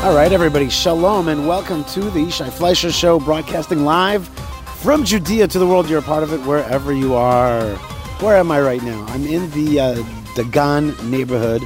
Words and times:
All 0.00 0.14
right, 0.14 0.30
everybody, 0.30 0.70
shalom 0.70 1.26
and 1.26 1.48
welcome 1.48 1.82
to 1.86 2.08
the 2.10 2.30
Shai 2.30 2.50
Fleisher 2.50 2.92
Show, 2.92 3.18
broadcasting 3.18 3.84
live 3.84 4.28
from 4.76 5.04
Judea 5.04 5.48
to 5.48 5.58
the 5.58 5.66
world. 5.66 5.90
You're 5.90 5.98
a 5.98 6.02
part 6.02 6.22
of 6.22 6.32
it 6.32 6.40
wherever 6.42 6.92
you 6.92 7.14
are. 7.14 7.74
Where 8.20 8.36
am 8.36 8.52
I 8.52 8.60
right 8.60 8.80
now? 8.80 9.04
I'm 9.08 9.26
in 9.26 9.50
the 9.50 9.80
uh, 9.80 9.94
Dagan 10.36 11.02
neighborhood 11.10 11.64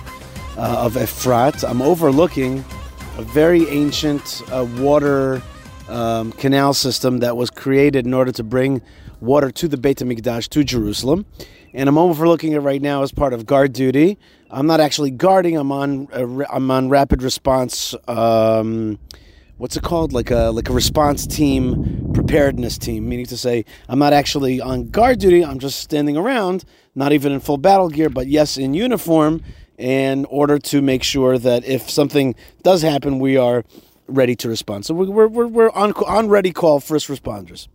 uh, 0.57 0.77
of 0.79 0.95
Efrat. 0.95 1.69
I'm 1.69 1.83
overlooking 1.83 2.65
a 3.19 3.23
very 3.23 3.69
ancient 3.69 4.41
uh, 4.51 4.67
water 4.79 5.43
um, 5.91 6.33
canal 6.33 6.73
system 6.73 7.19
that 7.19 7.37
was 7.37 7.51
created 7.51 8.07
in 8.07 8.15
order 8.15 8.33
to 8.33 8.43
bring 8.43 8.81
water 9.21 9.51
to 9.51 9.69
the 9.69 9.77
Beit 9.77 9.99
HaMikdash, 9.99 10.49
to 10.49 10.65
Jerusalem. 10.65 11.27
And 11.75 11.89
I'm 11.89 11.97
overlooking 11.97 12.53
it 12.53 12.59
right 12.59 12.83
now 12.83 13.03
as 13.03 13.13
part 13.13 13.33
of 13.33 13.47
guard 13.47 13.73
duty. 13.73 14.19
I'm 14.51 14.67
not 14.67 14.81
actually 14.81 15.11
guarding. 15.11 15.57
I'm 15.57 15.73
on. 15.73 16.09
Uh, 16.13 16.45
I'm 16.51 16.71
on 16.71 16.91
rapid 16.91 17.23
response. 17.23 17.95
Um, 18.07 18.99
what's 19.57 19.77
it 19.77 19.83
called? 19.83 20.13
Like 20.13 20.31
a 20.31 20.51
like 20.51 20.69
a 20.69 20.73
response 20.73 21.27
team, 21.27 22.13
preparedness 22.13 22.77
team. 22.77 23.09
Meaning 23.09 23.27
to 23.27 23.39
say, 23.39 23.65
I'm 23.89 23.99
not 23.99 24.13
actually 24.13 24.61
on 24.61 24.91
guard 24.91 25.19
duty. 25.19 25.45
I'm 25.45 25.59
just 25.59 25.81
standing 25.81 26.17
around, 26.17 26.65
not 26.95 27.13
even 27.13 27.33
in 27.33 27.41
full 27.41 27.57
battle 27.57 27.89
gear, 27.89 28.11
but 28.11 28.27
yes, 28.27 28.59
in 28.59 28.75
uniform, 28.75 29.43
in 29.79 30.27
order 30.27 30.59
to 30.59 30.83
make 30.83 31.03
sure 31.03 31.39
that 31.39 31.65
if 31.65 31.89
something 31.89 32.35
does 32.63 32.83
happen, 32.83 33.19
we 33.19 33.39
are 33.39 33.65
ready 34.07 34.37
to 34.37 34.49
respond. 34.49 34.85
So 34.85 34.95
we're 34.95 35.27
we're, 35.29 35.47
we're 35.47 35.71
on 35.71 35.93
on 35.93 36.29
ready 36.29 36.53
call 36.53 36.81
first 36.81 37.09
responders, 37.09 37.69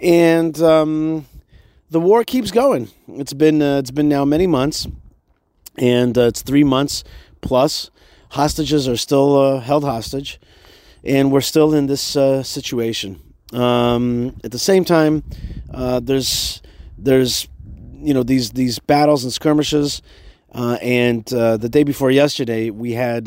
and 0.00 0.60
um, 0.62 1.26
the 1.94 2.00
war 2.00 2.24
keeps 2.24 2.50
going. 2.50 2.88
It's 3.06 3.32
been 3.32 3.62
uh, 3.62 3.78
it's 3.78 3.92
been 3.92 4.08
now 4.08 4.24
many 4.24 4.48
months 4.48 4.88
and 5.78 6.18
uh, 6.18 6.22
it's 6.22 6.42
three 6.42 6.64
months 6.64 7.04
plus. 7.40 7.88
Hostages 8.30 8.88
are 8.88 8.96
still 8.96 9.38
uh, 9.38 9.60
held 9.60 9.84
hostage, 9.84 10.40
and 11.04 11.30
we're 11.30 11.40
still 11.40 11.72
in 11.72 11.86
this 11.86 12.16
uh, 12.16 12.42
situation. 12.42 13.20
Um, 13.52 14.34
at 14.42 14.50
the 14.50 14.58
same 14.58 14.84
time, 14.84 15.22
uh, 15.72 16.00
there's 16.00 16.60
there's 16.98 17.46
you 17.92 18.12
know 18.12 18.24
these 18.24 18.50
these 18.50 18.80
battles 18.80 19.22
and 19.22 19.32
skirmishes, 19.32 20.02
uh, 20.52 20.78
and 20.82 21.24
the 21.26 21.68
day 21.70 21.84
before 21.84 22.10
yesterday 22.10 22.70
we 22.70 22.94
had 22.94 23.26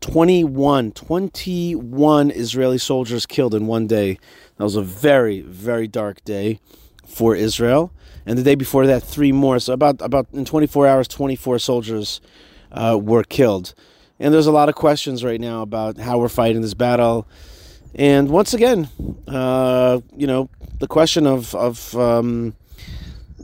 21, 0.00 0.92
21 0.92 2.30
Israeli 2.30 2.78
soldiers 2.78 3.26
killed 3.26 3.52
in 3.52 3.66
one 3.66 3.88
day. 3.88 4.16
That 4.58 4.62
was 4.62 4.76
a 4.76 4.82
very 4.82 5.40
very 5.40 5.88
dark 5.88 6.24
day 6.24 6.60
for 7.06 7.34
Israel 7.36 7.92
and 8.26 8.38
the 8.38 8.42
day 8.42 8.54
before 8.54 8.86
that, 8.86 9.02
three 9.02 9.32
more. 9.32 9.58
So 9.58 9.72
about 9.72 10.00
about 10.00 10.26
in 10.32 10.44
24 10.44 10.86
hours, 10.86 11.08
24 11.08 11.58
soldiers 11.58 12.20
uh, 12.72 12.98
were 13.00 13.22
killed. 13.22 13.74
And 14.18 14.32
there's 14.32 14.46
a 14.46 14.52
lot 14.52 14.68
of 14.68 14.74
questions 14.74 15.24
right 15.24 15.40
now 15.40 15.62
about 15.62 15.98
how 15.98 16.18
we're 16.18 16.28
fighting 16.28 16.62
this 16.62 16.74
battle. 16.74 17.26
And 17.94 18.30
once 18.30 18.54
again, 18.54 18.88
uh, 19.28 20.00
you 20.16 20.26
know, 20.26 20.48
the 20.78 20.86
question 20.86 21.26
of 21.26 21.54
of, 21.54 21.94
um, 21.96 22.54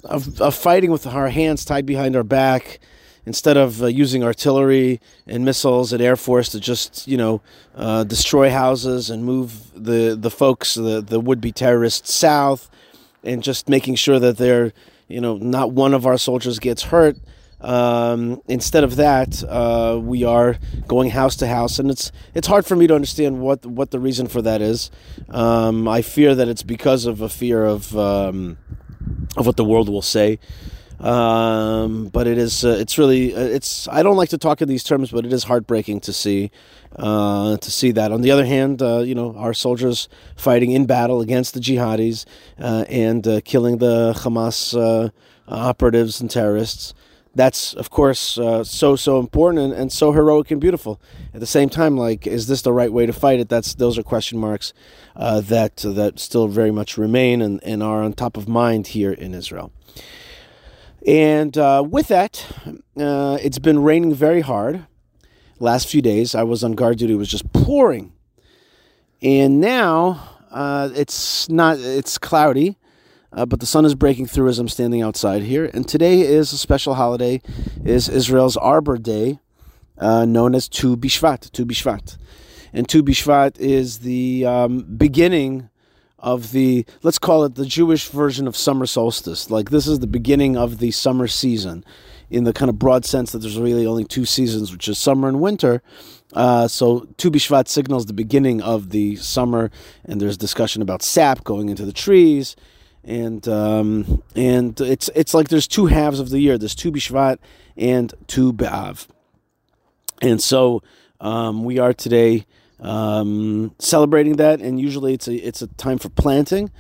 of, 0.05 0.41
of 0.41 0.55
fighting 0.55 0.91
with 0.91 1.07
our 1.07 1.29
hands 1.29 1.65
tied 1.65 1.87
behind 1.87 2.17
our 2.17 2.25
back 2.25 2.81
instead 3.27 3.57
of 3.59 3.83
uh, 3.83 3.87
using 3.87 4.25
artillery 4.25 4.99
and 5.27 5.45
missiles 5.45 5.93
and 5.93 6.01
air 6.01 6.17
force 6.17 6.49
to 6.49 6.59
just 6.59 7.07
you 7.07 7.19
know 7.19 7.43
uh, 7.75 8.03
destroy 8.05 8.51
houses 8.51 9.11
and 9.11 9.25
move 9.25 9.71
the 9.75 10.17
the 10.19 10.31
folks 10.31 10.75
the 10.75 11.03
the 11.03 11.21
would 11.21 11.41
be 11.41 11.53
terrorists 11.53 12.15
south 12.15 12.71
and 13.23 13.43
just 13.43 13.69
making 13.69 13.97
sure 13.97 14.19
that 14.19 14.37
they're, 14.39 14.73
you 15.09 15.21
know, 15.21 15.37
not 15.37 15.73
one 15.73 15.95
of 15.95 16.07
our 16.07 16.19
soldiers 16.19 16.59
gets 16.59 16.85
hurt. 16.85 17.17
Um, 17.61 18.41
instead 18.49 18.85
of 18.85 18.97
that, 18.97 19.45
uh, 19.45 19.99
we 20.03 20.25
are 20.25 20.57
going 20.87 21.11
house 21.11 21.37
to 21.37 21.47
house, 21.47 21.79
and 21.79 21.91
it's 21.91 22.11
it's 22.35 22.47
hard 22.47 22.65
for 22.65 22.75
me 22.75 22.87
to 22.87 22.95
understand 22.95 23.41
what 23.41 23.67
what 23.67 23.91
the 23.91 23.99
reason 23.99 24.29
for 24.29 24.41
that 24.41 24.63
is. 24.63 24.91
Um, 25.29 25.87
I 25.87 26.01
fear 26.01 26.35
that 26.35 26.49
it's 26.49 26.63
because 26.63 27.05
of 27.05 27.21
a 27.21 27.29
fear 27.29 27.65
of 27.65 27.95
um, 27.97 28.57
of 29.37 29.47
what 29.47 29.57
the 29.57 29.65
world 29.65 29.91
will 29.91 30.01
say. 30.03 30.39
Um, 31.01 32.09
but 32.09 32.27
it 32.27 32.37
is 32.37 32.63
uh, 32.63 32.77
it's 32.79 32.99
really 32.99 33.35
uh, 33.35 33.41
it's 33.41 33.89
I 33.89 34.03
don't 34.03 34.17
like 34.17 34.29
to 34.31 34.39
talk 34.39 34.61
in 34.61 34.69
these 34.69 34.85
terms, 34.85 35.11
but 35.11 35.25
it 35.25 35.33
is 35.33 35.45
heartbreaking 35.45 36.01
to 36.01 36.13
see 36.13 36.51
uh, 36.97 37.57
to 37.57 37.71
see 37.71 37.91
that. 37.93 38.13
On 38.13 38.21
the 38.21 38.31
other 38.31 38.45
hand, 38.45 38.83
uh, 38.83 38.99
you 38.99 39.15
know 39.15 39.35
our 39.37 39.55
soldiers 39.55 40.09
fighting 40.37 40.73
in 40.73 40.85
battle 40.85 41.23
against 41.23 41.55
the 41.55 41.61
jihadis 41.61 42.27
uh, 42.59 42.85
and 42.89 43.27
uh, 43.27 43.41
killing 43.45 43.79
the 43.79 44.13
Hamas 44.19 45.11
operatives 45.49 46.21
and 46.21 46.31
terrorists. 46.31 46.93
That's 47.35 47.73
of 47.75 47.89
course 47.89 48.21
so 48.21 48.97
so 48.97 49.19
important 49.19 49.63
and, 49.63 49.73
and 49.73 49.91
so 49.91 50.13
heroic 50.13 50.51
and 50.51 50.61
beautiful. 50.61 51.01
At 51.33 51.41
the 51.41 51.47
same 51.47 51.71
time, 51.71 51.97
like, 51.97 52.27
is 52.27 52.47
this 52.47 52.61
the 52.61 52.75
right 52.75 52.93
way 52.93 53.07
to 53.07 53.13
fight 53.15 53.41
it? 53.41 53.49
That's 53.49 53.73
those 53.75 53.97
are 53.97 54.03
question 54.03 54.39
marks 54.39 54.75
that 55.17 55.77
that 55.79 56.21
still 56.21 56.49
very 56.49 56.73
much 56.73 56.99
remain 56.99 57.41
and, 57.41 57.59
and 57.65 57.83
are 57.83 58.03
on 58.03 58.13
top 58.13 58.37
of 58.37 58.49
mind 58.49 58.89
here 58.89 59.13
in 59.13 59.33
Israel. 59.33 59.73
And 61.07 61.57
uh, 61.57 61.85
with 61.89 62.09
that, 62.09 62.47
uh, 62.97 63.39
it's 63.41 63.59
been 63.59 63.83
raining 63.83 64.15
very 64.15 64.43
hard. 64.43 64.87
Last 65.59 65.89
few 65.89 66.03
days, 66.03 66.35
I 66.35 66.43
was 66.43 66.63
on 66.63 66.73
guard 66.73 66.99
duty; 66.99 67.15
it 67.15 67.17
was 67.17 67.31
just 67.31 67.53
pouring. 67.53 68.13
And 69.23 69.61
now 69.61 70.39
uh, 70.51 70.91
it's 70.95 71.49
not; 71.49 71.79
it's 71.79 72.19
cloudy, 72.19 72.77
uh, 73.33 73.47
but 73.47 73.61
the 73.61 73.67
sun 73.67 73.85
is 73.85 73.95
breaking 73.95 74.27
through 74.27 74.49
as 74.49 74.59
I'm 74.59 74.69
standing 74.69 75.03
outside 75.03 75.43
here. 75.43 75.71
And 75.73 75.89
today 75.89 76.21
is 76.21 76.53
a 76.53 76.59
special 76.59 76.95
holiday; 76.95 77.41
is 77.85 78.09
Israel's 78.09 78.57
Arbor 78.57 78.99
Day, 78.99 79.39
uh, 79.99 80.25
known 80.27 80.55
as 80.55 80.69
Tu 80.69 80.97
Bishvat. 80.97 81.51
Tu 81.51 81.65
Bishvat, 81.65 82.19
and 82.73 82.89
Tu 82.89 83.03
Bishvat 83.03 83.59
is 83.59 84.01
the 84.01 84.45
um, 84.45 84.83
beginning 84.97 85.70
of 86.21 86.53
the 86.53 86.85
let's 87.03 87.19
call 87.19 87.45
it 87.45 87.55
the 87.55 87.67
Jewish 87.67 88.09
version 88.09 88.47
of 88.47 88.57
summer 88.57 88.87
solstice. 88.87 89.51
Like 89.51 89.71
this 89.71 89.87
is 89.87 89.99
the 89.99 90.07
beginning 90.07 90.57
of 90.57 90.79
the 90.79 90.91
summer 90.91 91.27
season, 91.27 91.85
in 92.31 92.45
the 92.45 92.53
kind 92.53 92.69
of 92.69 92.79
broad 92.79 93.05
sense 93.05 93.33
that 93.33 93.39
there's 93.39 93.59
really 93.59 93.87
only 93.87 94.05
two 94.05 94.25
seasons, 94.25 94.71
which 94.71 94.89
is 94.89 94.99
summer 94.99 95.29
and 95.29 95.41
winter. 95.41 95.83
Uh, 96.33 96.69
so 96.69 97.09
Tu 97.17 97.31
B'Shvat 97.31 97.67
signals 97.67 98.07
the 98.07 98.13
beginning 98.13 98.63
of 98.63 98.91
the 98.91 99.17
summer, 99.17 99.71
and 100.05 100.21
there's 100.21 100.37
discussion 100.37 100.81
about 100.81 101.03
sap 101.03 101.43
going 101.43 101.69
into 101.69 101.85
the 101.85 101.93
trees, 101.93 102.55
and 103.03 103.49
um, 103.49 104.23
and 104.37 104.81
it's 104.81 105.11
it's 105.15 105.35
like 105.35 105.49
there's 105.49 105.67
two 105.67 105.87
halves 105.87 106.21
of 106.21 106.31
the 106.31 106.39
year. 106.39 106.57
There's 106.57 106.77
Tu 106.77 106.93
B'Shvat 106.93 107.39
and 107.77 108.15
Tu 108.29 108.53
B'Av, 108.53 109.09
and 110.23 110.41
so 110.41 110.83
um, 111.21 111.65
we 111.65 111.79
are 111.79 111.93
today 111.93 112.47
um, 112.81 113.75
celebrating 113.79 114.37
that. 114.37 114.61
And 114.61 114.81
usually 114.81 115.15
it's 115.15 115.29
a 115.29 115.35
it's 115.35 115.63
a 115.63 115.67
time 115.69 115.99
for 115.99 116.09
planting, 116.09 116.71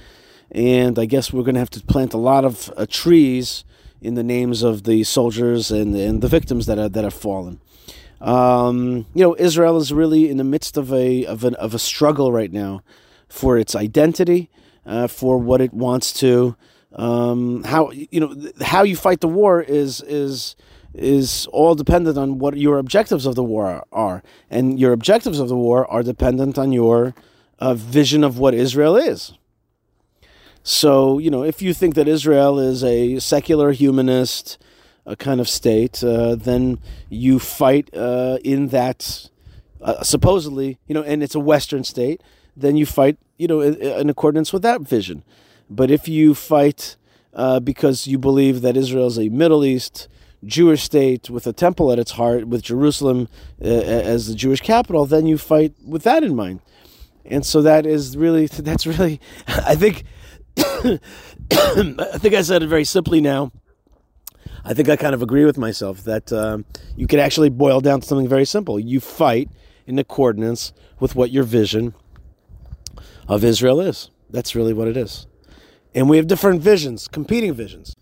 and 0.50 0.98
I 0.98 1.04
guess 1.04 1.32
we're 1.32 1.42
going 1.42 1.54
to 1.54 1.60
have 1.60 1.70
to 1.70 1.80
plant 1.80 2.14
a 2.14 2.18
lot 2.18 2.44
of 2.44 2.72
uh, 2.76 2.86
trees 2.88 3.64
in 4.00 4.14
the 4.14 4.22
names 4.22 4.62
of 4.62 4.84
the 4.84 5.04
soldiers 5.04 5.70
and 5.70 5.94
and 5.94 6.22
the 6.22 6.28
victims 6.28 6.66
that 6.66 6.78
are 6.78 6.88
that 6.88 7.04
have 7.04 7.14
fallen. 7.14 7.60
Um, 8.20 9.06
you 9.14 9.24
know, 9.24 9.34
Israel 9.38 9.78
is 9.78 9.92
really 9.92 10.28
in 10.28 10.36
the 10.36 10.44
midst 10.44 10.76
of 10.76 10.92
a 10.92 11.24
of, 11.24 11.44
an, 11.44 11.54
of 11.54 11.74
a 11.74 11.78
struggle 11.78 12.32
right 12.32 12.52
now 12.52 12.82
for 13.28 13.56
its 13.58 13.74
identity, 13.74 14.50
uh, 14.84 15.06
for 15.06 15.38
what 15.38 15.60
it 15.60 15.72
wants 15.72 16.12
to. 16.14 16.56
Um, 16.92 17.62
how 17.64 17.90
you 17.92 18.20
know 18.20 18.34
how 18.60 18.82
you 18.82 18.96
fight 18.96 19.20
the 19.20 19.28
war 19.28 19.62
is 19.62 20.02
is 20.02 20.56
is 20.94 21.46
all 21.52 21.74
dependent 21.74 22.18
on 22.18 22.38
what 22.38 22.56
your 22.56 22.78
objectives 22.78 23.26
of 23.26 23.34
the 23.34 23.44
war 23.44 23.84
are. 23.92 24.22
And 24.50 24.78
your 24.78 24.92
objectives 24.92 25.38
of 25.38 25.48
the 25.48 25.56
war 25.56 25.90
are 25.90 26.02
dependent 26.02 26.58
on 26.58 26.72
your 26.72 27.14
uh, 27.58 27.74
vision 27.74 28.24
of 28.24 28.38
what 28.38 28.54
Israel 28.54 28.96
is. 28.96 29.32
So, 30.62 31.18
you 31.18 31.30
know, 31.30 31.42
if 31.42 31.62
you 31.62 31.72
think 31.72 31.94
that 31.94 32.08
Israel 32.08 32.58
is 32.58 32.84
a 32.84 33.18
secular 33.18 33.72
humanist 33.72 34.58
a 35.06 35.16
kind 35.16 35.40
of 35.40 35.48
state, 35.48 36.04
uh, 36.04 36.34
then 36.34 36.78
you 37.08 37.38
fight 37.38 37.90
uh, 37.94 38.38
in 38.44 38.68
that, 38.68 39.28
uh, 39.80 40.02
supposedly, 40.02 40.78
you 40.86 40.94
know, 40.94 41.02
and 41.02 41.22
it's 41.22 41.34
a 41.34 41.40
Western 41.40 41.84
state, 41.84 42.22
then 42.56 42.76
you 42.76 42.86
fight, 42.86 43.18
you 43.38 43.48
know, 43.48 43.60
in, 43.60 43.74
in 43.76 44.10
accordance 44.10 44.52
with 44.52 44.62
that 44.62 44.82
vision. 44.82 45.24
But 45.68 45.90
if 45.90 46.06
you 46.08 46.34
fight 46.34 46.96
uh, 47.32 47.60
because 47.60 48.06
you 48.06 48.18
believe 48.18 48.60
that 48.60 48.76
Israel 48.76 49.06
is 49.06 49.18
a 49.18 49.28
Middle 49.30 49.64
East, 49.64 50.08
Jewish 50.44 50.82
state 50.82 51.28
with 51.28 51.46
a 51.46 51.52
temple 51.52 51.92
at 51.92 51.98
its 51.98 52.12
heart, 52.12 52.48
with 52.48 52.62
Jerusalem 52.62 53.28
uh, 53.62 53.66
as 53.66 54.28
the 54.28 54.34
Jewish 54.34 54.60
capital, 54.60 55.04
then 55.06 55.26
you 55.26 55.36
fight 55.36 55.74
with 55.86 56.02
that 56.04 56.22
in 56.22 56.34
mind. 56.34 56.60
And 57.24 57.44
so 57.44 57.62
that 57.62 57.86
is 57.86 58.16
really, 58.16 58.46
that's 58.46 58.86
really, 58.86 59.20
I 59.46 59.74
think, 59.74 60.04
I 60.56 62.18
think 62.18 62.34
I 62.34 62.42
said 62.42 62.62
it 62.62 62.68
very 62.68 62.84
simply 62.84 63.20
now. 63.20 63.52
I 64.64 64.74
think 64.74 64.88
I 64.88 64.96
kind 64.96 65.14
of 65.14 65.22
agree 65.22 65.44
with 65.44 65.56
myself 65.56 66.04
that 66.04 66.32
um, 66.32 66.64
you 66.96 67.06
could 67.06 67.18
actually 67.18 67.48
boil 67.48 67.80
down 67.80 68.00
to 68.00 68.06
something 68.06 68.28
very 68.28 68.44
simple. 68.44 68.78
You 68.78 69.00
fight 69.00 69.48
in 69.86 69.98
accordance 69.98 70.72
with 70.98 71.14
what 71.14 71.30
your 71.30 71.44
vision 71.44 71.94
of 73.26 73.42
Israel 73.42 73.80
is. 73.80 74.10
That's 74.28 74.54
really 74.54 74.72
what 74.72 74.86
it 74.88 74.96
is. 74.96 75.26
And 75.94 76.08
we 76.08 76.18
have 76.18 76.26
different 76.26 76.62
visions, 76.62 77.08
competing 77.08 77.54
visions 77.54 77.96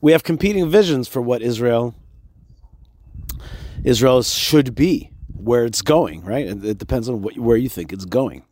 we 0.00 0.12
have 0.12 0.22
competing 0.22 0.68
visions 0.68 1.08
for 1.08 1.20
what 1.20 1.42
Israel 1.42 1.94
Israel 3.84 4.22
should 4.22 4.74
be, 4.74 5.10
where 5.34 5.64
it's 5.64 5.80
going, 5.80 6.22
right? 6.22 6.46
It, 6.46 6.76
depends 6.76 7.08
on 7.08 7.22
what, 7.22 7.38
where 7.38 7.56
you 7.56 7.68
think 7.68 7.92
it's 7.92 8.04
going. 8.04 8.44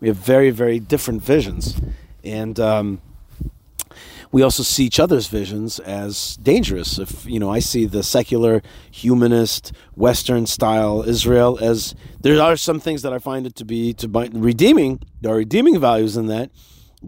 We 0.00 0.08
have 0.08 0.16
very, 0.16 0.50
very 0.50 0.80
different 0.80 1.22
visions. 1.22 1.80
And 2.24 2.58
um, 2.58 3.00
we 4.32 4.42
also 4.42 4.64
see 4.64 4.84
each 4.84 4.98
other's 4.98 5.28
visions 5.28 5.78
as 5.78 6.36
dangerous. 6.38 6.98
If, 6.98 7.24
you 7.24 7.38
know, 7.38 7.50
I 7.50 7.60
see 7.60 7.86
the 7.86 8.02
secular, 8.02 8.62
humanist, 8.90 9.72
Western 9.94 10.46
style 10.46 11.04
Israel 11.06 11.56
as 11.62 11.94
there 12.20 12.40
are 12.42 12.56
some 12.56 12.80
things 12.80 13.02
that 13.02 13.12
I 13.12 13.18
find 13.18 13.46
it 13.46 13.54
to 13.56 13.64
be 13.64 13.92
to 13.94 14.08
redeeming. 14.08 15.00
There 15.20 15.32
are 15.32 15.36
redeeming 15.36 15.78
values 15.78 16.16
in 16.16 16.26
that 16.26 16.50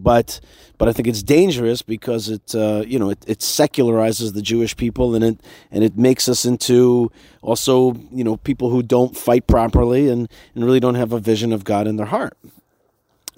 but 0.02 0.40
but 0.78 0.88
I 0.88 0.92
think 0.92 1.08
it's 1.08 1.22
dangerous 1.22 1.82
because 1.82 2.28
it 2.28 2.54
uh, 2.54 2.84
you 2.86 2.98
know 2.98 3.10
it, 3.10 3.24
it, 3.26 3.38
secularizes 3.40 4.34
the 4.34 4.42
Jewish 4.42 4.76
people 4.76 5.14
and 5.14 5.24
it 5.24 5.40
and 5.70 5.82
it 5.82 5.96
makes 5.96 6.28
us 6.28 6.44
into 6.44 7.10
also 7.42 7.94
you 8.10 8.24
know 8.24 8.36
people 8.36 8.70
who 8.70 8.82
don't 8.82 9.16
fight 9.16 9.46
properly 9.46 10.08
and, 10.08 10.28
and 10.54 10.64
really 10.64 10.80
don't 10.80 10.94
have 10.94 11.12
a 11.12 11.20
vision 11.20 11.52
of 11.52 11.64
God 11.64 11.86
in 11.86 11.96
their 11.96 12.06
heart. 12.06 12.36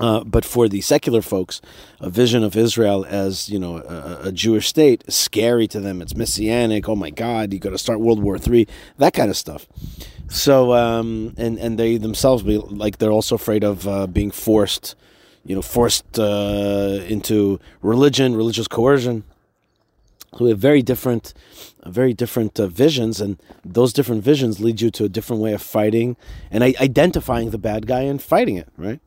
Uh, 0.01 0.23
but 0.23 0.45
for 0.45 0.69
the 0.69 0.81
secular 0.81 1.21
folks, 1.21 1.61
a 2.01 2.09
vision 2.09 2.45
of 2.45 2.57
Israel 2.57 3.05
as 3.09 3.49
you 3.49 3.59
know 3.59 3.79
a, 3.79 4.29
a, 4.29 4.33
Jewish 4.33 4.69
state 4.69 5.03
is 5.09 5.17
scary 5.17 5.67
to 5.69 5.81
them. 5.81 6.01
It's 6.01 6.15
messianic. 6.15 6.89
Oh 6.89 6.95
my 6.95 7.11
God, 7.11 7.53
you 7.53 7.59
got 7.59 7.71
to 7.71 7.79
start 7.79 7.99
World 7.99 8.23
War 8.23 8.39
Three, 8.39 8.69
that 8.99 9.13
kind 9.13 9.29
of 9.29 9.37
stuff. 9.37 9.67
So 10.29 10.73
um, 10.75 11.35
and 11.37 11.59
and 11.59 11.79
they 11.79 11.97
themselves 11.97 12.45
be 12.45 12.59
like 12.59 12.99
they're 12.99 13.11
also 13.11 13.35
afraid 13.35 13.65
of 13.65 13.89
uh, 13.89 14.07
being 14.07 14.31
forced 14.31 14.95
you 15.45 15.55
know, 15.55 15.63
forced 15.63 16.19
uh, 16.19 17.01
into 17.09 17.61
religion, 17.83 18.37
religious 18.37 18.69
coercion. 18.69 19.25
So 20.37 20.45
we 20.45 20.51
have 20.51 20.59
very 20.59 20.83
different, 20.83 21.33
uh, 21.83 21.91
very 21.91 22.13
different 22.13 22.61
uh, 22.61 22.67
visions, 22.67 23.21
and 23.21 23.41
those 23.65 23.93
different 23.93 24.23
visions 24.23 24.61
lead 24.61 24.81
you 24.81 24.91
to 24.91 25.05
a 25.05 25.09
different 25.09 25.43
way 25.43 25.55
of 25.55 25.63
fighting 25.63 26.17
and 26.51 26.63
identifying 26.63 27.51
the 27.51 27.59
bad 27.59 27.87
guy 27.87 28.03
and 28.03 28.21
fighting 28.21 28.57
it. 28.57 28.69
Right. 28.77 29.01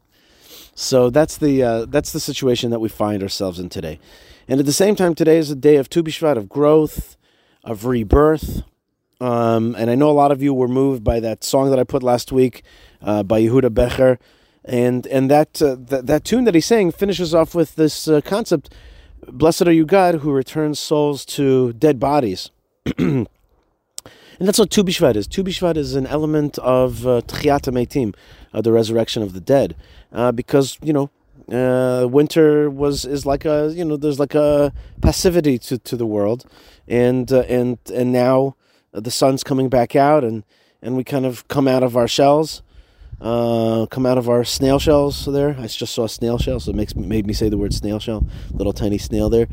So 0.73 1.09
that's 1.09 1.37
the 1.37 1.63
uh, 1.63 1.85
that's 1.85 2.11
the 2.11 2.19
situation 2.19 2.71
that 2.71 2.79
we 2.79 2.89
find 2.89 3.21
ourselves 3.21 3.59
in 3.59 3.69
today, 3.69 3.99
and 4.47 4.59
at 4.59 4.65
the 4.65 4.73
same 4.73 4.95
time, 4.95 5.13
today 5.13 5.37
is 5.37 5.51
a 5.51 5.55
day 5.55 5.75
of 5.75 5.89
Tu 5.89 6.01
B'Shvat, 6.01 6.37
of 6.37 6.49
growth, 6.49 7.17
of 7.63 7.85
rebirth. 7.85 8.63
Um, 9.19 9.75
and 9.77 9.91
I 9.91 9.95
know 9.95 10.09
a 10.09 10.13
lot 10.13 10.31
of 10.31 10.41
you 10.41 10.51
were 10.51 10.67
moved 10.67 11.03
by 11.03 11.19
that 11.19 11.43
song 11.43 11.69
that 11.69 11.77
I 11.77 11.83
put 11.83 12.01
last 12.01 12.31
week 12.31 12.63
uh, 13.03 13.21
by 13.21 13.39
Yehuda 13.39 13.71
Becher 13.71 14.17
and 14.63 15.07
and 15.07 15.29
that 15.29 15.61
uh, 15.61 15.75
that, 15.79 16.07
that 16.07 16.23
tune 16.23 16.43
that 16.45 16.55
he's 16.55 16.65
saying 16.65 16.91
finishes 16.91 17.33
off 17.33 17.55
with 17.55 17.75
this 17.75 18.07
uh, 18.07 18.21
concept: 18.21 18.73
"Blessed 19.27 19.63
are 19.63 19.71
you, 19.71 19.85
God, 19.85 20.15
who 20.15 20.31
returns 20.31 20.79
souls 20.79 21.25
to 21.25 21.73
dead 21.73 21.99
bodies." 21.99 22.51
and 22.97 23.27
that's 24.39 24.59
what 24.59 24.69
Tu 24.69 24.83
B'Shvat 24.83 25.15
is. 25.15 25.27
Tu 25.27 25.43
B'Shvat 25.43 25.77
is 25.77 25.95
an 25.95 26.07
element 26.07 26.57
of 26.59 27.05
uh, 27.07 27.21
Meitim, 27.21 28.15
uh, 28.53 28.61
the 28.61 28.71
resurrection 28.71 29.23
of 29.23 29.33
the 29.33 29.41
dead, 29.41 29.75
uh, 30.11 30.31
because 30.31 30.77
you 30.81 30.93
know. 30.93 31.09
Uh, 31.51 32.07
winter 32.07 32.69
was 32.69 33.03
is 33.03 33.25
like 33.25 33.43
a 33.43 33.73
you 33.75 33.83
know 33.83 33.97
there's 33.97 34.19
like 34.19 34.35
a 34.35 34.71
passivity 35.01 35.57
to, 35.57 35.77
to 35.77 35.97
the 35.97 36.05
world, 36.05 36.45
and 36.87 37.29
uh, 37.29 37.41
and 37.41 37.77
and 37.93 38.13
now 38.13 38.55
the 38.93 39.11
sun's 39.11 39.43
coming 39.43 39.67
back 39.67 39.93
out 39.93 40.23
and 40.23 40.45
and 40.81 40.95
we 40.95 41.03
kind 41.03 41.25
of 41.25 41.45
come 41.49 41.67
out 41.67 41.83
of 41.83 41.97
our 41.97 42.07
shells 42.07 42.61
uh, 43.21 43.85
come 43.85 44.05
out 44.05 44.17
of 44.17 44.27
our 44.27 44.43
snail 44.43 44.79
shells 44.79 45.25
there. 45.25 45.55
I 45.59 45.67
just 45.67 45.93
saw 45.93 46.05
a 46.05 46.09
snail 46.09 46.39
shell, 46.39 46.59
so 46.59 46.71
it 46.71 46.75
makes 46.75 46.95
made 46.95 47.27
me 47.27 47.33
say 47.33 47.49
the 47.49 47.57
word 47.57 47.73
snail 47.73 47.99
shell. 47.99 48.25
Little 48.51 48.73
tiny 48.73 48.97
snail 48.97 49.29
there, 49.29 49.47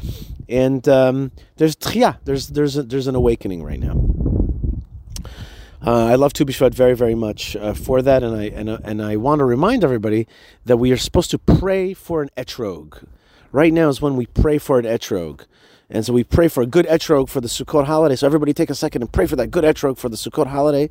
and 0.48 0.88
um, 0.88 1.32
there's 1.56 1.76
tchia. 1.76 2.18
There's 2.24 2.48
there's 2.48 2.78
a, 2.78 2.82
there's 2.82 3.06
an 3.06 3.14
awakening 3.14 3.62
right 3.62 3.78
now. 3.78 4.00
Uh, 5.86 6.06
I 6.06 6.16
love 6.16 6.32
Tu 6.32 6.44
B'Shvat 6.44 6.74
very 6.74 6.94
very 6.94 7.14
much 7.14 7.56
uh, 7.56 7.74
for 7.74 8.00
that, 8.00 8.22
and 8.22 8.34
I 8.34 8.44
and 8.44 8.70
uh, 8.70 8.78
and 8.84 9.02
I 9.02 9.16
want 9.16 9.40
to 9.40 9.44
remind 9.44 9.84
everybody 9.84 10.26
that 10.64 10.78
we 10.78 10.90
are 10.90 10.96
supposed 10.96 11.30
to 11.32 11.38
pray 11.38 11.92
for 11.92 12.22
an 12.22 12.30
etrog. 12.38 13.06
Right 13.52 13.72
now 13.72 13.88
is 13.88 14.00
when 14.00 14.16
we 14.16 14.26
pray 14.26 14.58
for 14.58 14.78
an 14.78 14.86
etrog. 14.86 15.44
And 15.90 16.04
so 16.04 16.12
we 16.12 16.22
pray 16.22 16.48
for 16.48 16.62
a 16.62 16.66
good 16.66 16.84
etrog 16.86 17.30
for 17.30 17.40
the 17.40 17.48
Sukkot 17.48 17.86
holiday. 17.86 18.14
So 18.14 18.26
everybody 18.26 18.52
take 18.52 18.68
a 18.68 18.74
second 18.74 19.00
and 19.00 19.10
pray 19.10 19.26
for 19.26 19.36
that 19.36 19.50
good 19.50 19.64
etrog 19.64 19.96
for 19.96 20.10
the 20.10 20.16
Sukkot 20.16 20.48
holiday. 20.48 20.90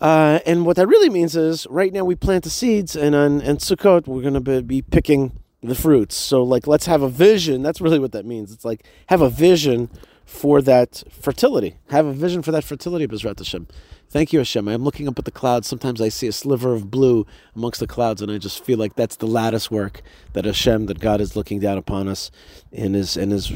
Uh, 0.00 0.40
and 0.44 0.66
what 0.66 0.76
that 0.76 0.86
really 0.86 1.08
means 1.08 1.36
is 1.36 1.66
right 1.70 1.92
now 1.92 2.04
we 2.04 2.14
plant 2.14 2.44
the 2.44 2.50
seeds, 2.50 2.96
and 2.96 3.14
on 3.14 3.40
and 3.40 3.58
Sukkot 3.58 4.06
we're 4.06 4.22
going 4.22 4.42
to 4.42 4.62
be 4.62 4.82
picking 4.82 5.40
the 5.62 5.74
fruits. 5.74 6.14
So 6.16 6.42
like 6.42 6.66
let's 6.66 6.86
have 6.86 7.02
a 7.02 7.08
vision. 7.08 7.62
That's 7.62 7.80
really 7.80 7.98
what 7.98 8.12
that 8.12 8.26
means. 8.26 8.52
It's 8.52 8.64
like 8.64 8.84
have 9.06 9.22
a 9.22 9.30
vision 9.30 9.88
for 10.24 10.62
that 10.62 11.02
fertility. 11.10 11.76
Have 11.90 12.06
a 12.06 12.12
vision 12.12 12.42
for 12.42 12.50
that 12.52 12.64
fertility, 12.64 13.06
Bezrat 13.06 13.38
Hashem. 13.38 13.66
Thank 14.08 14.32
you, 14.32 14.40
Hashem. 14.40 14.68
I'm 14.68 14.84
looking 14.84 15.08
up 15.08 15.18
at 15.18 15.24
the 15.24 15.30
clouds. 15.30 15.66
Sometimes 15.66 16.00
I 16.00 16.08
see 16.08 16.26
a 16.28 16.32
sliver 16.32 16.72
of 16.72 16.90
blue 16.90 17.26
amongst 17.56 17.80
the 17.80 17.86
clouds, 17.86 18.22
and 18.22 18.30
I 18.30 18.38
just 18.38 18.64
feel 18.64 18.78
like 18.78 18.94
that's 18.94 19.16
the 19.16 19.26
lattice 19.26 19.70
work 19.70 20.02
that 20.34 20.44
Hashem, 20.44 20.86
that 20.86 21.00
God 21.00 21.20
is 21.20 21.34
looking 21.34 21.60
down 21.60 21.78
upon 21.78 22.08
us 22.08 22.30
and 22.72 22.94
is 22.94 23.16
and 23.16 23.32
is 23.32 23.52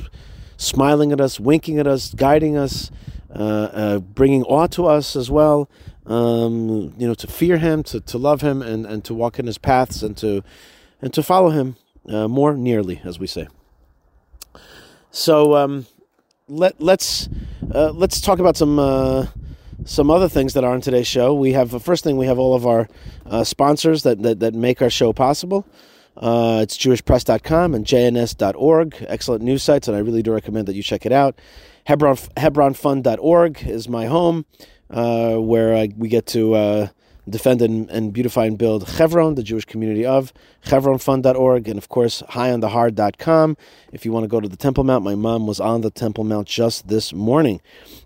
smiling 0.56 1.12
at 1.12 1.20
us, 1.20 1.38
winking 1.38 1.78
at 1.78 1.86
us, 1.86 2.12
guiding 2.14 2.56
us, 2.56 2.90
uh, 3.34 3.42
uh, 3.42 3.98
bringing 3.98 4.42
awe 4.44 4.66
to 4.68 4.86
us 4.86 5.14
as 5.14 5.30
well 5.30 5.70
um, 6.08 6.94
you 6.96 7.06
know, 7.06 7.14
to 7.14 7.26
fear 7.26 7.58
Him, 7.58 7.82
to, 7.84 8.00
to 8.00 8.18
love 8.18 8.40
Him, 8.40 8.62
and, 8.62 8.86
and 8.86 9.04
to 9.04 9.14
walk 9.14 9.38
in 9.38 9.46
His 9.46 9.58
paths, 9.58 10.02
and 10.02 10.16
to 10.18 10.42
and 11.00 11.12
to 11.14 11.22
follow 11.22 11.50
Him 11.50 11.76
uh, 12.08 12.26
more 12.26 12.54
nearly, 12.54 13.00
as 13.04 13.18
we 13.18 13.26
say. 13.26 13.48
So 15.10 15.56
um, 15.56 15.86
let 16.48 16.80
let's 16.80 17.28
uh, 17.74 17.90
let's 17.90 18.20
talk 18.20 18.38
about 18.38 18.56
some 18.56 18.78
uh, 18.78 19.26
some 19.84 20.10
other 20.10 20.28
things 20.28 20.54
that 20.54 20.64
are 20.64 20.72
on 20.72 20.80
today's 20.80 21.06
show. 21.06 21.34
We 21.34 21.52
have 21.52 21.70
the 21.70 21.80
first 21.80 22.04
thing 22.04 22.16
we 22.16 22.26
have 22.26 22.38
all 22.38 22.54
of 22.54 22.66
our 22.66 22.88
uh, 23.26 23.44
sponsors 23.44 24.02
that, 24.02 24.22
that 24.22 24.40
that 24.40 24.54
make 24.54 24.82
our 24.82 24.90
show 24.90 25.12
possible. 25.12 25.66
Uh, 26.16 26.58
it's 26.62 26.76
jewishpress.com 26.76 27.74
and 27.74 27.84
jns.org. 27.84 29.06
Excellent 29.08 29.42
news 29.42 29.62
sites, 29.62 29.86
and 29.86 29.96
I 29.96 30.00
really 30.00 30.22
do 30.22 30.32
recommend 30.32 30.66
that 30.66 30.74
you 30.74 30.82
check 30.82 31.06
it 31.06 31.12
out. 31.12 31.38
Hebron, 31.84 32.16
Hebronfund.org 32.16 33.62
is 33.66 33.88
my 33.88 34.06
home 34.06 34.44
uh, 34.90 35.36
where 35.36 35.74
uh, 35.74 35.86
we 35.96 36.08
get 36.08 36.26
to 36.26 36.54
uh, 36.54 36.88
defend 37.28 37.60
and, 37.60 37.90
and, 37.90 38.12
beautify 38.12 38.46
and 38.46 38.56
build 38.56 38.88
Chevron, 38.88 39.34
the 39.34 39.42
Jewish 39.42 39.64
community 39.64 40.06
of 40.06 40.32
chevronfund.org, 40.64 41.68
and 41.68 41.76
of 41.76 41.88
course, 41.88 42.22
highonthehard.com. 42.30 43.56
If 43.92 44.04
you 44.04 44.12
want 44.12 44.24
to 44.24 44.28
go 44.28 44.40
to 44.40 44.48
the 44.48 44.56
Temple 44.56 44.84
Mount, 44.84 45.04
my 45.04 45.14
mom 45.14 45.46
was 45.46 45.60
on 45.60 45.82
the 45.82 45.90
Temple 45.90 46.24
Mount 46.24 46.48
just 46.48 46.88
this 46.88 47.12
morning 47.12 47.60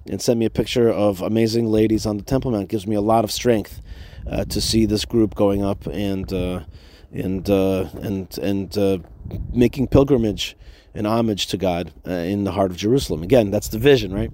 and 0.09 0.21
sent 0.21 0.39
me 0.39 0.47
a 0.47 0.51
picture 0.51 0.91
of 0.91 1.21
amazing 1.21 1.67
ladies 1.67 2.05
on 2.05 2.17
the 2.17 2.25
Temple 2.25 2.51
Mount. 2.51 2.65
It 2.65 2.71
gives 2.71 2.87
me 2.87 2.97
a 2.97 3.01
lot 3.01 3.25
of 3.25 3.31
strength 3.31 3.81
uh, 4.29 4.45
to 4.47 4.61
see 4.61 4.87
this 4.87 5.05
group 5.05 5.35
going 5.35 5.63
up 5.63 5.87
and 5.87 6.33
uh, 6.33 6.65
and 7.13 7.49
uh, 7.49 7.89
and 8.01 8.37
and 8.39 9.05
making 9.53 9.87
pilgrimage 9.89 10.57
and 10.95 11.07
homage 11.07 11.47
to 11.47 11.57
God 11.57 11.93
in 12.05 12.45
the 12.45 12.53
heart 12.53 12.71
of 12.71 12.77
Jerusalem. 12.77 13.23
Again, 13.23 13.51
that's 13.51 13.69
the 13.69 13.79
vision, 13.79 14.13
right? 14.13 14.31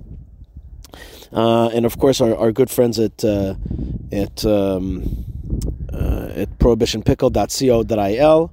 Uh, 1.32 1.68
and 1.74 1.84
of 1.84 1.98
course 1.98 2.20
our, 2.20 2.36
our 2.36 2.52
good 2.52 2.70
friends 2.70 2.98
at 2.98 3.24
uh, 3.24 3.54
at 4.12 4.44
um, 4.44 5.24
uh, 5.92 6.30
at 6.34 6.58
prohibitionpickle.co.il 6.58 8.50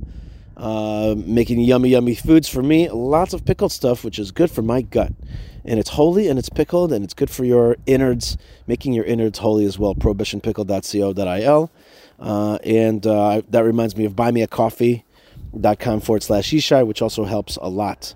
uh, 0.58 1.16
making 1.18 1.60
yummy 1.60 1.90
yummy 1.90 2.16
foods 2.16 2.48
for 2.48 2.64
me. 2.64 2.90
Lots 2.90 3.34
of 3.34 3.46
pickled 3.46 3.72
stuff 3.72 4.04
which 4.04 4.20
is 4.20 4.32
good 4.32 4.52
for 4.52 4.62
my 4.62 4.82
gut. 4.82 5.14
And 5.64 5.80
it's 5.80 5.90
holy 5.92 6.28
and 6.28 6.38
it's 6.38 6.50
pickled 6.50 6.94
and 6.94 7.04
it's 7.04 7.14
good 7.14 7.30
for 7.30 7.44
your 7.44 7.76
innards 7.86 8.38
making 8.68 8.94
your 8.94 9.06
innards 9.06 9.40
holy 9.40 9.66
as 9.66 9.80
well. 9.80 9.96
prohibitionpickle.co.il 9.96 11.72
uh, 12.20 12.56
and 12.64 13.06
uh, 13.06 13.42
that 13.50 13.64
reminds 13.64 13.98
me 13.98 14.06
of 14.06 14.14
buymeacoffee.com 14.14 16.00
forward 16.02 16.24
slash 16.24 16.52
Yishai, 16.52 16.86
which 16.86 17.02
also 17.02 17.26
helps 17.26 17.58
a 17.58 17.68
lot. 17.68 18.16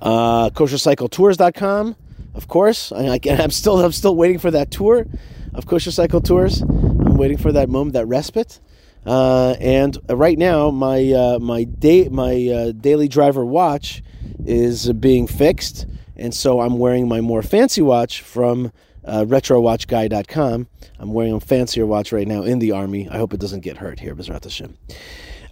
Uh, 0.00 0.50
koshercycletours.com 0.50 1.96
of 2.34 2.48
course. 2.48 2.92
I, 2.92 3.18
am 3.24 3.50
still 3.50 3.78
I'm 3.78 3.92
still 3.92 4.16
waiting 4.16 4.38
for 4.38 4.50
that 4.50 4.70
tour 4.70 5.06
of 5.54 5.66
Kosher 5.66 5.90
Cycle 5.90 6.20
Tours. 6.20 6.62
I'm 6.62 7.16
waiting 7.16 7.38
for 7.38 7.52
that 7.52 7.68
moment, 7.68 7.94
that 7.94 8.06
respite. 8.06 8.60
Uh, 9.06 9.54
and 9.60 9.98
right 10.08 10.38
now, 10.38 10.70
my 10.70 11.12
uh, 11.12 11.38
my 11.38 11.64
day 11.64 12.08
my 12.08 12.48
uh, 12.48 12.72
daily 12.72 13.08
driver 13.08 13.44
watch 13.44 14.02
is 14.46 14.90
being 14.94 15.26
fixed, 15.26 15.86
and 16.16 16.34
so 16.34 16.60
I'm 16.60 16.78
wearing 16.78 17.06
my 17.06 17.20
more 17.20 17.42
fancy 17.42 17.82
watch 17.82 18.22
from 18.22 18.72
uh, 19.04 19.24
RetroWatchGuy.com. 19.26 20.68
I'm 20.98 21.12
wearing 21.12 21.34
a 21.34 21.40
fancier 21.40 21.86
watch 21.86 22.12
right 22.12 22.26
now 22.26 22.42
in 22.42 22.58
the 22.58 22.72
army. 22.72 23.08
I 23.10 23.18
hope 23.18 23.34
it 23.34 23.40
doesn't 23.40 23.60
get 23.60 23.76
hurt 23.76 24.00
here, 24.00 24.14
Bezrat 24.14 24.44
Hashem. 24.44 24.76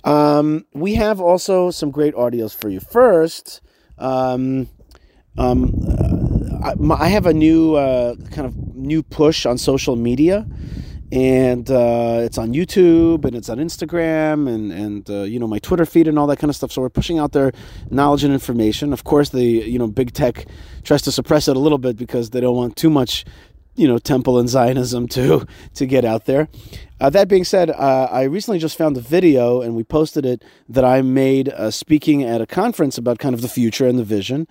Um, 0.04 0.64
we 0.72 0.94
have 0.94 1.20
also 1.20 1.70
some 1.70 1.90
great 1.90 2.14
audios 2.14 2.56
for 2.56 2.68
you. 2.68 2.80
First, 2.80 3.60
um, 3.98 4.68
um, 5.36 6.21
I, 6.62 6.74
I 6.98 7.08
have 7.08 7.26
a 7.26 7.34
new 7.34 7.74
uh, 7.74 8.14
kind 8.30 8.46
of 8.46 8.56
new 8.74 9.02
push 9.02 9.46
on 9.46 9.58
social 9.58 9.96
media, 9.96 10.46
and 11.10 11.70
uh, 11.70 12.20
it's 12.22 12.38
on 12.38 12.52
YouTube 12.52 13.24
and 13.24 13.34
it's 13.34 13.48
on 13.48 13.58
Instagram 13.58 14.48
and 14.48 14.72
and 14.72 15.10
uh, 15.10 15.22
you 15.22 15.38
know 15.38 15.46
my 15.46 15.58
Twitter 15.58 15.84
feed 15.84 16.08
and 16.08 16.18
all 16.18 16.26
that 16.28 16.38
kind 16.38 16.50
of 16.50 16.56
stuff. 16.56 16.72
So 16.72 16.82
we're 16.82 16.90
pushing 16.90 17.18
out 17.18 17.32
their 17.32 17.52
knowledge 17.90 18.24
and 18.24 18.32
information. 18.32 18.92
Of 18.92 19.04
course, 19.04 19.30
the 19.30 19.44
you 19.44 19.78
know 19.78 19.88
big 19.88 20.12
tech 20.12 20.46
tries 20.84 21.02
to 21.02 21.12
suppress 21.12 21.48
it 21.48 21.56
a 21.56 21.60
little 21.60 21.78
bit 21.78 21.96
because 21.96 22.30
they 22.30 22.40
don't 22.40 22.56
want 22.56 22.76
too 22.76 22.90
much 22.90 23.24
you 23.74 23.88
know 23.88 23.98
temple 23.98 24.38
and 24.38 24.48
Zionism 24.48 25.08
to 25.08 25.46
to 25.74 25.86
get 25.86 26.04
out 26.04 26.26
there. 26.26 26.48
Uh, 27.00 27.10
that 27.10 27.26
being 27.26 27.44
said, 27.44 27.68
uh, 27.70 28.08
I 28.12 28.22
recently 28.22 28.60
just 28.60 28.78
found 28.78 28.96
a 28.96 29.00
video 29.00 29.60
and 29.60 29.74
we 29.74 29.82
posted 29.82 30.24
it 30.24 30.44
that 30.68 30.84
I 30.84 31.02
made 31.02 31.48
uh, 31.48 31.72
speaking 31.72 32.22
at 32.22 32.40
a 32.40 32.46
conference 32.46 32.96
about 32.96 33.18
kind 33.18 33.34
of 33.34 33.40
the 33.40 33.48
future 33.48 33.88
and 33.88 33.98
the 33.98 34.04
vision. 34.04 34.46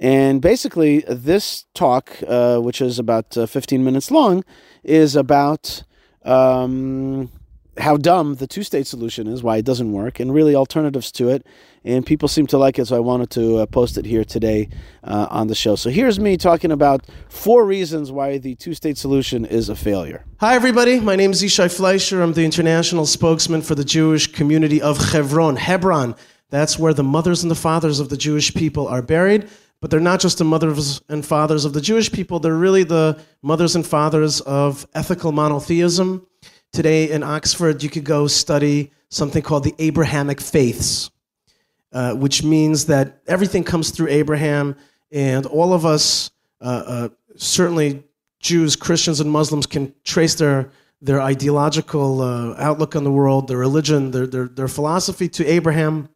And 0.00 0.40
basically, 0.40 1.00
this 1.08 1.66
talk, 1.74 2.16
uh, 2.26 2.58
which 2.58 2.80
is 2.80 2.98
about 2.98 3.36
uh, 3.36 3.46
15 3.46 3.82
minutes 3.82 4.10
long, 4.10 4.44
is 4.84 5.16
about 5.16 5.82
um, 6.24 7.30
how 7.78 7.96
dumb 7.96 8.36
the 8.36 8.46
two 8.46 8.62
state 8.62 8.86
solution 8.86 9.26
is, 9.26 9.42
why 9.42 9.56
it 9.56 9.64
doesn't 9.64 9.92
work, 9.92 10.20
and 10.20 10.32
really 10.32 10.54
alternatives 10.54 11.10
to 11.12 11.28
it. 11.28 11.46
And 11.84 12.04
people 12.04 12.28
seem 12.28 12.46
to 12.48 12.58
like 12.58 12.78
it, 12.78 12.86
so 12.86 12.96
I 12.96 13.00
wanted 13.00 13.30
to 13.30 13.58
uh, 13.58 13.66
post 13.66 13.98
it 13.98 14.04
here 14.04 14.24
today 14.24 14.68
uh, 15.02 15.26
on 15.30 15.46
the 15.46 15.54
show. 15.54 15.74
So 15.74 15.90
here's 15.90 16.20
me 16.20 16.36
talking 16.36 16.70
about 16.70 17.06
four 17.28 17.64
reasons 17.64 18.12
why 18.12 18.38
the 18.38 18.54
two 18.56 18.74
state 18.74 18.98
solution 18.98 19.44
is 19.44 19.68
a 19.68 19.76
failure. 19.76 20.24
Hi, 20.40 20.54
everybody. 20.54 21.00
My 21.00 21.16
name 21.16 21.32
is 21.32 21.42
Yishai 21.42 21.74
Fleisher. 21.74 22.22
I'm 22.22 22.34
the 22.34 22.44
international 22.44 23.06
spokesman 23.06 23.62
for 23.62 23.74
the 23.74 23.84
Jewish 23.84 24.30
community 24.30 24.82
of 24.82 25.12
Hebron. 25.12 25.56
Hebron. 25.56 26.14
That's 26.50 26.78
where 26.78 26.94
the 26.94 27.04
mothers 27.04 27.42
and 27.42 27.50
the 27.50 27.56
fathers 27.56 28.00
of 28.00 28.08
the 28.08 28.16
Jewish 28.16 28.54
people 28.54 28.88
are 28.88 29.02
buried. 29.02 29.48
But 29.80 29.90
they're 29.90 30.00
not 30.00 30.20
just 30.20 30.38
the 30.38 30.44
mothers 30.44 31.00
and 31.08 31.24
fathers 31.24 31.64
of 31.64 31.72
the 31.72 31.80
Jewish 31.80 32.10
people, 32.10 32.40
they're 32.40 32.54
really 32.54 32.84
the 32.84 33.20
mothers 33.42 33.76
and 33.76 33.86
fathers 33.86 34.40
of 34.40 34.86
ethical 34.94 35.30
monotheism 35.32 36.26
Today 36.72 37.10
in 37.10 37.22
Oxford, 37.22 37.82
you 37.82 37.88
could 37.88 38.04
go 38.04 38.26
study 38.26 38.92
something 39.08 39.42
called 39.42 39.64
the 39.64 39.74
Abrahamic 39.78 40.40
faiths, 40.40 41.10
uh, 41.92 42.14
which 42.14 42.44
means 42.44 42.86
that 42.86 43.22
everything 43.26 43.64
comes 43.64 43.90
through 43.90 44.08
Abraham, 44.08 44.76
and 45.10 45.46
all 45.46 45.72
of 45.72 45.86
us, 45.86 46.30
uh, 46.60 46.82
uh, 46.86 47.08
certainly 47.36 48.04
Jews, 48.40 48.76
Christians, 48.76 49.18
and 49.20 49.30
Muslims, 49.30 49.66
can 49.66 49.94
trace 50.04 50.34
their 50.34 50.70
their 51.00 51.20
ideological 51.20 52.20
uh, 52.20 52.54
outlook 52.58 52.96
on 52.96 53.04
the 53.04 53.12
world, 53.12 53.46
their 53.46 53.58
religion, 53.58 54.10
their, 54.10 54.26
their, 54.26 54.48
their 54.48 54.66
philosophy 54.66 55.28
to 55.28 55.46
Abraham. 55.46 56.08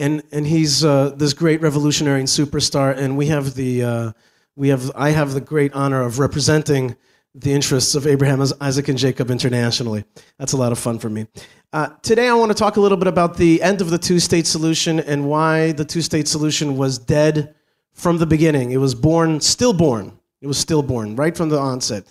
And, 0.00 0.22
and 0.32 0.46
he's 0.46 0.84
uh, 0.84 1.10
this 1.10 1.34
great 1.34 1.60
revolutionary 1.60 2.20
and 2.20 2.28
superstar, 2.28 2.96
and 2.96 3.16
we 3.18 3.26
have 3.26 3.54
the 3.54 3.84
uh, 3.84 4.12
we 4.56 4.68
have 4.68 4.90
I 4.94 5.10
have 5.10 5.34
the 5.34 5.40
great 5.40 5.72
honor 5.74 6.02
of 6.02 6.18
representing 6.18 6.96
the 7.34 7.52
interests 7.52 7.94
of 7.94 8.06
Abraham, 8.06 8.42
Isaac, 8.60 8.88
and 8.88 8.98
Jacob 8.98 9.30
internationally. 9.30 10.04
That's 10.38 10.52
a 10.52 10.56
lot 10.56 10.72
of 10.72 10.78
fun 10.78 10.98
for 10.98 11.08
me. 11.08 11.26
Uh, 11.72 11.90
today, 12.02 12.28
I 12.28 12.34
want 12.34 12.50
to 12.50 12.56
talk 12.56 12.76
a 12.76 12.80
little 12.80 12.98
bit 12.98 13.06
about 13.06 13.36
the 13.36 13.62
end 13.62 13.80
of 13.80 13.90
the 13.90 13.98
two 13.98 14.18
state 14.18 14.46
solution 14.46 14.98
and 15.00 15.28
why 15.28 15.72
the 15.72 15.84
two 15.84 16.02
state 16.02 16.26
solution 16.26 16.76
was 16.76 16.98
dead 16.98 17.54
from 17.92 18.18
the 18.18 18.26
beginning. 18.26 18.72
It 18.72 18.78
was 18.78 18.94
born, 18.94 19.40
stillborn. 19.40 20.18
It 20.40 20.46
was 20.46 20.58
stillborn 20.58 21.14
right 21.14 21.36
from 21.36 21.50
the 21.50 21.58
onset. 21.58 22.04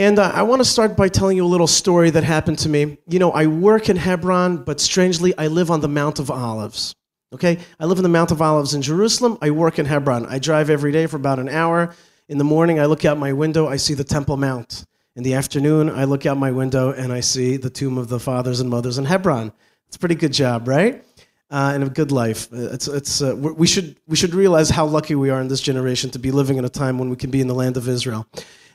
And 0.00 0.18
uh, 0.18 0.32
I 0.34 0.44
want 0.44 0.60
to 0.60 0.64
start 0.64 0.96
by 0.96 1.08
telling 1.08 1.36
you 1.36 1.44
a 1.44 1.52
little 1.54 1.66
story 1.66 2.08
that 2.08 2.24
happened 2.24 2.58
to 2.60 2.70
me. 2.70 2.96
You 3.06 3.18
know, 3.18 3.32
I 3.32 3.46
work 3.46 3.90
in 3.90 3.96
Hebron, 3.96 4.64
but 4.64 4.80
strangely, 4.80 5.36
I 5.36 5.48
live 5.48 5.70
on 5.70 5.82
the 5.82 5.88
Mount 5.88 6.18
of 6.18 6.30
Olives. 6.30 6.94
Okay? 7.34 7.58
I 7.78 7.84
live 7.84 7.98
in 7.98 8.02
the 8.02 8.08
Mount 8.08 8.30
of 8.30 8.40
Olives 8.40 8.72
in 8.72 8.80
Jerusalem. 8.80 9.36
I 9.42 9.50
work 9.50 9.78
in 9.78 9.84
Hebron. 9.84 10.24
I 10.24 10.38
drive 10.38 10.70
every 10.70 10.90
day 10.90 11.04
for 11.04 11.16
about 11.16 11.38
an 11.38 11.50
hour 11.50 11.94
in 12.30 12.38
the 12.38 12.44
morning, 12.44 12.78
I 12.78 12.86
look 12.86 13.04
out 13.04 13.18
my 13.18 13.32
window, 13.32 13.66
I 13.66 13.76
see 13.76 13.92
the 13.94 14.04
Temple 14.04 14.36
Mount. 14.36 14.86
In 15.16 15.24
the 15.24 15.34
afternoon, 15.34 15.90
I 15.90 16.04
look 16.04 16.26
out 16.26 16.38
my 16.38 16.52
window 16.52 16.92
and 16.92 17.12
I 17.12 17.18
see 17.18 17.56
the 17.56 17.68
tomb 17.68 17.98
of 17.98 18.08
the 18.08 18.20
fathers 18.20 18.60
and 18.60 18.70
mothers 18.70 18.98
in 18.98 19.04
Hebron. 19.04 19.52
It's 19.88 19.96
a 19.96 19.98
pretty 19.98 20.14
good 20.14 20.32
job, 20.32 20.68
right? 20.68 21.04
Uh, 21.50 21.72
and 21.74 21.82
a 21.82 21.90
good 21.90 22.12
life. 22.12 22.46
It's, 22.52 22.86
it's, 22.86 23.20
uh, 23.20 23.34
we, 23.34 23.66
should, 23.66 23.96
we 24.06 24.14
should 24.14 24.32
realize 24.32 24.70
how 24.70 24.86
lucky 24.86 25.16
we 25.16 25.28
are 25.28 25.40
in 25.40 25.48
this 25.48 25.60
generation 25.60 26.10
to 26.10 26.20
be 26.20 26.30
living 26.30 26.56
in 26.56 26.64
a 26.64 26.68
time 26.68 26.98
when 27.00 27.10
we 27.10 27.16
can 27.16 27.32
be 27.32 27.40
in 27.40 27.48
the 27.48 27.54
land 27.54 27.76
of 27.76 27.88
Israel. 27.88 28.28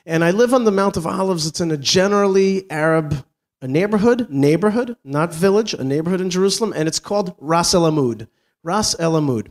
And 0.08 0.22
I 0.22 0.30
live 0.30 0.54
on 0.54 0.62
the 0.62 0.70
Mount 0.70 0.96
of 0.96 1.04
Olives. 1.04 1.48
It's 1.48 1.60
in 1.60 1.72
a 1.72 1.76
generally 1.76 2.70
Arab 2.70 3.26
a 3.60 3.66
neighborhood, 3.66 4.28
neighborhood, 4.30 4.96
not 5.02 5.34
village, 5.34 5.74
a 5.74 5.82
neighborhood 5.82 6.20
in 6.20 6.30
Jerusalem, 6.30 6.72
and 6.76 6.86
it's 6.86 7.00
called 7.00 7.34
Ras 7.38 7.74
El 7.74 7.90
Amud. 7.90 8.28
Ras 8.62 8.94
El 9.00 9.14
Amud. 9.14 9.50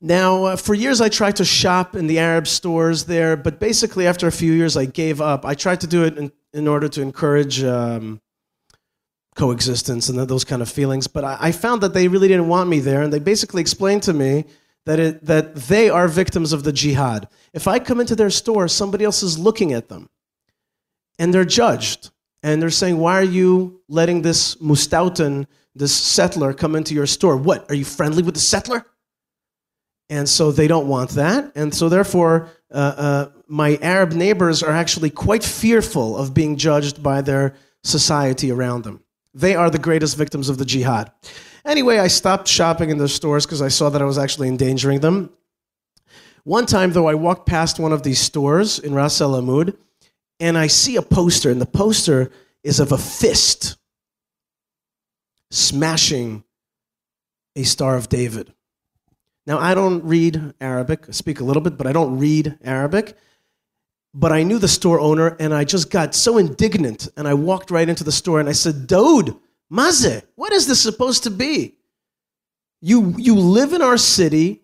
Now, 0.00 0.44
uh, 0.44 0.56
for 0.56 0.74
years 0.74 1.00
I 1.00 1.08
tried 1.08 1.36
to 1.36 1.44
shop 1.44 1.96
in 1.96 2.06
the 2.06 2.18
Arab 2.18 2.46
stores 2.46 3.04
there, 3.06 3.36
but 3.36 3.58
basically 3.58 4.06
after 4.06 4.26
a 4.26 4.32
few 4.32 4.52
years 4.52 4.76
I 4.76 4.84
gave 4.84 5.20
up. 5.20 5.46
I 5.46 5.54
tried 5.54 5.80
to 5.80 5.86
do 5.86 6.04
it 6.04 6.18
in, 6.18 6.32
in 6.52 6.68
order 6.68 6.88
to 6.88 7.00
encourage 7.00 7.64
um, 7.64 8.20
coexistence 9.36 10.08
and 10.08 10.18
those 10.18 10.44
kind 10.44 10.60
of 10.60 10.68
feelings, 10.68 11.06
but 11.06 11.24
I, 11.24 11.36
I, 11.40 11.52
found 11.52 11.80
that 11.82 11.94
they 11.94 12.08
really 12.08 12.28
didn't 12.28 12.48
want 12.48 12.68
me 12.68 12.80
there, 12.80 13.02
and 13.02 13.12
they 13.12 13.20
basically 13.20 13.62
explained 13.62 14.02
to 14.04 14.12
me 14.12 14.44
that, 14.86 14.98
it, 14.98 15.24
that 15.26 15.54
they 15.54 15.90
are 15.90 16.08
victims 16.08 16.52
of 16.52 16.64
the 16.64 16.72
jihad. 16.72 17.28
If 17.52 17.68
I 17.68 17.78
come 17.78 18.00
into 18.00 18.16
their 18.16 18.30
store, 18.30 18.68
somebody 18.68 19.04
else 19.04 19.22
is 19.22 19.38
looking 19.38 19.72
at 19.72 19.88
them, 19.88 20.08
and 21.18 21.32
they're 21.34 21.44
judged, 21.44 22.10
and 22.42 22.62
they're 22.62 22.70
saying, 22.70 22.98
Why 22.98 23.18
are 23.18 23.22
you 23.22 23.82
letting 23.88 24.22
this 24.22 24.54
Mustautan, 24.56 25.46
this 25.74 25.94
settler, 25.94 26.52
come 26.52 26.74
into 26.74 26.94
your 26.94 27.06
store? 27.06 27.36
What? 27.36 27.70
Are 27.70 27.74
you 27.74 27.84
friendly 27.84 28.22
with 28.22 28.34
the 28.34 28.40
settler? 28.40 28.86
And 30.10 30.28
so 30.28 30.52
they 30.52 30.68
don't 30.68 30.88
want 30.88 31.10
that. 31.10 31.52
And 31.54 31.74
so, 31.74 31.88
therefore, 31.88 32.48
uh, 32.72 32.94
uh, 32.96 33.28
my 33.46 33.78
Arab 33.82 34.12
neighbors 34.12 34.62
are 34.62 34.72
actually 34.72 35.10
quite 35.10 35.44
fearful 35.44 36.16
of 36.16 36.32
being 36.32 36.56
judged 36.56 37.02
by 37.02 37.20
their 37.20 37.54
society 37.84 38.50
around 38.50 38.84
them. 38.84 39.02
They 39.38 39.54
are 39.54 39.70
the 39.70 39.78
greatest 39.78 40.16
victims 40.16 40.48
of 40.48 40.58
the 40.58 40.64
jihad. 40.64 41.12
Anyway, 41.64 41.98
I 41.98 42.08
stopped 42.08 42.48
shopping 42.48 42.90
in 42.90 42.98
their 42.98 43.06
stores 43.06 43.46
because 43.46 43.62
I 43.62 43.68
saw 43.68 43.88
that 43.88 44.02
I 44.02 44.04
was 44.04 44.18
actually 44.18 44.48
endangering 44.48 44.98
them. 44.98 45.30
One 46.42 46.66
time, 46.66 46.90
though, 46.90 47.06
I 47.06 47.14
walked 47.14 47.46
past 47.46 47.78
one 47.78 47.92
of 47.92 48.02
these 48.02 48.18
stores 48.18 48.80
in 48.80 48.94
Ras 48.94 49.20
El 49.20 49.40
Amud, 49.40 49.76
and 50.40 50.58
I 50.58 50.66
see 50.66 50.96
a 50.96 51.02
poster, 51.02 51.50
and 51.50 51.60
the 51.60 51.66
poster 51.66 52.32
is 52.64 52.80
of 52.80 52.90
a 52.90 52.98
fist 52.98 53.76
smashing 55.52 56.42
a 57.54 57.62
Star 57.62 57.96
of 57.96 58.08
David. 58.08 58.52
Now, 59.46 59.58
I 59.58 59.74
don't 59.74 60.02
read 60.02 60.54
Arabic. 60.60 61.04
I 61.08 61.12
speak 61.12 61.38
a 61.38 61.44
little 61.44 61.62
bit, 61.62 61.78
but 61.78 61.86
I 61.86 61.92
don't 61.92 62.18
read 62.18 62.58
Arabic. 62.64 63.16
But 64.18 64.32
I 64.32 64.42
knew 64.42 64.58
the 64.58 64.66
store 64.66 64.98
owner, 64.98 65.36
and 65.38 65.54
I 65.54 65.62
just 65.62 65.90
got 65.90 66.12
so 66.12 66.38
indignant. 66.38 67.08
And 67.16 67.28
I 67.28 67.34
walked 67.34 67.70
right 67.70 67.88
into 67.88 68.02
the 68.02 68.10
store 68.10 68.40
and 68.40 68.48
I 68.48 68.52
said, 68.52 68.88
Dude, 68.88 69.32
Maze, 69.70 70.22
what 70.34 70.52
is 70.52 70.66
this 70.66 70.80
supposed 70.80 71.22
to 71.22 71.30
be? 71.30 71.76
You, 72.80 73.14
you 73.16 73.36
live 73.36 73.72
in 73.74 73.80
our 73.80 73.96
city. 73.96 74.62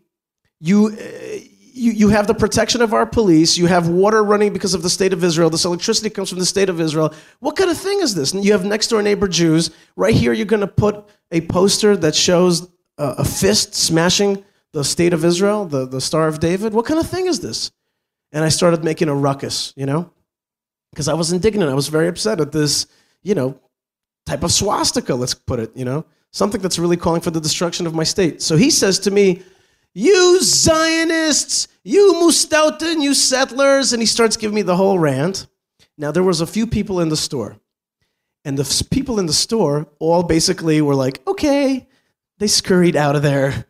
You, 0.58 0.88
uh, 0.88 1.38
you, 1.72 1.92
you 1.92 2.08
have 2.08 2.26
the 2.26 2.34
protection 2.34 2.82
of 2.82 2.92
our 2.92 3.06
police. 3.06 3.56
You 3.56 3.66
have 3.66 3.88
water 3.88 4.24
running 4.24 4.52
because 4.52 4.74
of 4.74 4.82
the 4.82 4.90
state 4.90 5.12
of 5.12 5.22
Israel. 5.22 5.50
This 5.50 5.64
electricity 5.64 6.10
comes 6.10 6.30
from 6.30 6.40
the 6.40 6.46
state 6.46 6.68
of 6.68 6.80
Israel. 6.80 7.14
What 7.38 7.54
kind 7.54 7.70
of 7.70 7.78
thing 7.78 8.00
is 8.00 8.12
this? 8.12 8.32
And 8.32 8.44
you 8.44 8.50
have 8.50 8.64
next 8.64 8.88
door 8.88 9.02
neighbor 9.02 9.28
Jews. 9.28 9.70
Right 9.94 10.16
here, 10.16 10.32
you're 10.32 10.46
going 10.46 10.60
to 10.62 10.66
put 10.66 11.04
a 11.30 11.42
poster 11.42 11.96
that 11.98 12.16
shows 12.16 12.68
a, 12.98 13.14
a 13.18 13.24
fist 13.24 13.76
smashing 13.76 14.44
the 14.72 14.82
state 14.82 15.12
of 15.12 15.24
Israel, 15.24 15.64
the, 15.64 15.86
the 15.86 16.00
Star 16.00 16.26
of 16.26 16.40
David? 16.40 16.74
What 16.74 16.86
kind 16.86 16.98
of 16.98 17.08
thing 17.08 17.26
is 17.26 17.38
this? 17.38 17.70
And 18.34 18.44
I 18.44 18.50
started 18.50 18.84
making 18.84 19.08
a 19.08 19.14
ruckus, 19.14 19.72
you 19.76 19.86
know, 19.86 20.10
because 20.90 21.08
I 21.08 21.14
was 21.14 21.32
indignant. 21.32 21.70
I 21.70 21.74
was 21.74 21.88
very 21.88 22.08
upset 22.08 22.40
at 22.40 22.52
this, 22.52 22.86
you 23.22 23.34
know, 23.34 23.58
type 24.26 24.42
of 24.42 24.52
swastika, 24.52 25.14
let's 25.14 25.32
put 25.32 25.58
it, 25.58 25.74
you 25.74 25.86
know, 25.86 26.04
something 26.32 26.60
that's 26.60 26.78
really 26.78 26.98
calling 26.98 27.22
for 27.22 27.30
the 27.30 27.40
destruction 27.40 27.86
of 27.86 27.94
my 27.94 28.04
state. 28.04 28.42
So 28.42 28.56
he 28.56 28.70
says 28.70 28.98
to 29.00 29.10
me, 29.10 29.42
You 29.94 30.42
Zionists, 30.42 31.68
you 31.82 32.14
Mustautin, 32.22 33.02
you 33.02 33.14
settlers. 33.14 33.94
And 33.94 34.02
he 34.02 34.06
starts 34.06 34.36
giving 34.36 34.54
me 34.54 34.62
the 34.62 34.76
whole 34.76 34.98
rant. 34.98 35.46
Now, 35.96 36.10
there 36.10 36.22
was 36.22 36.42
a 36.42 36.46
few 36.46 36.66
people 36.66 37.00
in 37.00 37.08
the 37.08 37.16
store. 37.16 37.56
And 38.44 38.58
the 38.58 38.86
people 38.90 39.18
in 39.18 39.26
the 39.26 39.32
store 39.32 39.86
all 40.00 40.22
basically 40.22 40.82
were 40.82 40.94
like, 40.96 41.26
okay. 41.26 41.88
They 42.38 42.48
scurried 42.48 42.96
out 42.96 43.16
of 43.16 43.22
there 43.22 43.64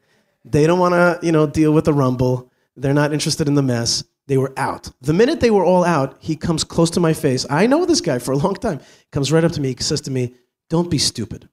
they 0.45 0.67
don't 0.67 0.79
want 0.79 0.93
to, 0.93 1.27
you 1.27 1.33
know, 1.33 1.47
deal 1.47 1.73
with 1.73 1.87
the 1.87 1.95
rumble. 1.95 2.53
They're 2.77 2.95
not 2.95 3.13
interested 3.13 3.49
in 3.49 3.55
the 3.55 3.63
mess. 3.63 4.05
They 4.27 4.39
were 4.39 4.53
out. 4.57 4.91
The 5.03 5.13
minute 5.13 5.41
they 5.41 5.51
were 5.51 5.65
all 5.65 5.85
out, 5.85 6.17
he 6.19 6.37
comes 6.37 6.65
close 6.65 6.91
to 6.91 7.01
my 7.01 7.13
face. 7.13 7.45
I 7.51 7.67
know 7.67 7.85
this 7.85 8.01
guy 8.01 8.19
for 8.19 8.33
a 8.33 8.37
long 8.37 8.55
time. 8.55 8.81
Comes 9.13 9.31
right 9.31 9.45
up 9.45 9.53
to 9.53 9.61
me. 9.61 9.75
He 9.77 9.83
says 9.83 10.01
to 10.03 10.11
me, 10.11 10.35
"Don't 10.71 10.91
be 10.91 10.99
stupid." 10.99 11.49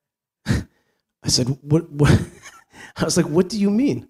I 0.46 1.28
said, 1.28 1.48
"What?" 1.62 1.90
what? 1.90 2.20
I 2.96 3.04
was 3.04 3.16
like, 3.16 3.26
"What 3.26 3.48
do 3.48 3.58
you 3.58 3.70
mean?" 3.70 4.08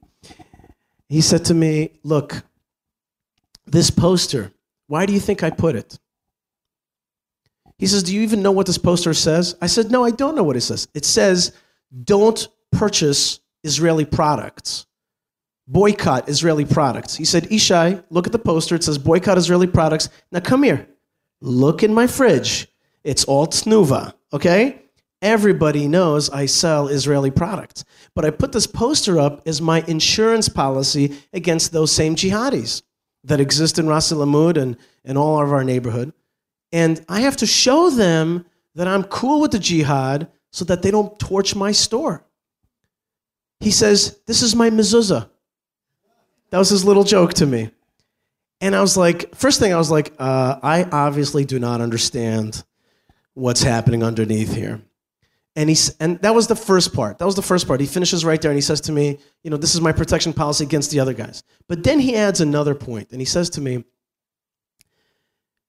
He 1.09 1.21
said 1.21 1.45
to 1.47 1.55
me, 1.55 1.93
"Look, 2.03 2.43
this 3.67 3.91
poster. 3.91 4.53
Why 4.87 5.05
do 5.05 5.13
you 5.13 5.21
think 5.21 5.43
I 5.43 5.51
put 5.51 5.77
it?" 5.77 5.99
He 7.79 7.87
says, 7.87 8.03
"Do 8.03 8.15
you 8.15 8.23
even 8.23 8.43
know 8.43 8.53
what 8.53 8.67
this 8.67 8.79
poster 8.79 9.13
says?" 9.13 9.57
I 9.61 9.67
said, 9.67 9.91
"No, 9.91 10.05
I 10.05 10.11
don't 10.11 10.35
know 10.35 10.45
what 10.45 10.57
it 10.57 10.63
says. 10.63 10.89
It 10.95 11.05
says, 11.05 11.53
don't 12.05 12.49
purchase 12.73 13.41
Israeli 13.63 14.05
products. 14.05 14.87
Boycott 15.69 16.29
Israeli 16.29 16.65
products. 16.65 17.17
He 17.17 17.25
said, 17.25 17.45
Yishai, 17.45 18.05
look 18.11 18.27
at 18.27 18.33
the 18.33 18.39
poster. 18.39 18.75
It 18.75 18.85
says 18.85 18.99
boycott 18.99 19.39
Israeli 19.39 19.67
products. 19.67 20.09
Now 20.31 20.41
come 20.41 20.63
here. 20.63 20.89
Look 21.41 21.83
in 21.83 21.93
my 21.93 22.07
fridge. 22.07 22.69
It's 23.03 23.25
all 23.25 23.47
Tnuva, 23.47 24.15
okay? 24.33 24.83
Everybody 25.23 25.89
knows 25.89 26.31
I 26.31 26.47
sell 26.47 26.89
Israeli 26.89 27.31
products. 27.31 27.85
But 28.15 28.25
I 28.25 28.31
put 28.31 28.53
this 28.53 28.67
poster 28.67 29.19
up 29.19 29.47
as 29.47 29.61
my 29.61 29.83
insurance 29.89 30.49
policy 30.49 31.17
against 31.33 31.73
those 31.73 31.91
same 31.91 32.15
jihadis. 32.15 32.83
that 33.25 33.41
exist 33.41 33.79
in 33.79 33.89
Ras 33.89 34.13
Al 34.13 34.23
and 34.23 34.77
in 35.05 35.17
all 35.17 35.43
of 35.43 35.53
our 35.53 35.65
neighborhood. 35.65 36.13
And 36.71 37.05
I 37.09 37.21
have 37.23 37.37
to 37.39 37.47
show 37.47 37.91
them 37.91 38.47
that 38.77 38.87
I'm 38.87 39.03
cool 39.05 39.41
with 39.41 39.51
the 39.51 39.59
jihad 39.59 40.29
so 40.53 40.65
that 40.67 40.83
they 40.83 40.93
don't 40.93 41.19
torch 41.19 41.57
my 41.57 41.73
store. 41.73 42.25
He 43.61 43.71
says, 43.71 44.21
This 44.27 44.43
is 44.43 44.55
my 44.55 44.71
mezuzah. 44.71 45.29
That 46.51 46.59
was 46.59 46.71
his 46.71 46.85
little 46.85 47.05
joke 47.05 47.35
to 47.35 47.47
me. 47.47 47.71
And 48.61 48.75
I 48.75 48.81
was 48.81 48.97
like, 48.97 49.35
first 49.35 49.61
thing 49.61 49.73
I 49.73 49.77
was 49.77 49.91
like, 49.91 50.15
uh, 50.19 50.59
I 50.63 50.85
obviously 50.85 51.45
do 51.45 51.59
not 51.59 51.81
understand 51.81 52.65
what's 53.35 53.63
happening 53.63 54.03
underneath 54.03 54.55
here. 54.55 54.81
And, 55.55 55.69
he's, 55.69 55.95
and 55.99 56.21
that 56.21 56.35
was 56.35 56.47
the 56.47 56.57
first 56.57 56.95
part. 56.95 57.19
That 57.19 57.25
was 57.25 57.35
the 57.35 57.43
first 57.43 57.67
part. 57.67 57.81
He 57.81 57.87
finishes 57.87 58.25
right 58.25 58.41
there 58.41 58.51
and 58.51 58.59
he 58.59 58.63
says 58.63 58.81
to 58.83 58.93
me, 58.93 59.19
You 59.43 59.51
know, 59.51 59.57
this 59.57 59.75
is 59.75 59.81
my 59.81 59.93
protection 59.93 60.33
policy 60.33 60.65
against 60.65 60.91
the 60.91 61.01
other 61.01 61.15
guys. 61.15 61.43
But 61.67 61.83
then 61.83 61.99
he 61.99 62.15
adds 62.15 62.41
another 62.41 62.75
point 62.75 63.09
and 63.11 63.21
he 63.21 63.25
says 63.25 63.51
to 63.51 63.61
me, 63.61 63.85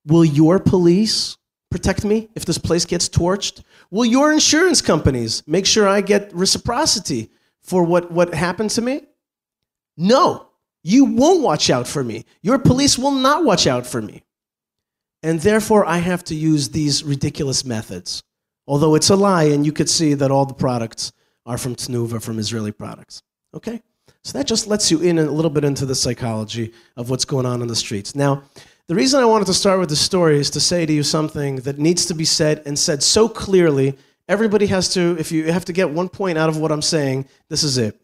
Will 0.06 0.26
your 0.26 0.60
police 0.60 1.38
protect 1.70 2.06
me 2.06 2.30
if 2.36 2.46
this 2.46 2.58
place 2.58 2.86
gets 2.86 3.10
torched? 3.10 3.64
Will 3.92 4.06
your 4.06 4.32
insurance 4.32 4.82
companies 4.82 5.44
make 5.48 5.66
sure 5.66 5.88
I 5.88 6.02
get 6.02 6.34
reciprocity 6.34 7.30
for 7.62 7.84
what, 7.84 8.12
what 8.12 8.34
happened 8.34 8.72
to 8.72 8.82
me? 8.82 9.02
No, 9.98 10.48
you 10.88 11.04
won't 11.04 11.42
watch 11.42 11.70
out 11.70 11.86
for 11.86 12.02
me. 12.02 12.24
Your 12.42 12.58
police 12.58 12.98
will 12.98 13.12
not 13.12 13.44
watch 13.44 13.68
out 13.68 13.86
for 13.86 14.02
me. 14.02 14.24
And 15.22 15.42
therefore, 15.42 15.86
I 15.86 15.98
have 15.98 16.24
to 16.26 16.36
use 16.36 16.70
these 16.70 17.04
ridiculous 17.04 17.66
methods. 17.66 18.24
Although 18.68 18.96
it's 18.96 19.10
a 19.10 19.16
lie, 19.18 19.44
and 19.44 19.66
you 19.66 19.74
could 19.74 19.90
see 19.90 20.14
that 20.14 20.32
all 20.32 20.46
the 20.46 20.54
products 20.54 21.12
are 21.46 21.58
from 21.58 21.76
Tnuva, 21.76 22.22
from 22.22 22.40
Israeli 22.40 22.72
products. 22.72 23.22
Okay? 23.54 23.82
So 24.24 24.38
that 24.38 24.48
just 24.48 24.68
lets 24.68 24.90
you 24.90 25.02
in 25.02 25.20
a 25.20 25.30
little 25.30 25.52
bit 25.52 25.66
into 25.66 25.86
the 25.86 25.94
psychology 25.94 26.74
of 26.96 27.10
what's 27.10 27.26
going 27.26 27.46
on 27.46 27.62
in 27.62 27.68
the 27.68 27.76
streets. 27.76 28.16
Now, 28.16 28.44
the 28.88 28.96
reason 28.96 29.20
I 29.20 29.26
wanted 29.26 29.48
to 29.48 29.54
start 29.54 29.82
with 29.82 29.90
the 29.90 29.98
story 29.98 30.40
is 30.40 30.50
to 30.52 30.62
say 30.62 30.86
to 30.86 30.94
you 30.94 31.04
something 31.04 31.58
that 31.58 31.80
needs 31.80 32.06
to 32.06 32.14
be 32.14 32.24
said 32.26 32.64
and 32.66 32.80
said 32.80 33.04
so 33.04 33.28
clearly. 33.28 33.98
Everybody 34.30 34.68
has 34.68 34.94
to, 34.94 35.18
if 35.20 35.34
you 35.34 35.52
have 35.52 35.66
to 35.66 35.74
get 35.74 35.90
one 35.90 36.08
point 36.08 36.38
out 36.38 36.48
of 36.48 36.58
what 36.58 36.72
I'm 36.72 36.82
saying, 36.82 37.28
this 37.50 37.64
is 37.64 37.78
it. 37.78 38.00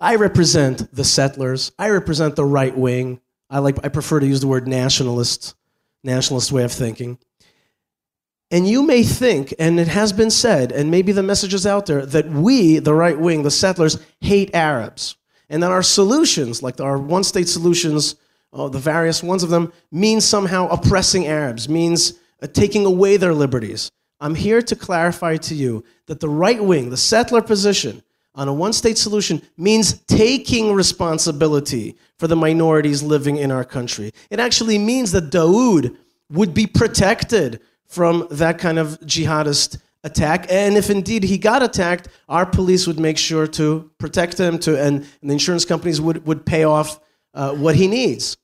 I 0.00 0.16
represent 0.16 0.94
the 0.94 1.04
settlers. 1.04 1.72
I 1.78 1.90
represent 1.90 2.36
the 2.36 2.44
right 2.44 2.76
wing. 2.76 3.20
I 3.48 3.58
like 3.58 3.78
I 3.84 3.88
prefer 3.88 4.20
to 4.20 4.26
use 4.26 4.40
the 4.40 4.46
word 4.46 4.66
nationalist, 4.66 5.54
nationalist 6.02 6.52
way 6.52 6.64
of 6.64 6.72
thinking. 6.72 7.18
And 8.50 8.68
you 8.68 8.82
may 8.82 9.02
think, 9.02 9.54
and 9.58 9.80
it 9.80 9.88
has 9.88 10.12
been 10.12 10.30
said, 10.30 10.72
and 10.72 10.90
maybe 10.90 11.12
the 11.12 11.22
message 11.22 11.54
is 11.54 11.66
out 11.66 11.86
there, 11.86 12.04
that 12.04 12.28
we, 12.28 12.78
the 12.80 12.92
right 12.92 13.18
wing, 13.18 13.42
the 13.42 13.50
settlers, 13.50 13.98
hate 14.20 14.54
Arabs. 14.54 15.16
And 15.48 15.62
that 15.62 15.70
our 15.70 15.82
solutions, 15.82 16.62
like 16.62 16.78
our 16.78 16.98
one 16.98 17.24
state 17.24 17.48
solutions, 17.48 18.16
oh, 18.52 18.68
the 18.68 18.78
various 18.78 19.22
ones 19.22 19.42
of 19.42 19.48
them, 19.48 19.72
means 19.90 20.26
somehow 20.26 20.68
oppressing 20.68 21.26
Arabs, 21.26 21.66
means 21.66 22.14
uh, 22.42 22.46
taking 22.46 22.84
away 22.84 23.16
their 23.16 23.32
liberties. 23.32 23.90
I'm 24.20 24.34
here 24.34 24.60
to 24.60 24.76
clarify 24.76 25.38
to 25.38 25.54
you 25.54 25.82
that 26.06 26.20
the 26.20 26.28
right 26.28 26.62
wing, 26.62 26.90
the 26.90 26.96
settler 26.96 27.42
position 27.42 28.02
on 28.34 28.48
a 28.48 28.52
one 28.52 28.72
state 28.72 28.98
solution, 28.98 29.42
means 29.56 30.00
taking 30.04 30.72
responsibility 30.72 31.96
for 32.18 32.26
the 32.26 32.36
minorities 32.36 33.02
living 33.02 33.36
in 33.36 33.50
our 33.50 33.64
country. 33.64 34.12
It 34.30 34.40
actually 34.40 34.78
means 34.78 35.12
that 35.12 35.30
Dawood 35.30 35.96
would 36.30 36.54
be 36.54 36.66
protected 36.66 37.60
from 37.86 38.26
that 38.30 38.58
kind 38.58 38.78
of 38.78 38.98
jihadist 39.00 39.78
attack. 40.04 40.46
And 40.50 40.76
if 40.76 40.90
indeed 40.90 41.24
he 41.24 41.38
got 41.38 41.62
attacked, 41.62 42.08
our 42.28 42.46
police 42.46 42.86
would 42.86 42.98
make 42.98 43.18
sure 43.18 43.46
to 43.48 43.90
protect 43.98 44.38
him, 44.38 44.58
to, 44.60 44.80
and, 44.80 45.06
and 45.20 45.30
the 45.30 45.34
insurance 45.34 45.64
companies 45.64 46.00
would, 46.00 46.26
would 46.26 46.46
pay 46.46 46.64
off 46.64 46.98
uh, 47.34 47.52
what 47.52 47.76
he 47.76 47.86
needs. 47.86 48.36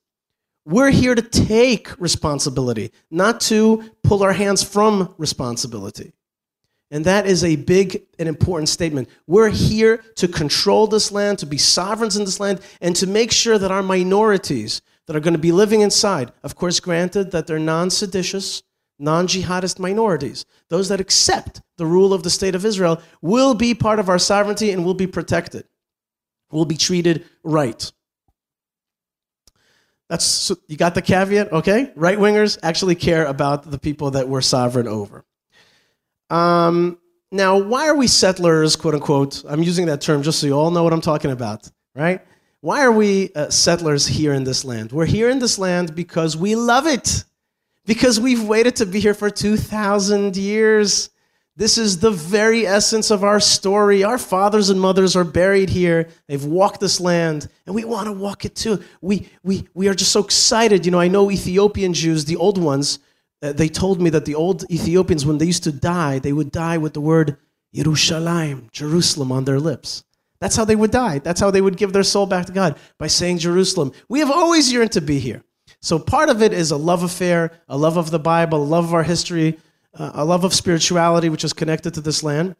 We're 0.64 0.90
here 0.90 1.14
to 1.14 1.22
take 1.22 1.98
responsibility, 1.98 2.92
not 3.10 3.40
to 3.42 3.90
pull 4.02 4.22
our 4.22 4.34
hands 4.34 4.62
from 4.62 5.14
responsibility. 5.16 6.12
And 6.90 7.04
that 7.04 7.26
is 7.26 7.44
a 7.44 7.56
big 7.56 8.04
and 8.18 8.28
important 8.28 8.68
statement. 8.68 9.08
We're 9.26 9.50
here 9.50 9.98
to 10.16 10.26
control 10.26 10.86
this 10.86 11.12
land, 11.12 11.38
to 11.40 11.46
be 11.46 11.58
sovereigns 11.58 12.16
in 12.16 12.24
this 12.24 12.40
land, 12.40 12.60
and 12.80 12.96
to 12.96 13.06
make 13.06 13.30
sure 13.30 13.58
that 13.58 13.70
our 13.70 13.82
minorities 13.82 14.80
that 15.06 15.14
are 15.14 15.20
going 15.20 15.34
to 15.34 15.38
be 15.38 15.52
living 15.52 15.82
inside, 15.82 16.32
of 16.42 16.54
course, 16.54 16.80
granted 16.80 17.30
that 17.32 17.46
they're 17.46 17.58
non 17.58 17.90
seditious, 17.90 18.62
non 18.98 19.26
jihadist 19.26 19.78
minorities, 19.78 20.46
those 20.70 20.88
that 20.88 21.00
accept 21.00 21.60
the 21.76 21.86
rule 21.86 22.14
of 22.14 22.22
the 22.22 22.30
state 22.30 22.54
of 22.54 22.64
Israel, 22.64 23.02
will 23.20 23.54
be 23.54 23.74
part 23.74 23.98
of 23.98 24.08
our 24.08 24.18
sovereignty 24.18 24.70
and 24.70 24.84
will 24.84 24.94
be 24.94 25.06
protected, 25.06 25.64
will 26.50 26.64
be 26.64 26.76
treated 26.76 27.26
right. 27.42 27.92
That's 30.08 30.50
you 30.68 30.78
got 30.78 30.94
the 30.94 31.02
caveat, 31.02 31.52
okay? 31.52 31.92
Right 31.94 32.16
wingers 32.16 32.58
actually 32.62 32.94
care 32.94 33.26
about 33.26 33.70
the 33.70 33.78
people 33.78 34.12
that 34.12 34.26
we're 34.26 34.40
sovereign 34.40 34.88
over. 34.88 35.26
Um, 36.30 36.98
now, 37.30 37.58
why 37.58 37.88
are 37.88 37.94
we 37.94 38.06
settlers, 38.06 38.76
quote 38.76 38.94
unquote? 38.94 39.44
I'm 39.46 39.62
using 39.62 39.86
that 39.86 40.00
term 40.00 40.22
just 40.22 40.40
so 40.40 40.46
you 40.46 40.52
all 40.52 40.70
know 40.70 40.82
what 40.82 40.92
I'm 40.92 41.00
talking 41.00 41.30
about, 41.30 41.70
right? 41.94 42.20
Why 42.60 42.82
are 42.82 42.92
we 42.92 43.30
uh, 43.34 43.50
settlers 43.50 44.06
here 44.06 44.32
in 44.32 44.44
this 44.44 44.64
land? 44.64 44.92
We're 44.92 45.06
here 45.06 45.30
in 45.30 45.38
this 45.38 45.58
land 45.58 45.94
because 45.94 46.36
we 46.36 46.54
love 46.54 46.86
it 46.86 47.24
because 47.86 48.18
we've 48.18 48.42
waited 48.42 48.76
to 48.76 48.86
be 48.86 49.00
here 49.00 49.14
for 49.14 49.30
2,000 49.30 50.36
years. 50.36 51.10
This 51.56 51.76
is 51.78 51.98
the 51.98 52.10
very 52.10 52.66
essence 52.66 53.10
of 53.10 53.24
our 53.24 53.40
story. 53.40 54.04
Our 54.04 54.18
fathers 54.18 54.70
and 54.70 54.80
mothers 54.80 55.16
are 55.16 55.24
buried 55.24 55.70
here. 55.70 56.08
They've 56.28 56.44
walked 56.44 56.80
this 56.80 57.00
land, 57.00 57.48
and 57.66 57.74
we 57.74 57.84
want 57.84 58.06
to 58.06 58.12
walk 58.12 58.44
it 58.44 58.54
too. 58.54 58.82
We, 59.00 59.28
we, 59.42 59.66
we 59.74 59.88
are 59.88 59.94
just 59.94 60.12
so 60.12 60.22
excited. 60.22 60.84
You 60.84 60.92
know, 60.92 61.00
I 61.00 61.08
know 61.08 61.30
Ethiopian 61.30 61.94
Jews, 61.94 62.24
the 62.24 62.36
old 62.36 62.58
ones, 62.58 63.00
uh, 63.42 63.52
they 63.52 63.68
told 63.68 64.00
me 64.00 64.10
that 64.10 64.24
the 64.24 64.34
old 64.34 64.70
Ethiopians, 64.70 65.24
when 65.24 65.38
they 65.38 65.46
used 65.46 65.64
to 65.64 65.72
die, 65.72 66.18
they 66.18 66.32
would 66.32 66.50
die 66.50 66.78
with 66.78 66.94
the 66.94 67.00
word 67.00 67.36
Yerushalayim, 67.74 68.70
Jerusalem, 68.72 69.30
on 69.30 69.44
their 69.44 69.60
lips. 69.60 70.04
That's 70.40 70.56
how 70.56 70.64
they 70.64 70.76
would 70.76 70.90
die. 70.90 71.18
That's 71.18 71.40
how 71.40 71.50
they 71.50 71.60
would 71.60 71.76
give 71.76 71.92
their 71.92 72.02
soul 72.02 72.26
back 72.26 72.46
to 72.46 72.52
God, 72.52 72.78
by 72.98 73.08
saying 73.08 73.38
Jerusalem. 73.38 73.92
We 74.08 74.20
have 74.20 74.30
always 74.30 74.72
yearned 74.72 74.92
to 74.92 75.00
be 75.00 75.18
here. 75.18 75.42
So 75.80 75.98
part 75.98 76.28
of 76.28 76.42
it 76.42 76.52
is 76.52 76.70
a 76.70 76.76
love 76.76 77.02
affair, 77.02 77.52
a 77.68 77.76
love 77.76 77.96
of 77.96 78.10
the 78.10 78.18
Bible, 78.18 78.62
a 78.62 78.64
love 78.64 78.84
of 78.84 78.94
our 78.94 79.02
history, 79.02 79.58
uh, 79.94 80.12
a 80.14 80.24
love 80.24 80.44
of 80.44 80.54
spirituality, 80.54 81.28
which 81.28 81.44
is 81.44 81.52
connected 81.52 81.94
to 81.94 82.00
this 82.00 82.22
land. 82.22 82.56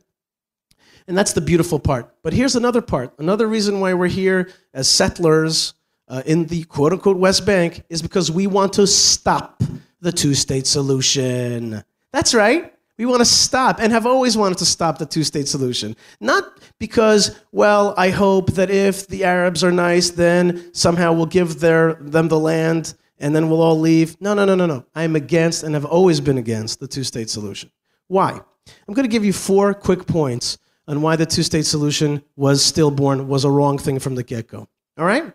And 1.07 1.17
that's 1.17 1.33
the 1.33 1.41
beautiful 1.41 1.79
part. 1.81 2.15
But 2.23 2.35
here's 2.35 2.55
another 2.55 2.83
part. 2.83 3.15
Another 3.19 3.47
reason 3.47 3.81
why 3.81 3.95
we're 3.95 4.09
here 4.09 4.51
as 4.75 4.89
settlers 4.89 5.75
uh, 6.07 6.23
in 6.27 6.47
the 6.47 6.65
quote 6.65 6.93
unquote 6.93 7.17
West 7.17 7.47
Bank 7.47 7.83
is 7.89 8.03
because 8.03 8.31
we 8.31 8.47
want 8.47 8.75
to 8.75 8.87
stop 8.87 9.63
the 10.01 10.13
two 10.13 10.35
state 10.35 10.67
solution. 10.67 11.83
That's 12.13 12.35
right. 12.35 12.75
We 12.99 13.07
want 13.07 13.21
to 13.21 13.25
stop 13.25 13.79
and 13.81 13.93
have 13.93 14.07
always 14.07 14.37
wanted 14.37 14.59
to 14.59 14.65
stop 14.65 14.99
the 14.99 15.07
two 15.07 15.23
state 15.23 15.47
solution. 15.47 15.95
Not 16.21 16.45
because, 16.81 17.39
well, 17.53 17.95
I 17.97 18.11
hope 18.11 18.53
that 18.53 18.71
if 18.71 19.07
the 19.07 19.25
Arabs 19.25 19.63
are 19.63 19.71
nice, 19.71 20.11
then 20.11 20.75
somehow 20.75 21.13
we'll 21.13 21.27
give 21.27 21.61
their, 21.61 21.95
them 21.95 22.27
the 22.27 22.39
land 22.39 22.95
and 23.19 23.35
then 23.35 23.49
we'll 23.49 23.63
all 23.63 23.79
leave. 23.79 24.21
No, 24.21 24.35
no, 24.35 24.45
no, 24.45 24.57
no, 24.57 24.67
no. 24.67 24.85
I 24.97 25.05
am 25.05 25.15
against 25.15 25.63
and 25.63 25.75
have 25.75 25.85
always 25.85 26.21
been 26.21 26.39
against 26.39 26.81
the 26.81 26.89
two 26.89 27.05
state 27.05 27.31
solution. 27.31 27.71
Why? 28.09 28.31
I'm 28.33 28.95
going 28.95 29.05
to 29.05 29.13
give 29.13 29.25
you 29.25 29.33
four 29.33 29.75
quick 29.75 30.07
points 30.07 30.59
on 30.89 31.01
why 31.01 31.15
the 31.15 31.27
two 31.27 31.45
state 31.45 31.67
solution 31.67 32.23
was 32.35 32.65
stillborn, 32.65 33.29
was 33.29 33.45
a 33.45 33.51
wrong 33.51 33.79
thing 33.79 34.01
from 34.01 34.17
the 34.17 34.25
get 34.25 34.49
go. 34.49 34.67
All 34.97 35.05
right? 35.05 35.33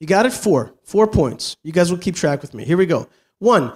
You 0.00 0.06
got 0.06 0.26
it? 0.26 0.32
Four. 0.32 0.74
Four 0.82 1.06
points. 1.06 1.56
You 1.62 1.72
guys 1.72 1.90
will 1.90 1.98
keep 1.98 2.16
track 2.16 2.42
with 2.42 2.54
me. 2.54 2.64
Here 2.64 2.76
we 2.76 2.86
go. 2.86 3.08
One, 3.38 3.72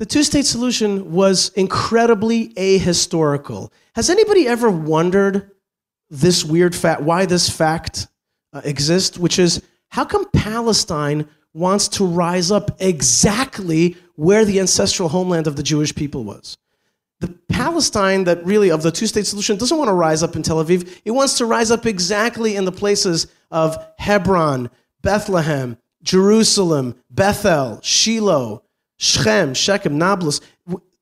the 0.00 0.06
two 0.06 0.22
state 0.24 0.46
solution 0.46 1.12
was 1.12 1.50
incredibly 1.50 2.54
ahistorical. 2.54 3.70
Has 3.94 4.08
anybody 4.08 4.48
ever 4.48 4.70
wondered 4.70 5.50
this 6.08 6.42
weird 6.42 6.74
fact, 6.74 7.02
why 7.02 7.26
this 7.26 7.50
fact 7.50 8.06
uh, 8.54 8.62
exists, 8.64 9.18
which 9.18 9.38
is 9.38 9.62
how 9.88 10.06
come 10.06 10.24
Palestine 10.30 11.28
wants 11.52 11.86
to 11.88 12.06
rise 12.06 12.50
up 12.50 12.80
exactly 12.80 13.94
where 14.14 14.46
the 14.46 14.58
ancestral 14.58 15.10
homeland 15.10 15.46
of 15.46 15.56
the 15.56 15.62
Jewish 15.62 15.94
people 15.94 16.24
was. 16.24 16.56
The 17.18 17.28
Palestine 17.50 18.24
that 18.24 18.42
really 18.46 18.70
of 18.70 18.82
the 18.82 18.90
two 18.90 19.06
state 19.06 19.26
solution 19.26 19.58
doesn't 19.58 19.76
want 19.76 19.88
to 19.88 19.92
rise 19.92 20.22
up 20.22 20.34
in 20.34 20.42
Tel 20.42 20.64
Aviv. 20.64 20.98
It 21.04 21.10
wants 21.10 21.36
to 21.36 21.44
rise 21.44 21.70
up 21.70 21.84
exactly 21.84 22.56
in 22.56 22.64
the 22.64 22.72
places 22.72 23.26
of 23.50 23.76
Hebron, 23.98 24.70
Bethlehem, 25.02 25.76
Jerusalem, 26.02 26.94
Bethel, 27.10 27.80
Shiloh, 27.82 28.62
Shechem, 29.00 29.54
Shechem, 29.54 29.96
Nablus. 29.96 30.40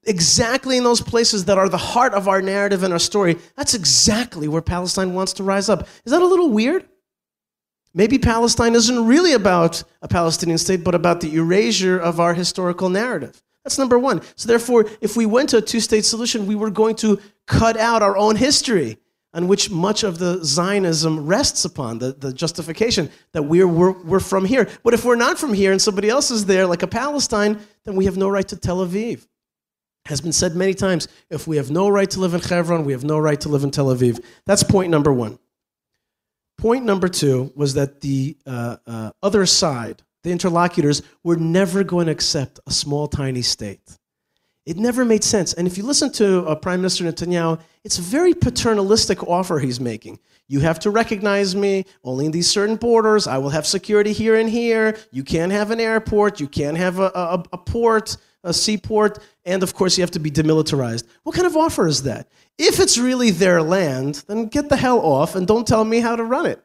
Exactly 0.05 0.77
in 0.77 0.85
those 0.85 1.01
places 1.01 1.47
that 1.47 1.59
are 1.59 1.69
the 1.69 1.77
heart 1.77 2.15
of 2.15 2.29
our 2.29 2.41
narrative 2.41 2.85
and 2.85 2.93
our 2.93 2.99
story. 3.01 3.37
That's 3.57 3.75
exactly 3.75 4.47
where 4.47 4.63
Palestine 4.63 5.15
wants 5.15 5.33
to 5.35 5.43
rise 5.43 5.69
up. 5.69 5.89
Is 6.05 6.13
that 6.13 6.23
a 6.23 6.27
little 6.27 6.51
weird? 6.51 6.89
Maybe 7.93 8.17
Palestine 8.17 8.77
isn't 8.77 9.07
really 9.07 9.33
about 9.33 9.83
a 10.01 10.07
Palestinian 10.07 10.59
state, 10.59 10.85
but 10.85 10.95
about 10.95 11.21
the 11.21 11.35
erasure 11.35 11.99
of 11.99 12.21
our 12.21 12.35
historical 12.35 12.89
narrative. 12.89 13.43
That's 13.65 13.79
number 13.79 13.99
one. 13.99 14.23
So, 14.37 14.47
therefore, 14.47 14.87
if 15.01 15.17
we 15.17 15.27
went 15.27 15.49
to 15.51 15.57
a 15.57 15.63
two 15.63 15.81
state 15.81 16.05
solution, 16.05 16.47
we 16.47 16.55
were 16.55 16.71
going 16.71 16.95
to 16.97 17.21
cut 17.47 17.77
out 17.77 18.03
our 18.03 18.17
own 18.17 18.37
history. 18.37 18.99
On 19.35 19.47
which 19.47 19.71
much 19.71 20.03
of 20.03 20.19
the 20.19 20.43
Zionism 20.43 21.27
rests 21.27 21.64
upon, 21.64 21.99
the, 21.99 22.12
the 22.12 22.33
justification 22.33 23.11
that 23.33 23.43
we're, 23.43 23.69
we're, 23.69 23.93
we're 24.03 24.21
from 24.21 24.45
here. 24.45 24.69
But 24.83 24.95
if 24.95 25.05
we're 25.05 25.17
not 25.17 25.38
from 25.38 25.53
here 25.53 25.71
and 25.71 25.81
somebody 25.81 26.09
else 26.09 26.31
is 26.31 26.47
there, 26.47 26.67
like 26.67 26.83
a 26.83 26.87
Palestine, 26.87 27.61
then 27.85 27.95
we 27.95 28.07
have 28.07 28.17
no 28.17 28.29
right 28.29 28.49
to 28.49 28.57
Tel 28.57 28.79
Aviv. 28.79 29.27
Has 30.07 30.23
been 30.23 30.33
said 30.33 30.57
many 30.57 30.73
times 30.73 31.07
if 31.29 31.47
we 31.47 31.59
have 31.59 31.71
no 31.71 31.88
right 31.91 32.09
to 32.11 32.21
live 32.21 32.33
in 32.33 32.41
Hebron, 32.41 32.87
we 32.87 32.93
have 32.93 33.05
no 33.05 33.19
right 33.19 33.38
to 33.43 33.51
live 33.51 33.62
in 33.62 33.71
Tel 33.71 33.87
Aviv. 33.87 34.25
That's 34.47 34.62
point 34.62 34.91
number 34.91 35.12
one. 35.12 35.38
Point 36.57 36.85
number 36.87 37.09
two 37.09 37.53
was 37.55 37.75
that 37.75 38.01
the 38.01 38.37
uh, 38.47 38.79
uh, 38.87 39.11
other 39.23 39.45
side, 39.45 40.03
the 40.25 40.33
interlocutors, 40.33 41.03
were 41.23 41.37
never 41.37 41.85
going 41.85 42.07
to 42.07 42.12
accept 42.12 42.59
a 42.67 42.71
small, 42.71 43.07
tiny 43.07 43.43
state. 43.43 43.99
It 44.68 44.76
never 44.76 45.02
made 45.02 45.24
sense. 45.24 45.54
And 45.54 45.66
if 45.66 45.78
you 45.78 45.83
listen 45.83 46.12
to 46.12 46.46
uh, 46.46 46.54
Prime 46.54 46.81
Minister 46.81 47.02
Netanyahu, 47.02 47.59
it's 47.85 47.98
a 47.98 48.02
very 48.02 48.35
paternalistic 48.35 49.26
offer 49.26 49.59
he's 49.59 49.81
making. 49.81 50.18
You 50.46 50.61
have 50.61 50.78
to 50.81 50.90
recognize 50.90 51.57
me 51.57 51.87
only 52.04 52.26
in 52.26 52.33
these 52.33 52.50
certain 52.50 52.76
borders. 52.76 53.26
I 53.26 53.38
will 53.38 53.48
have 53.48 53.66
security 53.66 54.12
here 54.12 54.37
and 54.37 54.46
here. 54.46 54.98
You 55.11 55.24
can't 55.24 55.52
have 55.52 55.70
an 55.70 55.81
airport. 55.81 56.38
You 56.38 56.48
can't 56.48 56.76
have 56.76 56.98
a, 56.98 57.11
a, 57.14 57.44
a 57.54 57.57
port, 57.57 58.18
a 58.44 58.52
seaport. 58.52 59.20
And 59.46 59.62
of 59.62 59.72
course, 59.72 59.96
you 59.96 60.02
have 60.02 60.11
to 60.11 60.18
be 60.18 60.31
demilitarized. 60.31 61.04
What 61.22 61.35
kind 61.35 61.46
of 61.46 61.57
offer 61.57 61.88
is 61.88 62.02
that? 62.02 62.28
If 62.59 62.78
it's 62.78 62.98
really 62.98 63.31
their 63.31 63.62
land, 63.62 64.22
then 64.28 64.48
get 64.48 64.68
the 64.68 64.76
hell 64.76 65.00
off 65.00 65.35
and 65.35 65.46
don't 65.46 65.66
tell 65.66 65.87
me 65.87 66.00
how 66.00 66.14
to 66.14 66.24
run 66.24 66.44
it. 66.44 66.62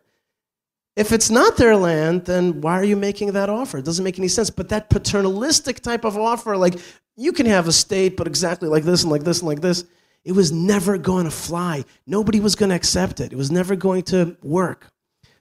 If 0.96 1.12
it's 1.12 1.32
not 1.32 1.58
their 1.58 1.76
land, 1.76 2.26
then 2.26 2.62
why 2.62 2.74
are 2.74 2.84
you 2.84 2.96
making 2.96 3.32
that 3.32 3.50
offer? 3.50 3.80
It 3.80 3.86
doesn't 3.86 4.04
make 4.04 4.20
any 4.20 4.28
sense. 4.28 4.50
But 4.50 4.70
that 4.70 4.90
paternalistic 4.90 5.82
type 5.82 6.06
of 6.06 6.18
offer, 6.18 6.56
like 6.56 6.76
you 7.16 7.34
can 7.34 7.48
have 7.48 7.68
a 7.68 7.72
state, 7.72 8.16
but 8.16 8.28
exactly 8.28 8.70
like 8.70 8.84
this 8.84 9.02
and 9.02 9.12
like 9.12 9.24
this 9.24 9.40
and 9.40 9.48
like 9.48 9.62
this, 9.62 9.86
it 10.24 10.34
was 10.34 10.52
never 10.52 10.98
going 10.98 11.26
to 11.26 11.32
fly. 11.32 11.84
Nobody 12.06 12.40
was 12.40 12.56
going 12.56 12.70
to 12.70 12.76
accept 12.76 13.20
it. 13.20 13.34
It 13.34 13.36
was 13.36 13.52
never 13.52 13.76
going 13.76 14.04
to 14.04 14.38
work. 14.42 14.88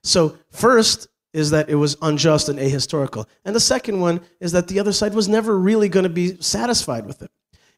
So, 0.03 0.37
first 0.51 1.09
is 1.33 1.51
that 1.51 1.69
it 1.69 1.77
was 1.77 1.97
unjust 2.03 2.49
and 2.49 2.59
ahistorical. 2.59 3.27
And 3.45 3.55
the 3.55 3.61
second 3.61 4.01
one 4.01 4.21
is 4.41 4.53
that 4.53 4.69
the 4.69 4.81
other 4.81 4.93
side 4.93 5.15
was 5.15 5.29
never 5.29 5.57
really 5.59 5.89
going 5.89 6.03
to 6.05 6.11
be 6.11 6.37
satisfied 6.43 7.07
with 7.07 7.23
it. 7.23 7.31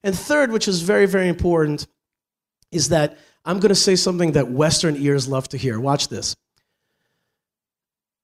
And 0.02 0.16
third, 0.16 0.50
which 0.50 0.66
is 0.66 0.82
very, 0.82 1.06
very 1.06 1.28
important, 1.28 1.87
is 2.72 2.88
that 2.88 3.16
I'm 3.44 3.60
going 3.60 3.68
to 3.68 3.76
say 3.76 3.94
something 3.94 4.32
that 4.32 4.50
Western 4.50 4.96
ears 4.96 5.28
love 5.28 5.48
to 5.50 5.56
hear. 5.56 5.78
Watch 5.78 6.08
this. 6.08 6.34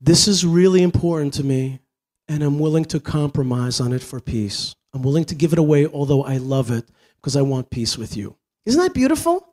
This 0.00 0.26
is 0.26 0.46
really 0.46 0.82
important 0.82 1.34
to 1.34 1.44
me, 1.44 1.80
and 2.28 2.42
I'm 2.42 2.58
willing 2.58 2.86
to 2.86 3.00
compromise 3.00 3.80
on 3.80 3.92
it 3.92 4.02
for 4.02 4.18
peace. 4.20 4.74
I'm 4.94 5.02
willing 5.02 5.24
to 5.26 5.34
give 5.34 5.52
it 5.52 5.58
away, 5.58 5.86
although 5.86 6.24
I 6.24 6.38
love 6.38 6.70
it, 6.70 6.88
because 7.16 7.36
I 7.36 7.42
want 7.42 7.70
peace 7.70 7.98
with 7.98 8.16
you. 8.16 8.36
Isn't 8.64 8.80
that 8.80 8.94
beautiful? 8.94 9.46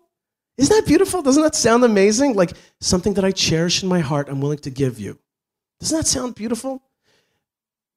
Isn't 0.58 0.76
that 0.76 0.88
beautiful? 0.88 1.22
Doesn't 1.22 1.44
that 1.44 1.54
sound 1.54 1.84
amazing? 1.84 2.34
Like 2.34 2.54
something 2.80 3.14
that 3.16 3.26
I 3.26 3.32
cherish 3.32 3.84
in 3.84 3.90
my 3.90 4.00
heart, 4.00 4.30
I'm 4.30 4.42
willing 4.42 4.58
to 4.60 4.70
give 4.70 5.00
you. 5.00 5.20
Doesn't 5.80 5.98
that 5.98 6.08
sound 6.08 6.36
beautiful? 6.36 6.82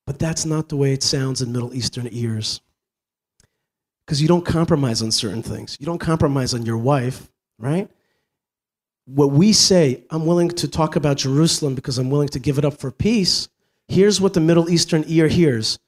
But 0.06 0.18
that's 0.18 0.44
not 0.44 0.68
the 0.68 0.76
way 0.76 0.92
it 0.92 1.02
sounds 1.02 1.40
in 1.40 1.52
Middle 1.52 1.72
Eastern 1.72 2.08
ears. 2.10 2.60
Because 4.04 4.20
you 4.20 4.28
don't 4.28 4.44
compromise 4.44 5.02
on 5.02 5.12
certain 5.12 5.42
things. 5.42 5.76
You 5.78 5.86
don't 5.86 6.00
compromise 6.00 6.52
on 6.52 6.66
your 6.66 6.78
wife, 6.78 7.30
right? 7.58 7.88
What 9.20 9.32
we 9.32 9.52
say, 9.52 10.02
I'm 10.08 10.24
willing 10.24 10.48
to 10.48 10.66
talk 10.66 10.96
about 10.96 11.18
Jerusalem 11.18 11.74
because 11.74 11.98
I'm 11.98 12.08
willing 12.08 12.30
to 12.30 12.38
give 12.38 12.56
it 12.56 12.64
up 12.64 12.78
for 12.78 12.90
peace. 12.90 13.50
Here's 13.86 14.18
what 14.18 14.32
the 14.32 14.40
Middle 14.40 14.70
Eastern 14.70 15.04
ear 15.06 15.28
hears 15.28 15.78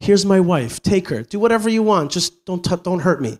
Here's 0.00 0.26
my 0.26 0.40
wife. 0.40 0.82
Take 0.82 1.06
her. 1.10 1.22
Do 1.22 1.38
whatever 1.38 1.68
you 1.68 1.84
want. 1.84 2.10
Just 2.10 2.44
don't, 2.44 2.64
t- 2.64 2.74
don't 2.82 2.98
hurt 2.98 3.22
me. 3.22 3.38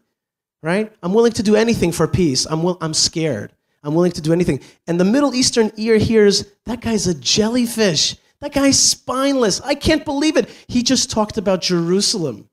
Right? 0.63 0.93
I'm 1.03 1.13
willing 1.13 1.33
to 1.33 1.43
do 1.43 1.57
anything 1.57 1.91
for 1.91 2.07
peace. 2.07 2.47
I'm, 2.47 2.63
will- 2.63 2.79
I'm 2.81 2.95
scared. 2.95 3.53
I'm 3.83 3.97
willing 3.97 4.13
to 4.13 4.21
do 4.21 4.33
anything. 4.33 4.61
And 4.87 5.01
the 5.01 5.05
Middle 5.05 5.35
Eastern 5.35 5.73
ear 5.77 5.99
hears 5.99 6.45
that 6.67 6.81
guy's 6.81 7.09
a 7.09 7.15
jellyfish. 7.15 8.15
That 8.39 8.53
guy's 8.53 8.79
spineless. 8.79 9.61
I 9.63 9.75
can't 9.75 10.05
believe 10.05 10.37
it. 10.37 10.49
He 10.69 10.85
just 10.85 11.11
talked 11.11 11.39
about 11.39 11.61
Jerusalem. 11.61 12.49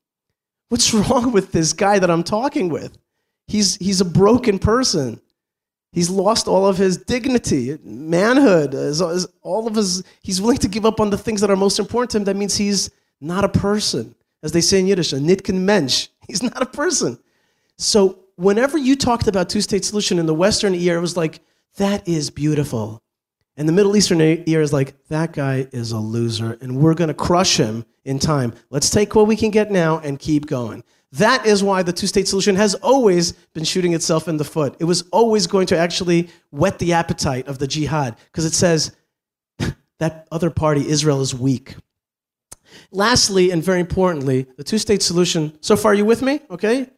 What's 0.69 0.91
wrong 0.95 1.31
with 1.31 1.51
this 1.51 1.73
guy 1.73 1.99
that 1.99 2.09
I'm 2.09 2.23
talking 2.23 2.69
with? 2.69 2.97
He's, 3.45 3.75
he's 3.75 4.01
a 4.01 4.05
broken 4.05 4.57
person. 4.57 5.21
He's 5.97 6.11
lost 6.11 6.47
all 6.47 6.67
of 6.67 6.77
his 6.77 6.95
dignity, 6.95 7.75
manhood, 7.83 8.75
all 9.41 9.65
of 9.65 9.73
his. 9.73 10.03
He's 10.21 10.39
willing 10.39 10.59
to 10.59 10.67
give 10.67 10.85
up 10.85 10.99
on 10.99 11.09
the 11.09 11.17
things 11.17 11.41
that 11.41 11.49
are 11.49 11.55
most 11.55 11.79
important 11.79 12.11
to 12.11 12.17
him. 12.17 12.25
That 12.25 12.35
means 12.35 12.55
he's 12.55 12.91
not 13.19 13.43
a 13.43 13.49
person. 13.49 14.13
As 14.43 14.51
they 14.51 14.61
say 14.61 14.79
in 14.79 14.85
Yiddish, 14.85 15.11
a 15.13 15.15
nitkin 15.15 15.55
mensch. 15.55 16.09
He's 16.27 16.43
not 16.43 16.61
a 16.61 16.67
person. 16.67 17.17
So 17.79 18.19
whenever 18.35 18.77
you 18.77 18.95
talked 18.95 19.27
about 19.27 19.49
two-state 19.49 19.83
solution 19.83 20.19
in 20.19 20.27
the 20.27 20.35
Western 20.35 20.75
ear, 20.75 20.97
it 20.97 21.01
was 21.01 21.17
like, 21.17 21.39
that 21.77 22.07
is 22.07 22.29
beautiful. 22.29 23.01
And 23.55 23.67
the 23.67 23.73
Middle 23.73 23.97
Eastern 23.97 24.21
ear 24.21 24.61
is 24.61 24.71
like, 24.71 24.93
that 25.07 25.33
guy 25.33 25.65
is 25.71 25.93
a 25.93 25.97
loser, 25.97 26.59
and 26.61 26.77
we're 26.77 26.93
going 26.93 27.07
to 27.07 27.15
crush 27.15 27.57
him 27.57 27.85
in 28.05 28.19
time. 28.19 28.53
Let's 28.69 28.91
take 28.91 29.15
what 29.15 29.25
we 29.25 29.35
can 29.35 29.49
get 29.49 29.71
now 29.71 29.97
and 29.97 30.19
keep 30.19 30.45
going. 30.45 30.83
That 31.13 31.45
is 31.45 31.63
why 31.63 31.83
the 31.83 31.93
two 31.93 32.07
state 32.07 32.27
solution 32.27 32.55
has 32.55 32.75
always 32.75 33.31
been 33.53 33.63
shooting 33.63 33.93
itself 33.93 34.27
in 34.27 34.37
the 34.37 34.43
foot. 34.43 34.75
It 34.79 34.83
was 34.83 35.03
always 35.11 35.47
going 35.47 35.67
to 35.67 35.77
actually 35.77 36.29
whet 36.51 36.79
the 36.79 36.93
appetite 36.93 37.47
of 37.47 37.59
the 37.59 37.67
jihad 37.67 38.17
because 38.25 38.45
it 38.45 38.53
says 38.53 38.95
that 39.99 40.27
other 40.31 40.49
party, 40.49 40.87
Israel, 40.87 41.21
is 41.21 41.33
weak. 41.33 41.75
Lastly, 42.91 43.51
and 43.51 43.63
very 43.63 43.79
importantly, 43.79 44.47
the 44.57 44.63
two 44.63 44.77
state 44.77 45.01
solution. 45.01 45.57
So 45.61 45.77
far, 45.77 45.91
are 45.91 45.95
you 45.95 46.05
with 46.05 46.21
me? 46.21 46.41
Okay. 46.49 46.89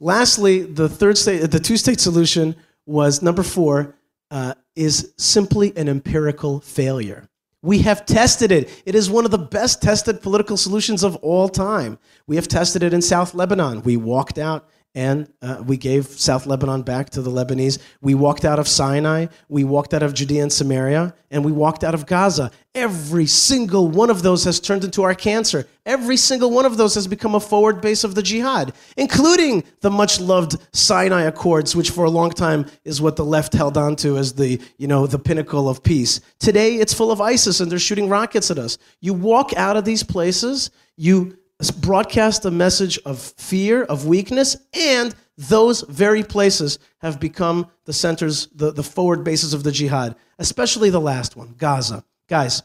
Lastly, 0.00 0.62
the 0.62 0.88
third 0.88 1.16
state, 1.16 1.50
the 1.50 1.60
two 1.60 1.76
state 1.76 2.00
solution 2.00 2.56
was 2.84 3.22
number 3.22 3.42
four, 3.42 3.94
uh, 4.30 4.54
is 4.74 5.14
simply 5.16 5.74
an 5.76 5.88
empirical 5.88 6.60
failure. 6.60 7.28
We 7.66 7.78
have 7.80 8.06
tested 8.06 8.52
it. 8.52 8.82
It 8.86 8.94
is 8.94 9.10
one 9.10 9.24
of 9.24 9.32
the 9.32 9.38
best 9.38 9.82
tested 9.82 10.22
political 10.22 10.56
solutions 10.56 11.02
of 11.02 11.16
all 11.16 11.48
time. 11.48 11.98
We 12.28 12.36
have 12.36 12.46
tested 12.46 12.84
it 12.84 12.94
in 12.94 13.02
South 13.02 13.34
Lebanon. 13.34 13.82
We 13.82 13.96
walked 13.96 14.38
out 14.38 14.68
and 14.96 15.30
uh, 15.42 15.62
we 15.64 15.76
gave 15.76 16.06
South 16.06 16.46
Lebanon 16.46 16.80
back 16.80 17.10
to 17.10 17.20
the 17.20 17.30
Lebanese. 17.30 17.78
We 18.00 18.14
walked 18.14 18.46
out 18.46 18.58
of 18.58 18.66
Sinai, 18.66 19.26
we 19.46 19.62
walked 19.62 19.92
out 19.92 20.02
of 20.02 20.14
Judea 20.14 20.42
and 20.42 20.52
Samaria, 20.52 21.14
and 21.30 21.44
we 21.44 21.52
walked 21.52 21.84
out 21.84 21.94
of 21.94 22.06
Gaza. 22.06 22.50
Every 22.74 23.26
single 23.26 23.88
one 23.88 24.08
of 24.08 24.22
those 24.22 24.44
has 24.44 24.58
turned 24.58 24.84
into 24.84 25.02
our 25.02 25.14
cancer. 25.14 25.68
Every 25.84 26.16
single 26.16 26.50
one 26.50 26.64
of 26.64 26.78
those 26.78 26.94
has 26.94 27.06
become 27.06 27.34
a 27.34 27.40
forward 27.40 27.82
base 27.82 28.04
of 28.04 28.14
the 28.14 28.22
jihad, 28.22 28.72
including 28.96 29.64
the 29.82 29.90
much 29.90 30.18
loved 30.18 30.56
Sinai 30.72 31.24
Accords, 31.24 31.76
which 31.76 31.90
for 31.90 32.04
a 32.04 32.10
long 32.10 32.30
time 32.30 32.64
is 32.84 33.02
what 33.02 33.16
the 33.16 33.24
left 33.24 33.52
held 33.52 33.76
on 33.76 33.96
to 33.96 34.16
as 34.16 34.32
the, 34.32 34.58
you 34.78 34.88
know, 34.88 35.06
the 35.06 35.18
pinnacle 35.18 35.68
of 35.68 35.82
peace. 35.82 36.20
Today 36.38 36.76
it's 36.76 36.94
full 36.94 37.12
of 37.12 37.20
ISIS 37.20 37.60
and 37.60 37.70
they're 37.70 37.78
shooting 37.78 38.08
rockets 38.08 38.50
at 38.50 38.58
us. 38.58 38.78
You 39.02 39.12
walk 39.12 39.52
out 39.58 39.76
of 39.76 39.84
these 39.84 40.02
places, 40.02 40.70
you 40.96 41.36
broadcast 41.80 42.44
a 42.44 42.50
message 42.50 42.98
of 43.04 43.18
fear, 43.18 43.84
of 43.84 44.06
weakness, 44.06 44.56
and 44.74 45.14
those 45.38 45.82
very 45.82 46.22
places 46.22 46.78
have 46.98 47.20
become 47.20 47.66
the 47.84 47.92
centers, 47.92 48.48
the, 48.54 48.72
the 48.72 48.82
forward 48.82 49.24
bases 49.24 49.54
of 49.54 49.62
the 49.62 49.72
jihad, 49.72 50.16
especially 50.38 50.90
the 50.90 51.00
last 51.00 51.36
one, 51.36 51.54
Gaza. 51.58 52.04
Guys, 52.28 52.62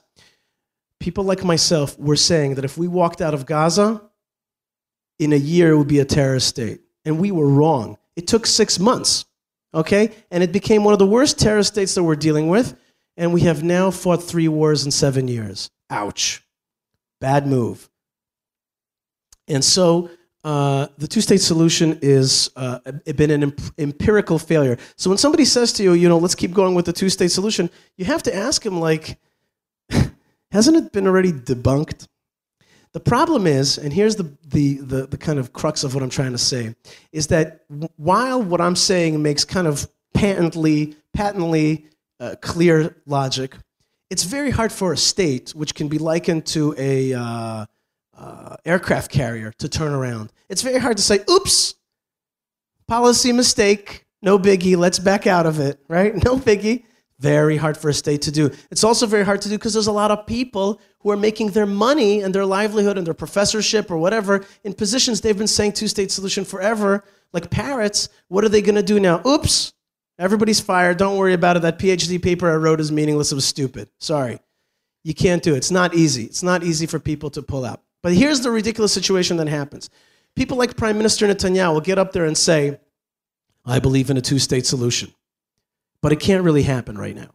people 0.99 1.23
like 1.23 1.43
myself 1.43 1.97
were 1.99 2.15
saying 2.15 2.55
that 2.55 2.65
if 2.65 2.77
we 2.77 2.87
walked 2.87 3.21
out 3.21 3.33
of 3.33 3.45
Gaza, 3.45 4.01
in 5.19 5.33
a 5.33 5.37
year 5.37 5.71
it 5.71 5.77
would 5.77 5.87
be 5.87 5.99
a 5.99 6.05
terrorist 6.05 6.47
state. 6.47 6.81
And 7.05 7.19
we 7.19 7.31
were 7.31 7.47
wrong. 7.47 7.97
It 8.15 8.27
took 8.27 8.45
six 8.45 8.79
months, 8.79 9.25
okay? 9.73 10.11
And 10.31 10.43
it 10.43 10.51
became 10.51 10.83
one 10.83 10.93
of 10.93 10.99
the 10.99 11.05
worst 11.07 11.39
terrorist 11.39 11.73
states 11.73 11.95
that 11.95 12.03
we're 12.03 12.15
dealing 12.15 12.47
with. 12.49 12.75
And 13.17 13.33
we 13.33 13.41
have 13.41 13.63
now 13.63 13.91
fought 13.91 14.23
three 14.23 14.47
wars 14.47 14.85
in 14.85 14.91
seven 14.91 15.27
years. 15.27 15.69
Ouch. 15.89 16.43
Bad 17.19 17.45
move. 17.45 17.89
And 19.47 19.63
so 19.63 20.09
uh, 20.43 20.87
the 20.97 21.07
two 21.07 21.21
state 21.21 21.41
solution 21.41 21.99
is 22.01 22.49
uh, 22.55 22.79
been 23.15 23.29
an 23.29 23.53
empirical 23.77 24.39
failure. 24.39 24.77
So 24.95 25.09
when 25.09 25.17
somebody 25.17 25.45
says 25.45 25.71
to 25.73 25.83
you, 25.83 25.93
you 25.93 26.09
know, 26.09 26.17
let's 26.17 26.35
keep 26.35 26.51
going 26.53 26.73
with 26.73 26.85
the 26.85 26.93
two 26.93 27.09
state 27.09 27.31
solution, 27.31 27.69
you 27.97 28.05
have 28.05 28.23
to 28.23 28.35
ask 28.35 28.65
him, 28.65 28.79
like, 28.79 29.19
hasn't 30.51 30.77
it 30.77 30.91
been 30.91 31.05
already 31.05 31.31
debunked? 31.31 32.07
The 32.93 32.99
problem 32.99 33.47
is, 33.47 33.77
and 33.77 33.93
here's 33.93 34.15
the, 34.15 34.35
the, 34.45 34.77
the, 34.77 35.07
the, 35.07 35.17
kind 35.17 35.39
of 35.39 35.53
crux 35.53 35.83
of 35.85 35.93
what 35.93 36.03
I'm 36.03 36.09
trying 36.09 36.33
to 36.33 36.37
say, 36.37 36.75
is 37.13 37.27
that 37.27 37.61
while 37.95 38.41
what 38.41 38.59
I'm 38.59 38.75
saying 38.75 39.21
makes 39.21 39.45
kind 39.45 39.65
of 39.65 39.87
patently, 40.13 40.95
patently 41.13 41.85
uh, 42.19 42.35
clear 42.41 42.97
logic, 43.05 43.55
it's 44.09 44.23
very 44.23 44.49
hard 44.49 44.73
for 44.73 44.91
a 44.91 44.97
state, 44.97 45.51
which 45.51 45.73
can 45.73 45.87
be 45.87 45.99
likened 45.99 46.45
to 46.47 46.75
a, 46.77 47.67
uh, 48.17 48.57
aircraft 48.65 49.11
carrier 49.11 49.53
to 49.59 49.69
turn 49.69 49.93
around. 49.93 50.31
It's 50.49 50.61
very 50.61 50.79
hard 50.79 50.97
to 50.97 51.03
say, 51.03 51.19
oops, 51.29 51.75
policy 52.87 53.31
mistake, 53.31 54.05
no 54.21 54.37
biggie, 54.37 54.77
let's 54.77 54.99
back 54.99 55.27
out 55.27 55.45
of 55.45 55.59
it, 55.59 55.79
right? 55.87 56.13
No 56.23 56.37
biggie. 56.37 56.83
Very 57.19 57.55
hard 57.55 57.77
for 57.77 57.89
a 57.89 57.93
state 57.93 58.23
to 58.23 58.31
do. 58.31 58.49
It's 58.71 58.83
also 58.83 59.05
very 59.05 59.23
hard 59.23 59.43
to 59.43 59.49
do 59.49 59.55
because 59.55 59.73
there's 59.73 59.85
a 59.85 59.91
lot 59.91 60.09
of 60.09 60.25
people 60.25 60.81
who 61.01 61.11
are 61.11 61.17
making 61.17 61.51
their 61.51 61.67
money 61.67 62.21
and 62.21 62.33
their 62.33 62.47
livelihood 62.47 62.97
and 62.97 63.05
their 63.05 63.13
professorship 63.13 63.91
or 63.91 63.97
whatever 63.97 64.43
in 64.63 64.73
positions 64.73 65.21
they've 65.21 65.37
been 65.37 65.45
saying 65.45 65.73
two 65.73 65.87
state 65.87 66.09
solution 66.09 66.43
forever, 66.43 67.03
like 67.31 67.51
parrots. 67.51 68.09
What 68.27 68.43
are 68.43 68.49
they 68.49 68.63
going 68.63 68.73
to 68.75 68.81
do 68.81 68.99
now? 68.99 69.21
Oops. 69.23 69.71
Everybody's 70.17 70.59
fired. 70.59 70.97
Don't 70.97 71.17
worry 71.17 71.33
about 71.33 71.57
it. 71.57 71.61
That 71.61 71.77
PhD 71.77 72.21
paper 72.21 72.51
I 72.51 72.55
wrote 72.55 72.79
is 72.79 72.91
meaningless. 72.91 73.31
It 73.31 73.35
was 73.35 73.45
stupid. 73.45 73.89
Sorry. 73.99 74.39
You 75.03 75.13
can't 75.13 75.43
do 75.43 75.53
it. 75.53 75.57
It's 75.57 75.71
not 75.71 75.93
easy. 75.93 76.23
It's 76.23 76.43
not 76.43 76.63
easy 76.63 76.87
for 76.87 76.99
people 76.99 77.29
to 77.31 77.41
pull 77.43 77.65
out. 77.65 77.81
But 78.03 78.13
here's 78.13 78.41
the 78.41 78.51
ridiculous 78.51 78.93
situation 78.93 79.37
that 79.37 79.47
happens. 79.47 79.89
People 80.35 80.57
like 80.57 80.77
Prime 80.77 80.97
Minister 80.97 81.27
Netanyahu 81.27 81.73
will 81.73 81.81
get 81.81 81.97
up 81.97 82.13
there 82.13 82.25
and 82.25 82.37
say, 82.37 82.79
I 83.65 83.79
believe 83.79 84.09
in 84.09 84.17
a 84.17 84.21
two 84.21 84.39
state 84.39 84.65
solution. 84.65 85.13
But 86.01 86.11
it 86.11 86.19
can't 86.19 86.43
really 86.43 86.63
happen 86.63 86.97
right 86.97 87.15
now. 87.15 87.29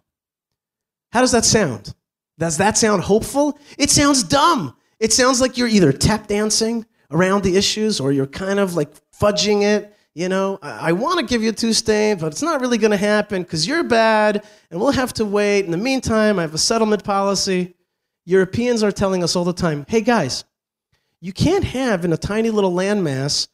How 1.12 1.20
does 1.20 1.32
that 1.32 1.44
sound? 1.44 1.94
Does 2.38 2.56
that 2.58 2.76
sound 2.76 3.02
hopeful? 3.02 3.58
It 3.78 3.90
sounds 3.90 4.22
dumb. 4.22 4.76
It 4.98 5.12
sounds 5.12 5.40
like 5.40 5.56
you're 5.56 5.68
either 5.68 5.92
tap 5.92 6.26
dancing 6.26 6.84
around 7.10 7.44
the 7.44 7.56
issues 7.56 8.00
or 8.00 8.12
you're 8.12 8.26
kind 8.26 8.58
of 8.58 8.74
like 8.74 8.90
fudging 9.12 9.62
it 9.62 9.96
you 10.16 10.30
know, 10.30 10.58
I, 10.62 10.88
I 10.88 10.92
want 10.92 11.20
to 11.20 11.26
give 11.26 11.42
you 11.42 11.50
a 11.50 11.52
two 11.52 11.74
state, 11.74 12.14
but 12.14 12.28
it's 12.28 12.40
not 12.40 12.62
really 12.62 12.78
going 12.78 12.90
to 12.90 12.96
happen 12.96 13.42
because 13.42 13.66
you're 13.66 13.84
bad 13.84 14.42
and 14.70 14.80
we'll 14.80 14.92
have 14.92 15.12
to 15.14 15.26
wait. 15.26 15.66
In 15.66 15.70
the 15.70 15.76
meantime, 15.76 16.38
I 16.38 16.42
have 16.42 16.54
a 16.54 16.58
settlement 16.58 17.04
policy. 17.04 17.74
Europeans 18.24 18.82
are 18.82 18.90
telling 18.90 19.22
us 19.22 19.36
all 19.36 19.44
the 19.44 19.52
time 19.52 19.84
hey, 19.86 20.00
guys, 20.00 20.44
you 21.20 21.32
can't 21.32 21.64
have 21.64 22.04
in 22.04 22.12
a 22.12 22.16
tiny 22.16 22.50
little 22.50 22.72
landmass 22.72 23.48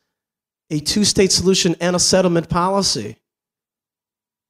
a 0.70 0.80
two 0.80 1.04
state 1.04 1.30
solution 1.30 1.76
and 1.80 1.94
a 1.94 1.98
settlement 1.98 2.48
policy. 2.48 3.16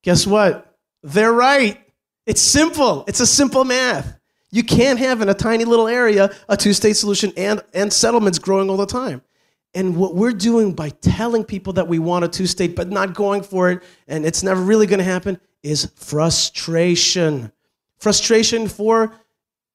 Guess 0.03 0.27
what? 0.27 0.77
They're 1.03 1.33
right. 1.33 1.81
It's 2.27 2.41
simple, 2.41 3.05
it's 3.09 3.21
a 3.21 3.27
simple 3.27 3.65
math. 3.65 4.19
You 4.53 4.63
can't 4.63 4.99
have 4.99 5.23
in 5.23 5.29
a 5.29 5.35
tiny 5.35 5.65
little 5.65 5.89
area 5.89 6.31
a 6.49 6.57
two 6.57 6.73
state 6.73 6.97
solution 6.97 7.33
and, 7.37 7.61
and 7.75 7.93
settlements 7.93 8.39
growing 8.39 8.71
all 8.71 8.77
the 8.77 8.87
time. 8.87 9.23
And 9.75 9.97
what 9.97 10.15
we're 10.15 10.33
doing 10.33 10.75
by 10.75 10.91
telling 10.91 11.45
people 11.45 11.73
that 11.73 11.89
we 11.89 11.99
want 11.99 12.25
a 12.25 12.29
two 12.29 12.47
state 12.47 12.77
but 12.77 12.91
not 12.91 13.15
going 13.15 13.43
for 13.43 13.71
it 13.71 13.83
and 14.07 14.25
it's 14.25 14.43
never 14.43 14.61
really 14.61 14.87
going 14.87 14.99
to 14.99 15.05
happen 15.05 15.41
is 15.63 15.91
frustration. 15.97 17.51
Frustration 17.99 18.69
for 18.69 19.15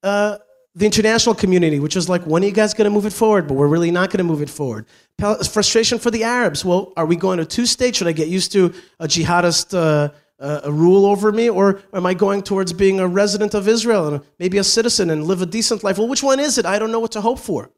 uh, 0.04 0.38
the 0.78 0.86
international 0.86 1.34
community, 1.34 1.80
which 1.80 1.96
is 1.96 2.08
like, 2.08 2.22
when 2.28 2.44
are 2.44 2.46
you 2.46 2.52
guys 2.52 2.76
going 2.76 2.86
to 2.86 2.92
move 2.92 3.08
it 3.08 3.14
forward? 3.14 3.48
But 3.48 3.56
we're 3.56 3.68
really 3.68 3.90
not 3.90 4.12
going 4.12 4.20
to 4.20 4.24
move 4.24 4.44
it 4.44 4.50
forward. 4.50 4.86
Frustration 5.20 5.98
for 5.98 6.12
the 6.12 6.24
Arabs. 6.24 6.64
Well, 6.64 6.94
are 6.96 7.08
we 7.08 7.16
going 7.16 7.40
to 7.40 7.46
two 7.46 7.66
state? 7.66 7.96
Should 7.96 8.08
I 8.08 8.12
get 8.12 8.28
used 8.28 8.52
to 8.52 8.72
a 9.00 9.08
jihadist 9.08 9.74
uh, 9.74 10.14
uh, 10.40 10.62
a 10.64 10.72
rule 10.72 11.08
over 11.08 11.32
me? 11.32 11.50
Or 11.50 11.82
am 11.94 12.06
I 12.06 12.14
going 12.14 12.44
towards 12.44 12.74
being 12.74 13.00
a 13.00 13.08
resident 13.08 13.56
of 13.56 13.68
Israel 13.68 14.08
and 14.08 14.24
maybe 14.38 14.60
a 14.60 14.64
citizen 14.64 15.10
and 15.10 15.26
live 15.26 15.42
a 15.42 15.48
decent 15.48 15.84
life? 15.84 15.98
Well, 15.98 16.08
which 16.08 16.22
one 16.22 16.40
is 16.40 16.60
it? 16.60 16.66
I 16.68 16.78
don't 16.78 16.92
know 16.92 17.00
what 17.00 17.14
to 17.14 17.22
hope 17.22 17.40
for. 17.40 17.72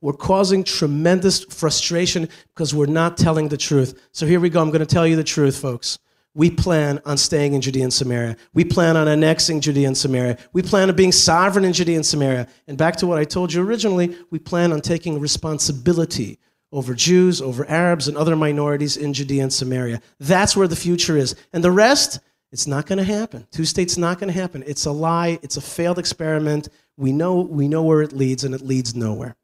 We're 0.00 0.12
causing 0.12 0.62
tremendous 0.62 1.42
frustration 1.46 2.28
because 2.54 2.72
we're 2.72 2.86
not 2.86 3.16
telling 3.16 3.48
the 3.48 3.56
truth. 3.56 4.08
So 4.12 4.24
here 4.24 4.38
we 4.38 4.50
go. 4.50 4.60
I'm 4.62 4.70
going 4.70 4.86
to 4.86 4.86
tell 4.86 5.04
you 5.06 5.16
the 5.16 5.24
truth, 5.24 5.58
folks. 5.58 5.98
We 6.34 6.50
plan 6.50 7.00
on 7.04 7.16
staying 7.16 7.54
in 7.54 7.60
Judea 7.60 7.84
and 7.84 7.92
Samaria. 7.92 8.36
We 8.54 8.64
plan 8.64 8.96
on 8.96 9.08
annexing 9.08 9.60
Judea 9.60 9.88
and 9.88 9.96
Samaria. 9.96 10.38
We 10.52 10.62
plan 10.62 10.88
on 10.88 10.94
being 10.94 11.10
sovereign 11.10 11.64
in 11.64 11.72
Judea 11.72 11.96
and 11.96 12.06
Samaria. 12.06 12.46
And 12.66 12.78
back 12.78 12.96
to 12.96 13.06
what 13.06 13.18
I 13.18 13.24
told 13.24 13.52
you 13.52 13.62
originally, 13.62 14.16
we 14.30 14.38
plan 14.38 14.72
on 14.72 14.80
taking 14.80 15.18
responsibility 15.18 16.38
over 16.70 16.94
Jews, 16.94 17.40
over 17.40 17.68
Arabs, 17.68 18.08
and 18.08 18.16
other 18.16 18.36
minorities 18.36 18.96
in 18.96 19.14
Judea 19.14 19.44
and 19.44 19.52
Samaria. 19.52 20.00
That's 20.20 20.56
where 20.56 20.68
the 20.68 20.76
future 20.76 21.16
is. 21.16 21.34
And 21.52 21.64
the 21.64 21.70
rest, 21.70 22.20
it's 22.52 22.66
not 22.66 22.86
going 22.86 22.98
to 22.98 23.04
happen. 23.04 23.46
Two 23.50 23.64
states 23.64 23.96
not 23.96 24.20
going 24.20 24.32
to 24.32 24.38
happen. 24.38 24.62
It's 24.66 24.84
a 24.84 24.92
lie. 24.92 25.38
It's 25.42 25.56
a 25.56 25.62
failed 25.62 25.98
experiment. 25.98 26.68
We 26.96 27.10
know, 27.10 27.40
we 27.40 27.68
know 27.68 27.82
where 27.82 28.02
it 28.02 28.12
leads, 28.12 28.44
and 28.44 28.54
it 28.54 28.60
leads 28.60 28.94
nowhere. 28.94 29.34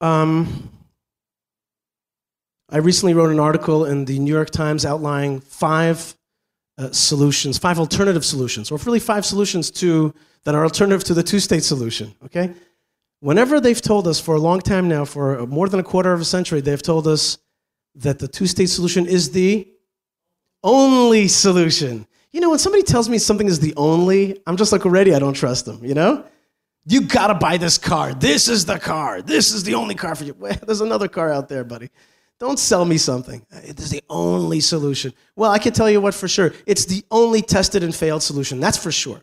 Um, 0.00 0.70
I 2.72 2.78
recently 2.78 3.12
wrote 3.12 3.30
an 3.30 3.38
article 3.38 3.84
in 3.84 4.06
the 4.06 4.18
New 4.18 4.32
York 4.32 4.48
Times 4.48 4.86
outlining 4.86 5.40
five 5.40 6.16
uh, 6.78 6.90
solutions, 6.90 7.58
five 7.58 7.78
alternative 7.78 8.24
solutions, 8.24 8.70
or 8.70 8.78
really 8.78 8.98
five 8.98 9.26
solutions 9.26 9.70
to 9.72 10.14
that 10.44 10.54
are 10.54 10.64
alternative 10.64 11.04
to 11.04 11.14
the 11.14 11.22
two-state 11.22 11.62
solution. 11.64 12.14
Okay, 12.24 12.54
whenever 13.20 13.60
they've 13.60 13.80
told 13.80 14.08
us 14.08 14.18
for 14.18 14.36
a 14.36 14.40
long 14.40 14.58
time 14.58 14.88
now, 14.88 15.04
for 15.04 15.46
more 15.46 15.68
than 15.68 15.80
a 15.80 15.82
quarter 15.82 16.14
of 16.14 16.22
a 16.22 16.24
century, 16.24 16.62
they've 16.62 16.80
told 16.80 17.06
us 17.06 17.36
that 17.94 18.18
the 18.18 18.26
two-state 18.26 18.70
solution 18.70 19.06
is 19.06 19.32
the 19.32 19.68
only 20.64 21.28
solution. 21.28 22.06
You 22.32 22.40
know, 22.40 22.48
when 22.48 22.58
somebody 22.58 22.84
tells 22.84 23.06
me 23.06 23.18
something 23.18 23.48
is 23.48 23.60
the 23.60 23.74
only, 23.76 24.40
I'm 24.46 24.56
just 24.56 24.72
like 24.72 24.86
already 24.86 25.14
I 25.14 25.18
don't 25.18 25.34
trust 25.34 25.66
them. 25.66 25.84
You 25.84 25.92
know, 25.92 26.24
you 26.86 27.02
gotta 27.02 27.34
buy 27.34 27.58
this 27.58 27.76
car. 27.76 28.14
This 28.14 28.48
is 28.48 28.64
the 28.64 28.78
car. 28.78 29.20
This 29.20 29.52
is 29.52 29.62
the 29.62 29.74
only 29.74 29.94
car 29.94 30.14
for 30.14 30.24
you. 30.24 30.34
Well, 30.38 30.56
there's 30.66 30.80
another 30.80 31.08
car 31.08 31.30
out 31.30 31.50
there, 31.50 31.64
buddy. 31.64 31.90
Don't 32.42 32.58
sell 32.58 32.84
me 32.84 32.98
something. 32.98 33.46
It 33.52 33.78
is 33.78 33.90
the 33.90 34.02
only 34.10 34.58
solution. 34.58 35.14
Well, 35.36 35.52
I 35.52 35.60
can 35.60 35.72
tell 35.72 35.88
you 35.88 36.00
what 36.00 36.12
for 36.12 36.26
sure. 36.26 36.52
It's 36.66 36.86
the 36.86 37.04
only 37.08 37.40
tested 37.40 37.84
and 37.84 37.94
failed 37.94 38.20
solution. 38.20 38.58
That's 38.58 38.76
for 38.76 38.90
sure. 38.90 39.22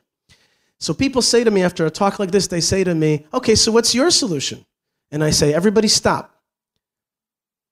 So 0.80 0.94
people 0.94 1.22
say 1.22 1.44
to 1.44 1.52
me 1.52 1.62
after 1.62 1.86
a 1.86 1.90
talk 1.90 2.18
like 2.18 2.32
this, 2.32 2.48
they 2.48 2.62
say 2.62 2.86
to 2.86 2.96
me, 2.96 3.26
okay, 3.34 3.56
so 3.56 3.74
what's 3.74 3.94
your 3.94 4.10
solution? 4.10 4.66
And 5.12 5.22
I 5.22 5.32
say, 5.32 5.54
everybody 5.54 5.90
stop. 5.90 6.34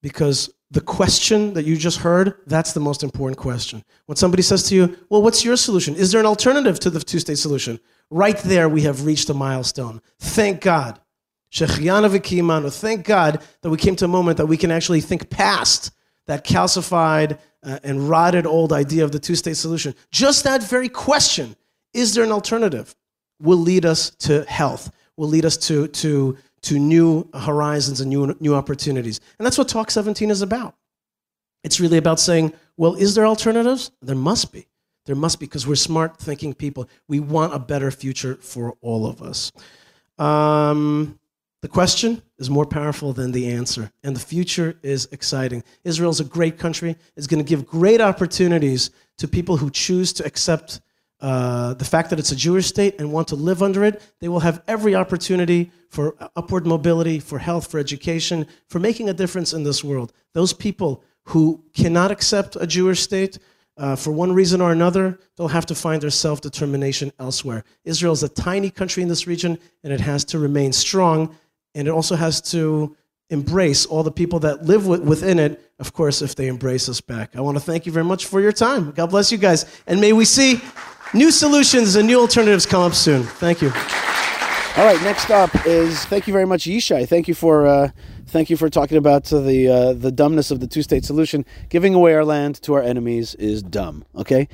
Because 0.01 0.49
the 0.69 0.81
question 0.81 1.53
that 1.53 1.63
you 1.63 1.77
just 1.77 1.99
heard, 1.99 2.33
that's 2.45 2.73
the 2.73 2.81
most 2.81 3.01
important 3.01 3.37
question. 3.37 3.85
When 4.05 4.17
somebody 4.17 4.43
says 4.43 4.63
to 4.63 4.75
you, 4.75 4.97
well, 5.07 5.21
what's 5.21 5.45
your 5.45 5.55
solution? 5.55 5.95
Is 5.95 6.11
there 6.11 6.19
an 6.19 6.27
alternative 6.27 6.77
to 6.81 6.89
the 6.89 6.99
two 6.99 7.19
state 7.19 7.37
solution? 7.37 7.79
Right 8.09 8.37
there, 8.39 8.67
we 8.67 8.81
have 8.81 9.05
reached 9.05 9.29
a 9.29 9.33
milestone. 9.33 10.01
Thank 10.19 10.59
God. 10.59 10.99
Thank 11.51 13.05
God 13.05 13.41
that 13.61 13.69
we 13.69 13.77
came 13.77 13.95
to 13.97 14.05
a 14.05 14.09
moment 14.09 14.37
that 14.37 14.45
we 14.45 14.57
can 14.57 14.71
actually 14.71 15.01
think 15.01 15.29
past 15.29 15.91
that 16.25 16.45
calcified 16.45 17.39
uh, 17.63 17.79
and 17.83 18.09
rotted 18.09 18.45
old 18.45 18.73
idea 18.73 19.03
of 19.03 19.11
the 19.11 19.19
two 19.19 19.35
state 19.35 19.57
solution. 19.57 19.95
Just 20.11 20.43
that 20.43 20.61
very 20.63 20.89
question 20.89 21.55
is 21.93 22.13
there 22.13 22.23
an 22.23 22.31
alternative? 22.31 22.95
Will 23.39 23.57
lead 23.57 23.85
us 23.85 24.11
to 24.11 24.43
health, 24.45 24.91
will 25.15 25.27
lead 25.29 25.45
us 25.45 25.57
to, 25.57 25.87
to, 25.87 26.37
to 26.61 26.79
new 26.79 27.27
horizons 27.33 28.01
and 28.01 28.09
new, 28.09 28.35
new 28.39 28.55
opportunities. 28.55 29.19
And 29.39 29.45
that's 29.45 29.57
what 29.57 29.67
Talk 29.67 29.89
17 29.89 30.29
is 30.29 30.41
about. 30.41 30.75
It's 31.63 31.79
really 31.79 31.97
about 31.97 32.19
saying, 32.19 32.53
well, 32.77 32.95
is 32.95 33.15
there 33.15 33.25
alternatives? 33.25 33.91
There 34.01 34.15
must 34.15 34.53
be. 34.53 34.67
There 35.05 35.15
must 35.15 35.39
be, 35.39 35.45
because 35.45 35.65
we're 35.65 35.75
smart 35.75 36.17
thinking 36.17 36.53
people. 36.53 36.89
We 37.07 37.19
want 37.19 37.53
a 37.53 37.59
better 37.59 37.89
future 37.91 38.35
for 38.35 38.75
all 38.81 39.07
of 39.07 39.21
us. 39.21 39.51
Um, 40.19 41.19
the 41.61 41.67
question 41.67 42.21
is 42.37 42.49
more 42.49 42.65
powerful 42.65 43.13
than 43.13 43.31
the 43.31 43.47
answer, 43.47 43.91
and 44.03 44.15
the 44.15 44.19
future 44.19 44.77
is 44.83 45.07
exciting. 45.11 45.63
Israel 45.83 46.11
is 46.11 46.19
a 46.19 46.25
great 46.25 46.59
country. 46.59 46.95
It's 47.15 47.27
going 47.27 47.43
to 47.43 47.49
give 47.49 47.65
great 47.65 47.99
opportunities 47.99 48.91
to 49.17 49.27
people 49.27 49.57
who 49.57 49.71
choose 49.71 50.13
to 50.13 50.25
accept 50.25 50.81
uh, 51.19 51.73
the 51.73 51.85
fact 51.85 52.11
that 52.11 52.19
it's 52.19 52.31
a 52.31 52.35
Jewish 52.35 52.67
state 52.67 52.99
and 52.99 53.11
want 53.11 53.29
to 53.29 53.35
live 53.35 53.63
under 53.63 53.83
it. 53.83 54.03
They 54.19 54.27
will 54.27 54.41
have 54.41 54.61
every 54.67 54.93
opportunity 54.93 55.71
for 55.89 56.15
upward 56.35 56.67
mobility, 56.67 57.19
for 57.19 57.39
health, 57.39 57.71
for 57.71 57.79
education, 57.79 58.45
for 58.69 58.77
making 58.77 59.09
a 59.09 59.13
difference 59.13 59.51
in 59.53 59.63
this 59.63 59.83
world. 59.83 60.13
Those 60.33 60.53
people 60.53 61.03
who 61.23 61.63
cannot 61.73 62.11
accept 62.11 62.55
a 62.55 62.67
Jewish 62.67 63.01
state, 63.01 63.39
uh, 63.77 63.95
for 63.95 64.11
one 64.11 64.33
reason 64.33 64.61
or 64.61 64.71
another, 64.71 65.19
they'll 65.35 65.47
have 65.47 65.65
to 65.67 65.75
find 65.75 66.01
their 66.01 66.09
self 66.09 66.41
determination 66.41 67.11
elsewhere. 67.19 67.63
Israel 67.83 68.13
is 68.13 68.23
a 68.23 68.29
tiny 68.29 68.69
country 68.69 69.03
in 69.03 69.09
this 69.09 69.27
region, 69.27 69.57
and 69.83 69.93
it 69.93 69.99
has 69.99 70.23
to 70.25 70.39
remain 70.39 70.71
strong, 70.71 71.35
and 71.77 71.87
it 71.87 71.91
also 71.91 72.15
has 72.15 72.41
to 72.51 72.95
embrace 73.29 73.85
all 73.85 74.03
the 74.03 74.11
people 74.11 74.39
that 74.39 74.63
live 74.65 74.87
within 74.87 75.37
it, 75.39 75.61
of 75.79 75.93
course, 75.93 76.21
if 76.21 76.35
they 76.35 76.47
embrace 76.47 76.89
us 76.89 77.01
back. 77.01 77.35
I 77.35 77.41
want 77.41 77.57
to 77.57 77.63
thank 77.63 77.85
you 77.85 77.91
very 77.91 78.05
much 78.05 78.25
for 78.25 78.41
your 78.41 78.51
time. 78.53 78.91
God 78.91 79.09
bless 79.09 79.31
you 79.31 79.37
guys, 79.37 79.65
and 79.85 80.01
may 80.01 80.13
we 80.13 80.25
see 80.25 80.61
new 81.13 81.31
solutions 81.31 81.95
and 81.95 82.07
new 82.07 82.19
alternatives 82.19 82.65
come 82.65 82.81
up 82.83 82.93
soon. 82.93 83.23
Thank 83.23 83.61
you. 83.61 83.69
All 83.69 84.85
right, 84.85 85.01
next 85.03 85.29
up 85.29 85.49
is 85.65 86.05
thank 86.05 86.27
you 86.27 86.33
very 86.33 86.45
much, 86.45 86.63
Yishai. 86.65 87.07
Thank 87.07 87.27
you 87.27 87.33
for. 87.33 87.65
Uh 87.65 87.89
Thank 88.29 88.49
you 88.49 88.57
for 88.57 88.69
talking 88.69 88.97
about 88.97 89.23
the 89.23 89.69
uh, 89.69 89.93
the 89.93 90.11
dumbness 90.11 90.51
of 90.51 90.59
the 90.59 90.67
two 90.67 90.83
state 90.83 91.05
solution. 91.05 91.45
Giving 91.69 91.93
away 91.93 92.13
our 92.13 92.25
land 92.25 92.61
to 92.63 92.73
our 92.73 92.81
enemies 92.83 93.35
is 93.35 93.63
dumb. 93.63 94.03
Okay. 94.17 94.49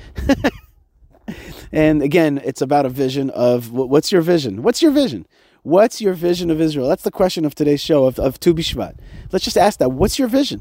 and 1.72 2.00
again, 2.00 2.40
it's 2.44 2.62
about 2.62 2.86
a 2.86 2.88
vision 2.88 3.30
of 3.30 3.72
what's 3.72 4.12
your 4.12 4.22
vision? 4.22 4.62
What's 4.62 4.80
your 4.80 4.92
vision? 4.92 5.26
What's 5.64 5.98
your 5.98 6.12
vision 6.12 6.50
of 6.50 6.60
Israel? 6.60 6.88
That's 6.88 7.04
the 7.04 7.10
question 7.10 7.46
of 7.46 7.54
today's 7.54 7.80
show 7.80 8.04
of, 8.04 8.18
of 8.18 8.38
Tu 8.38 8.52
Bishvat. 8.52 8.96
Let's 9.32 9.46
just 9.46 9.56
ask 9.56 9.78
that. 9.78 9.92
What's 9.92 10.18
your 10.18 10.28
vision? 10.28 10.60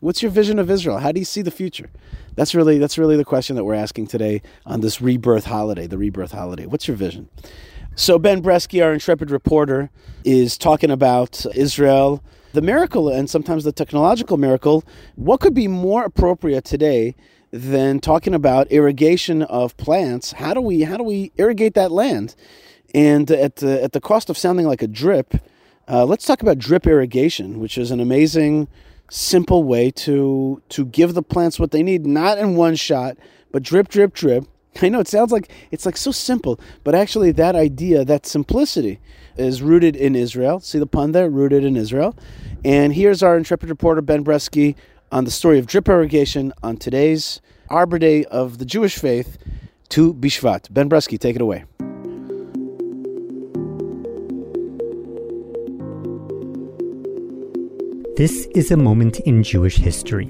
What's 0.00 0.22
your 0.22 0.32
vision 0.32 0.58
of 0.58 0.68
Israel? 0.68 0.98
How 0.98 1.12
do 1.12 1.20
you 1.20 1.24
see 1.24 1.40
the 1.40 1.52
future? 1.52 1.88
That's 2.34 2.52
really 2.52 2.76
that's 2.76 2.98
really 2.98 3.16
the 3.16 3.24
question 3.24 3.54
that 3.54 3.62
we're 3.62 3.76
asking 3.76 4.08
today 4.08 4.42
on 4.66 4.80
this 4.80 5.00
rebirth 5.00 5.44
holiday, 5.44 5.86
the 5.86 5.98
rebirth 5.98 6.32
holiday. 6.32 6.66
What's 6.66 6.88
your 6.88 6.96
vision? 6.96 7.28
So 7.94 8.18
Ben 8.18 8.42
Bresky, 8.42 8.84
our 8.84 8.92
intrepid 8.92 9.30
reporter, 9.30 9.88
is 10.24 10.58
talking 10.58 10.90
about 10.90 11.46
Israel 11.54 12.20
the 12.52 12.60
miracle 12.60 13.08
and 13.08 13.30
sometimes 13.30 13.62
the 13.62 13.70
technological 13.70 14.36
miracle, 14.36 14.82
what 15.14 15.38
could 15.38 15.54
be 15.54 15.68
more 15.68 16.02
appropriate 16.02 16.64
today 16.64 17.14
than 17.52 18.00
talking 18.00 18.34
about 18.34 18.66
irrigation 18.72 19.42
of 19.42 19.76
plants? 19.76 20.32
How 20.32 20.54
do 20.54 20.60
we 20.60 20.82
how 20.82 20.96
do 20.96 21.04
we 21.04 21.30
irrigate 21.36 21.74
that 21.74 21.92
land? 21.92 22.34
And 22.94 23.30
at 23.30 23.56
the, 23.56 23.82
at 23.82 23.92
the 23.92 24.00
cost 24.00 24.30
of 24.30 24.36
sounding 24.36 24.66
like 24.66 24.82
a 24.82 24.88
drip, 24.88 25.34
uh, 25.88 26.04
let's 26.04 26.24
talk 26.24 26.42
about 26.42 26.58
drip 26.58 26.86
irrigation, 26.86 27.60
which 27.60 27.76
is 27.76 27.90
an 27.90 28.00
amazing 28.00 28.68
simple 29.10 29.64
way 29.64 29.90
to 29.90 30.62
to 30.68 30.84
give 30.86 31.14
the 31.14 31.22
plants 31.22 31.58
what 31.58 31.72
they 31.72 31.82
need, 31.82 32.06
not 32.06 32.38
in 32.38 32.54
one 32.54 32.76
shot, 32.76 33.16
but 33.50 33.62
drip, 33.62 33.88
drip, 33.88 34.14
drip. 34.14 34.44
I 34.82 34.88
know 34.88 35.00
it 35.00 35.08
sounds 35.08 35.32
like 35.32 35.50
it's 35.70 35.84
like 35.84 35.96
so 35.96 36.12
simple, 36.12 36.60
but 36.84 36.94
actually 36.94 37.32
that 37.32 37.56
idea, 37.56 38.04
that 38.04 38.24
simplicity, 38.24 39.00
is 39.36 39.62
rooted 39.62 39.96
in 39.96 40.14
Israel. 40.14 40.60
See 40.60 40.78
the 40.78 40.86
pun 40.86 41.12
there, 41.12 41.28
rooted 41.28 41.64
in 41.64 41.76
Israel. 41.76 42.16
And 42.64 42.94
here's 42.94 43.22
our 43.22 43.36
intrepid 43.36 43.68
reporter 43.68 44.00
Ben 44.00 44.24
Bresky 44.24 44.76
on 45.10 45.24
the 45.24 45.30
story 45.30 45.58
of 45.58 45.66
drip 45.66 45.88
irrigation 45.88 46.52
on 46.62 46.76
today's 46.76 47.40
Arbor 47.68 47.98
Day 47.98 48.24
of 48.26 48.58
the 48.58 48.64
Jewish 48.64 48.96
faith, 48.96 49.38
Tu 49.88 50.14
Bishvat. 50.14 50.72
Ben 50.72 50.88
Bresky, 50.88 51.18
take 51.18 51.36
it 51.36 51.42
away. 51.42 51.64
This 58.20 58.46
is 58.54 58.70
a 58.70 58.76
moment 58.76 59.18
in 59.20 59.42
Jewish 59.42 59.78
history. 59.78 60.28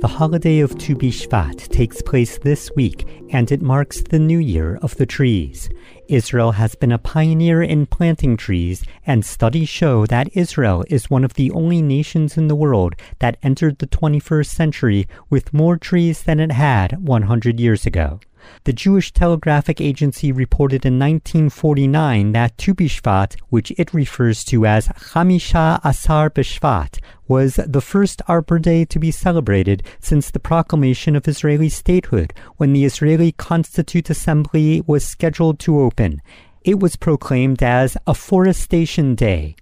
The 0.00 0.08
holiday 0.08 0.60
of 0.60 0.78
Tu 0.78 0.96
B'Shvat 0.96 1.68
takes 1.68 2.00
place 2.00 2.38
this 2.38 2.70
week, 2.74 3.06
and 3.30 3.52
it 3.52 3.60
marks 3.60 4.00
the 4.00 4.18
new 4.18 4.38
year 4.38 4.78
of 4.80 4.96
the 4.96 5.04
trees. 5.04 5.68
Israel 6.08 6.52
has 6.52 6.74
been 6.74 6.92
a 6.92 6.96
pioneer 6.96 7.62
in 7.62 7.84
planting 7.84 8.38
trees, 8.38 8.86
and 9.06 9.22
studies 9.22 9.68
show 9.68 10.06
that 10.06 10.34
Israel 10.34 10.82
is 10.88 11.10
one 11.10 11.24
of 11.24 11.34
the 11.34 11.50
only 11.50 11.82
nations 11.82 12.38
in 12.38 12.48
the 12.48 12.56
world 12.56 12.94
that 13.18 13.36
entered 13.42 13.80
the 13.80 13.86
21st 13.86 14.46
century 14.46 15.06
with 15.28 15.52
more 15.52 15.76
trees 15.76 16.22
than 16.22 16.40
it 16.40 16.52
had 16.52 17.06
100 17.06 17.60
years 17.60 17.84
ago. 17.84 18.18
The 18.64 18.72
Jewish 18.72 19.12
Telegraphic 19.12 19.80
Agency 19.80 20.32
reported 20.32 20.84
in 20.84 20.98
1949 20.98 22.32
that 22.32 22.56
Tu 22.58 22.74
B'Shvat, 22.74 23.36
which 23.48 23.72
it 23.76 23.94
refers 23.94 24.44
to 24.44 24.66
as 24.66 24.88
Chamisha 24.88 25.80
Asar 25.84 26.30
B'Shvat, 26.30 26.98
was 27.28 27.54
the 27.54 27.80
first 27.80 28.22
Arbor 28.28 28.58
Day 28.58 28.84
to 28.84 28.98
be 28.98 29.10
celebrated 29.10 29.82
since 30.00 30.30
the 30.30 30.38
proclamation 30.38 31.16
of 31.16 31.28
Israeli 31.28 31.68
statehood 31.68 32.32
when 32.56 32.72
the 32.72 32.84
Israeli 32.84 33.32
Constituent 33.32 34.10
Assembly 34.10 34.82
was 34.86 35.04
scheduled 35.04 35.58
to 35.60 35.80
open. 35.80 36.20
It 36.64 36.80
was 36.80 36.96
proclaimed 36.96 37.62
as 37.62 37.96
Afforestation 38.06 39.14
Day. 39.14 39.56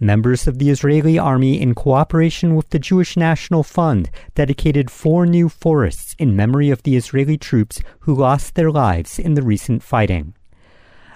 Members 0.00 0.46
of 0.46 0.58
the 0.60 0.70
Israeli 0.70 1.18
army, 1.18 1.60
in 1.60 1.74
cooperation 1.74 2.54
with 2.54 2.70
the 2.70 2.78
Jewish 2.78 3.16
National 3.16 3.64
Fund, 3.64 4.10
dedicated 4.36 4.92
four 4.92 5.26
new 5.26 5.48
forests 5.48 6.14
in 6.20 6.36
memory 6.36 6.70
of 6.70 6.84
the 6.84 6.94
Israeli 6.94 7.36
troops 7.36 7.80
who 8.00 8.14
lost 8.14 8.54
their 8.54 8.70
lives 8.70 9.18
in 9.18 9.34
the 9.34 9.42
recent 9.42 9.82
fighting. 9.82 10.34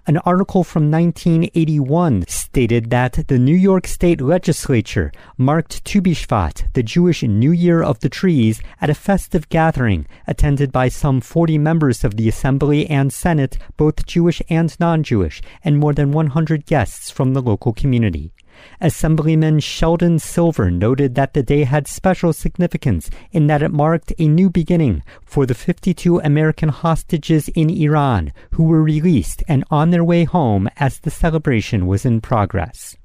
An 0.05 0.18
article 0.25 0.64
from 0.64 0.90
1981 0.90 2.25
stated 2.27 2.90
that 2.90 3.29
the 3.29 3.38
New 3.38 3.55
York 3.55 3.87
State 3.87 4.21
Legislature 4.21 5.12
marked 5.38 5.85
Tu 5.85 6.03
B'Shvat, 6.03 6.73
the 6.73 6.83
Jewish 6.83 7.23
New 7.23 7.53
Year 7.53 7.85
of 7.85 8.01
the 8.01 8.09
Trees, 8.09 8.61
at 8.81 8.90
a 8.90 8.95
festive 8.95 9.49
gathering 9.49 10.09
attended 10.27 10.73
by 10.73 10.88
some 10.88 11.21
40 11.21 11.57
members 11.57 12.03
of 12.03 12.16
the 12.16 12.29
Assembly 12.29 12.90
and 12.90 13.12
Senate, 13.12 13.59
both 13.77 14.05
Jewish 14.05 14.42
and 14.51 14.77
non-Jewish, 14.81 15.40
and 15.62 15.79
more 15.79 15.95
than 15.95 16.11
100 16.11 16.66
guests 16.66 17.09
from 17.09 17.33
the 17.33 17.40
local 17.40 17.73
community. 17.73 18.33
Assemblyman 18.81 19.61
Sheldon 19.61 20.18
Silver 20.18 20.70
noted 20.70 21.14
that 21.14 21.35
the 21.35 21.42
day 21.42 21.64
had 21.64 21.87
special 21.87 22.33
significance 22.33 23.11
in 23.31 23.46
that 23.46 23.62
it 23.62 23.70
marked 23.70 24.12
a 24.18 24.29
new 24.29 24.51
beginning 24.51 25.03
for 25.25 25.46
the 25.46 25.55
52 25.55 26.20
American 26.20 26.68
hostages 26.68 27.48
in 27.48 27.70
Iran 27.70 28.33
who 28.53 28.64
were 28.64 28.83
released 28.83 29.42
and 29.48 29.64
on 29.70 29.90
their 29.90 30.05
way 30.05 30.25
home 30.25 30.68
as 30.77 30.98
the 31.01 31.11
celebration 31.11 31.87
was 31.87 32.05
in 32.05 32.20
progress. 32.20 32.96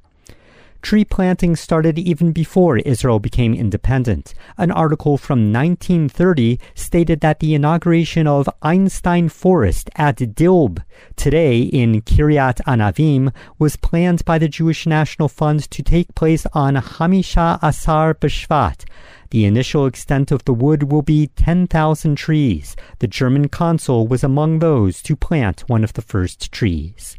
Tree 0.88 1.04
planting 1.04 1.58
started 1.58 2.00
even 2.00 2.32
before 2.32 2.78
Israel 2.78 3.20
became 3.20 3.54
independent. 3.54 4.34
An 4.58 4.72
article 4.72 5.18
from 5.18 5.52
1930 5.52 6.62
stated 6.76 7.20
that 7.20 7.42
the 7.42 7.54
inauguration 7.54 8.26
of 8.26 8.48
Einstein 8.62 9.28
Forest 9.28 9.90
at 9.98 10.16
Dilb, 10.16 10.82
today 11.18 11.60
in 11.60 12.02
Kiryat 12.04 12.62
Anavim, 12.66 13.34
was 13.60 13.76
planned 13.76 14.24
by 14.24 14.38
the 14.38 14.48
Jewish 14.48 14.88
National 14.88 15.28
Fund 15.28 15.70
to 15.72 15.84
take 15.84 16.16
place 16.16 16.48
on 16.54 16.76
Hamisha 16.76 17.60
Asar 17.62 18.14
B'Shvat. 18.14 18.86
The 19.32 19.44
initial 19.44 19.88
extent 19.88 20.32
of 20.32 20.46
the 20.46 20.54
wood 20.54 20.84
will 20.84 21.02
be 21.02 21.28
10,000 21.36 22.16
trees. 22.16 22.78
The 23.00 23.08
German 23.08 23.50
consul 23.50 24.08
was 24.08 24.24
among 24.24 24.60
those 24.60 25.02
to 25.02 25.18
plant 25.18 25.68
one 25.68 25.84
of 25.84 25.92
the 25.92 26.02
first 26.02 26.50
trees. 26.54 27.18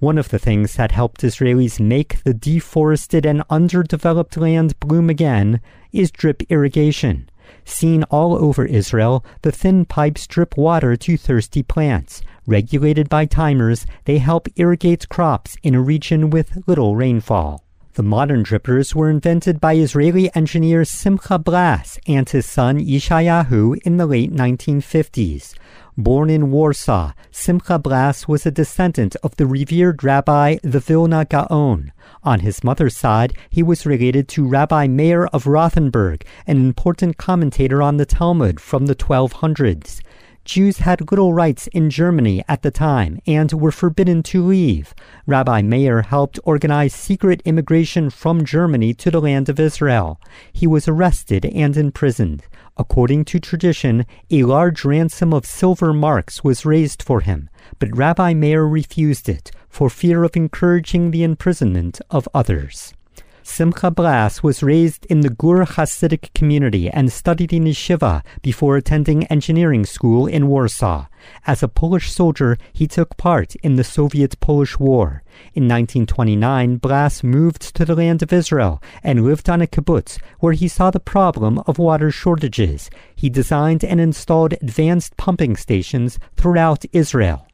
One 0.00 0.16
of 0.16 0.30
the 0.30 0.38
things 0.38 0.76
that 0.76 0.92
helped 0.92 1.20
Israelis 1.20 1.78
make 1.78 2.22
the 2.24 2.32
deforested 2.32 3.26
and 3.26 3.44
underdeveloped 3.50 4.38
land 4.38 4.80
bloom 4.80 5.10
again 5.10 5.60
is 5.92 6.10
drip 6.10 6.42
irrigation. 6.48 7.28
Seen 7.66 8.04
all 8.04 8.34
over 8.34 8.64
Israel, 8.64 9.22
the 9.42 9.52
thin 9.52 9.84
pipes 9.84 10.26
drip 10.26 10.56
water 10.56 10.96
to 10.96 11.18
thirsty 11.18 11.62
plants. 11.62 12.22
Regulated 12.46 13.10
by 13.10 13.26
timers, 13.26 13.84
they 14.06 14.16
help 14.16 14.48
irrigate 14.56 15.10
crops 15.10 15.58
in 15.62 15.74
a 15.74 15.82
region 15.82 16.30
with 16.30 16.66
little 16.66 16.96
rainfall. 16.96 17.62
The 17.92 18.02
modern 18.02 18.42
drippers 18.42 18.94
were 18.94 19.10
invented 19.10 19.60
by 19.60 19.74
Israeli 19.74 20.34
engineer 20.34 20.86
Simcha 20.86 21.38
Blas 21.38 21.98
and 22.06 22.26
his 22.26 22.46
son 22.46 22.78
Yeshayahu 22.80 23.76
in 23.84 23.98
the 23.98 24.06
late 24.06 24.32
1950s. 24.32 25.54
Born 25.96 26.30
in 26.30 26.52
Warsaw, 26.52 27.12
Simcha 27.32 27.76
Blas 27.78 28.28
was 28.28 28.46
a 28.46 28.50
descendant 28.52 29.16
of 29.24 29.34
the 29.36 29.46
revered 29.46 30.04
Rabbi 30.04 30.58
the 30.62 30.78
Vilna 30.78 31.24
Gaon. 31.24 31.92
On 32.22 32.40
his 32.40 32.62
mother's 32.62 32.96
side, 32.96 33.32
he 33.50 33.62
was 33.62 33.86
related 33.86 34.28
to 34.28 34.46
Rabbi 34.46 34.86
Meir 34.86 35.26
of 35.26 35.48
Rothenburg, 35.48 36.24
an 36.46 36.58
important 36.58 37.16
commentator 37.16 37.82
on 37.82 37.96
the 37.96 38.06
Talmud 38.06 38.60
from 38.60 38.86
the 38.86 38.94
1200s. 38.94 40.00
Jews 40.44 40.78
had 40.78 41.10
little 41.10 41.32
rights 41.32 41.66
in 41.68 41.90
Germany 41.90 42.42
at 42.48 42.62
the 42.62 42.70
time 42.70 43.20
and 43.26 43.52
were 43.52 43.70
forbidden 43.70 44.22
to 44.24 44.44
leave. 44.44 44.94
Rabbi 45.26 45.62
Meir 45.62 46.02
helped 46.02 46.40
organize 46.44 46.94
secret 46.94 47.42
immigration 47.44 48.10
from 48.10 48.44
Germany 48.44 48.94
to 48.94 49.10
the 49.10 49.20
land 49.20 49.48
of 49.48 49.60
Israel. 49.60 50.20
He 50.52 50.66
was 50.66 50.88
arrested 50.88 51.44
and 51.44 51.76
imprisoned. 51.76 52.44
According 52.76 53.26
to 53.26 53.38
tradition, 53.38 54.06
a 54.30 54.44
large 54.44 54.84
ransom 54.84 55.34
of 55.34 55.44
silver 55.44 55.92
marks 55.92 56.42
was 56.42 56.66
raised 56.66 57.02
for 57.02 57.20
him, 57.20 57.50
but 57.78 57.96
Rabbi 57.96 58.34
Meir 58.34 58.64
refused 58.64 59.28
it 59.28 59.50
for 59.68 59.90
fear 59.90 60.24
of 60.24 60.36
encouraging 60.36 61.10
the 61.10 61.22
imprisonment 61.22 62.00
of 62.10 62.28
others. 62.34 62.94
Simcha 63.50 63.90
Blas 63.90 64.44
was 64.44 64.62
raised 64.62 65.04
in 65.06 65.20
the 65.20 65.28
Gur 65.28 65.64
Hasidic 65.64 66.32
community 66.34 66.88
and 66.88 67.12
studied 67.12 67.52
in 67.52 67.64
yeshiva 67.64 68.22
before 68.42 68.76
attending 68.76 69.26
engineering 69.26 69.84
school 69.84 70.28
in 70.28 70.46
Warsaw. 70.46 71.06
As 71.48 71.60
a 71.60 71.68
Polish 71.68 72.12
soldier, 72.12 72.56
he 72.72 72.86
took 72.86 73.16
part 73.16 73.56
in 73.56 73.74
the 73.74 73.82
Soviet-Polish 73.82 74.78
War. 74.78 75.24
In 75.52 75.64
1929, 75.64 76.76
Blas 76.76 77.24
moved 77.24 77.74
to 77.74 77.84
the 77.84 77.96
land 77.96 78.22
of 78.22 78.32
Israel 78.32 78.80
and 79.02 79.24
lived 79.24 79.50
on 79.50 79.60
a 79.60 79.66
kibbutz 79.66 80.18
where 80.38 80.52
he 80.52 80.68
saw 80.68 80.92
the 80.92 81.00
problem 81.00 81.58
of 81.66 81.76
water 81.76 82.12
shortages. 82.12 82.88
He 83.16 83.28
designed 83.28 83.82
and 83.82 84.00
installed 84.00 84.54
advanced 84.62 85.16
pumping 85.16 85.56
stations 85.56 86.20
throughout 86.36 86.84
Israel. 86.92 87.49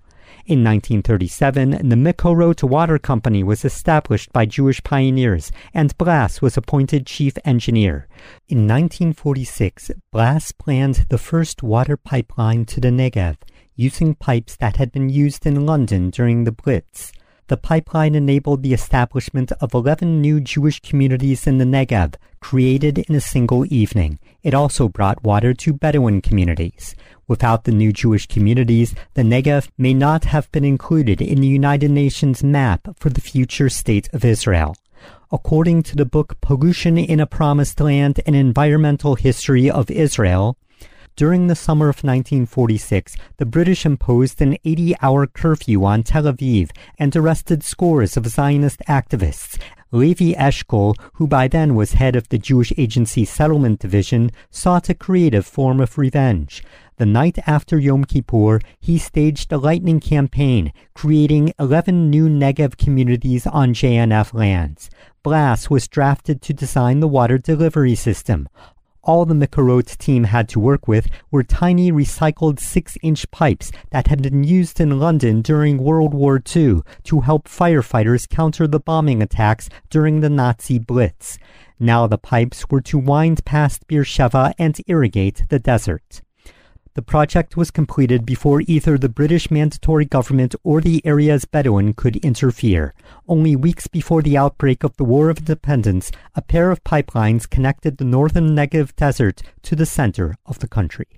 In 0.48 0.62
1937, 0.62 1.88
the 1.88 1.96
Mekorot 1.96 2.62
Water 2.62 3.00
Company 3.00 3.42
was 3.42 3.64
established 3.64 4.32
by 4.32 4.46
Jewish 4.46 4.80
pioneers, 4.84 5.50
and 5.74 5.98
Blas 5.98 6.40
was 6.40 6.56
appointed 6.56 7.04
chief 7.04 7.36
engineer. 7.44 8.06
In 8.46 8.58
1946, 8.58 9.90
Blas 10.12 10.52
planned 10.52 11.06
the 11.08 11.18
first 11.18 11.64
water 11.64 11.96
pipeline 11.96 12.64
to 12.66 12.80
the 12.80 12.90
Negev, 12.90 13.38
using 13.74 14.14
pipes 14.14 14.54
that 14.58 14.76
had 14.76 14.92
been 14.92 15.08
used 15.08 15.46
in 15.46 15.66
London 15.66 16.10
during 16.10 16.44
the 16.44 16.52
Blitz. 16.52 17.10
The 17.48 17.56
pipeline 17.56 18.16
enabled 18.16 18.64
the 18.64 18.74
establishment 18.74 19.52
of 19.60 19.72
11 19.72 20.20
new 20.20 20.40
Jewish 20.40 20.80
communities 20.80 21.46
in 21.46 21.58
the 21.58 21.64
Negev, 21.64 22.14
created 22.40 22.98
in 22.98 23.14
a 23.14 23.20
single 23.20 23.64
evening. 23.72 24.18
It 24.42 24.52
also 24.52 24.88
brought 24.88 25.22
water 25.22 25.54
to 25.54 25.72
Bedouin 25.72 26.22
communities. 26.22 26.96
Without 27.28 27.62
the 27.62 27.70
new 27.70 27.92
Jewish 27.92 28.26
communities, 28.26 28.96
the 29.14 29.22
Negev 29.22 29.68
may 29.78 29.94
not 29.94 30.24
have 30.24 30.50
been 30.50 30.64
included 30.64 31.20
in 31.20 31.40
the 31.40 31.46
United 31.46 31.92
Nations 31.92 32.42
map 32.42 32.88
for 32.96 33.10
the 33.10 33.20
future 33.20 33.68
state 33.68 34.08
of 34.12 34.24
Israel. 34.24 34.74
According 35.30 35.84
to 35.84 35.96
the 35.96 36.04
book 36.04 36.40
Pollution 36.40 36.98
in 36.98 37.20
a 37.20 37.26
Promised 37.26 37.78
Land 37.78 38.20
An 38.26 38.34
Environmental 38.34 39.14
History 39.14 39.70
of 39.70 39.88
Israel, 39.88 40.56
during 41.16 41.46
the 41.46 41.54
summer 41.54 41.86
of 41.86 42.04
1946, 42.04 43.16
the 43.38 43.46
British 43.46 43.86
imposed 43.86 44.42
an 44.42 44.58
80 44.64 44.94
hour 45.00 45.26
curfew 45.26 45.82
on 45.84 46.02
Tel 46.02 46.24
Aviv 46.24 46.70
and 46.98 47.16
arrested 47.16 47.62
scores 47.62 48.18
of 48.18 48.26
Zionist 48.26 48.80
activists. 48.86 49.58
Levi 49.92 50.34
Eshkol, 50.34 50.94
who 51.14 51.26
by 51.26 51.48
then 51.48 51.74
was 51.74 51.92
head 51.94 52.16
of 52.16 52.28
the 52.28 52.36
Jewish 52.36 52.70
Agency 52.76 53.24
Settlement 53.24 53.80
Division, 53.80 54.30
sought 54.50 54.90
a 54.90 54.94
creative 54.94 55.46
form 55.46 55.80
of 55.80 55.96
revenge. 55.96 56.62
The 56.98 57.06
night 57.06 57.38
after 57.46 57.78
Yom 57.78 58.04
Kippur, 58.04 58.60
he 58.78 58.98
staged 58.98 59.50
a 59.52 59.58
lightning 59.58 60.00
campaign, 60.00 60.72
creating 60.94 61.54
11 61.58 62.10
new 62.10 62.28
Negev 62.28 62.76
communities 62.76 63.46
on 63.46 63.72
JNF 63.72 64.34
lands. 64.34 64.90
Blass 65.22 65.70
was 65.70 65.88
drafted 65.88 66.42
to 66.42 66.52
design 66.52 67.00
the 67.00 67.08
water 67.08 67.38
delivery 67.38 67.94
system 67.94 68.48
all 69.06 69.24
the 69.24 69.34
Mekorot 69.34 69.96
team 69.96 70.24
had 70.24 70.48
to 70.50 70.60
work 70.60 70.86
with 70.86 71.08
were 71.30 71.42
tiny 71.42 71.90
recycled 71.92 72.60
6 72.60 72.98
inch 73.02 73.30
pipes 73.30 73.72
that 73.90 74.08
had 74.08 74.20
been 74.20 74.44
used 74.44 74.80
in 74.80 74.98
London 74.98 75.40
during 75.40 75.78
World 75.78 76.12
War 76.12 76.42
II 76.54 76.80
to 77.04 77.20
help 77.20 77.48
firefighters 77.48 78.28
counter 78.28 78.66
the 78.66 78.80
bombing 78.80 79.22
attacks 79.22 79.68
during 79.88 80.20
the 80.20 80.28
Nazi 80.28 80.78
Blitz. 80.78 81.38
Now 81.78 82.06
the 82.06 82.18
pipes 82.18 82.68
were 82.68 82.80
to 82.82 82.98
wind 82.98 83.44
past 83.44 83.86
Beersheba 83.86 84.54
and 84.58 84.76
irrigate 84.88 85.44
the 85.48 85.60
desert. 85.60 86.22
The 86.96 87.02
project 87.02 87.58
was 87.58 87.70
completed 87.70 88.24
before 88.24 88.62
either 88.66 88.96
the 88.96 89.10
British 89.10 89.50
Mandatory 89.50 90.06
Government 90.06 90.54
or 90.64 90.80
the 90.80 91.04
area's 91.04 91.44
Bedouin 91.44 91.92
could 91.92 92.16
interfere. 92.24 92.94
Only 93.28 93.54
weeks 93.54 93.86
before 93.86 94.22
the 94.22 94.38
outbreak 94.38 94.82
of 94.82 94.96
the 94.96 95.04
War 95.04 95.28
of 95.28 95.36
Independence, 95.36 96.10
a 96.34 96.40
pair 96.40 96.70
of 96.70 96.82
pipelines 96.84 97.50
connected 97.50 97.98
the 97.98 98.06
northern 98.06 98.56
Negev 98.56 98.96
desert 98.96 99.42
to 99.64 99.76
the 99.76 99.84
center 99.84 100.36
of 100.46 100.60
the 100.60 100.68
country. 100.68 101.08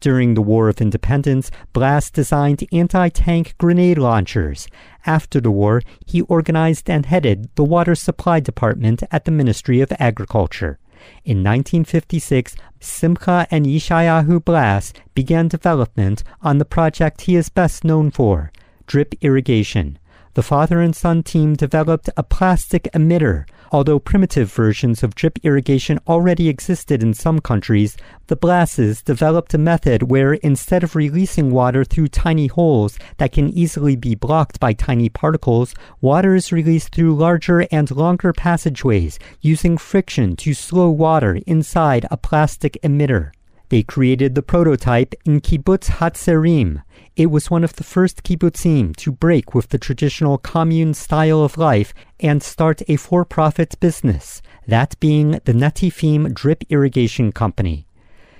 During 0.00 0.34
the 0.34 0.42
War 0.42 0.68
of 0.68 0.80
Independence, 0.80 1.52
Blass 1.72 2.10
designed 2.10 2.64
anti 2.72 3.08
tank 3.10 3.54
grenade 3.56 3.98
launchers. 3.98 4.66
After 5.06 5.40
the 5.40 5.52
war, 5.52 5.80
he 6.04 6.22
organized 6.22 6.90
and 6.90 7.06
headed 7.06 7.50
the 7.54 7.62
Water 7.62 7.94
Supply 7.94 8.40
Department 8.40 9.04
at 9.12 9.26
the 9.26 9.30
Ministry 9.30 9.80
of 9.80 9.92
Agriculture. 10.00 10.80
In 11.24 11.38
1956, 11.38 12.56
Simcha 12.80 13.46
and 13.50 13.66
Yeshayahu 13.66 14.44
Blass 14.44 14.92
began 15.14 15.48
development 15.48 16.22
on 16.42 16.58
the 16.58 16.64
project 16.64 17.22
he 17.22 17.36
is 17.36 17.48
best 17.48 17.84
known 17.84 18.10
for, 18.10 18.52
drip 18.86 19.14
irrigation. 19.20 19.98
The 20.34 20.42
father 20.42 20.80
and 20.80 20.94
son 20.94 21.22
team 21.22 21.54
developed 21.54 22.08
a 22.16 22.22
plastic 22.22 22.84
emitter, 22.94 23.46
Although 23.72 24.00
primitive 24.00 24.52
versions 24.52 25.04
of 25.04 25.14
drip 25.14 25.38
irrigation 25.44 26.00
already 26.08 26.48
existed 26.48 27.02
in 27.02 27.14
some 27.14 27.38
countries, 27.38 27.96
the 28.26 28.34
Blasses 28.34 29.00
developed 29.00 29.54
a 29.54 29.58
method 29.58 30.10
where 30.10 30.34
instead 30.34 30.82
of 30.82 30.96
releasing 30.96 31.52
water 31.52 31.84
through 31.84 32.08
tiny 32.08 32.48
holes 32.48 32.98
that 33.18 33.30
can 33.30 33.48
easily 33.48 33.94
be 33.94 34.16
blocked 34.16 34.58
by 34.58 34.72
tiny 34.72 35.08
particles, 35.08 35.74
water 36.00 36.34
is 36.34 36.50
released 36.50 36.92
through 36.92 37.14
larger 37.14 37.66
and 37.70 37.90
longer 37.92 38.32
passageways 38.32 39.20
using 39.40 39.78
friction 39.78 40.34
to 40.36 40.52
slow 40.52 40.90
water 40.90 41.38
inside 41.46 42.06
a 42.10 42.16
plastic 42.16 42.76
emitter. 42.82 43.30
They 43.70 43.82
created 43.82 44.34
the 44.34 44.42
prototype 44.42 45.14
in 45.24 45.40
Kibbutz 45.40 45.88
Hatzerim, 45.88 46.82
it 47.16 47.30
was 47.30 47.50
one 47.50 47.64
of 47.64 47.74
the 47.74 47.84
first 47.84 48.22
kibbutzim 48.22 48.96
to 48.96 49.12
break 49.12 49.54
with 49.54 49.68
the 49.68 49.78
traditional 49.78 50.38
commune 50.38 50.94
style 50.94 51.42
of 51.42 51.58
life 51.58 51.92
and 52.18 52.42
start 52.42 52.82
a 52.88 52.96
for-profit 52.96 53.78
business, 53.78 54.42
that 54.66 54.98
being 55.00 55.32
the 55.44 55.52
Netafim 55.52 56.32
Drip 56.32 56.64
Irrigation 56.68 57.30
Company. 57.30 57.86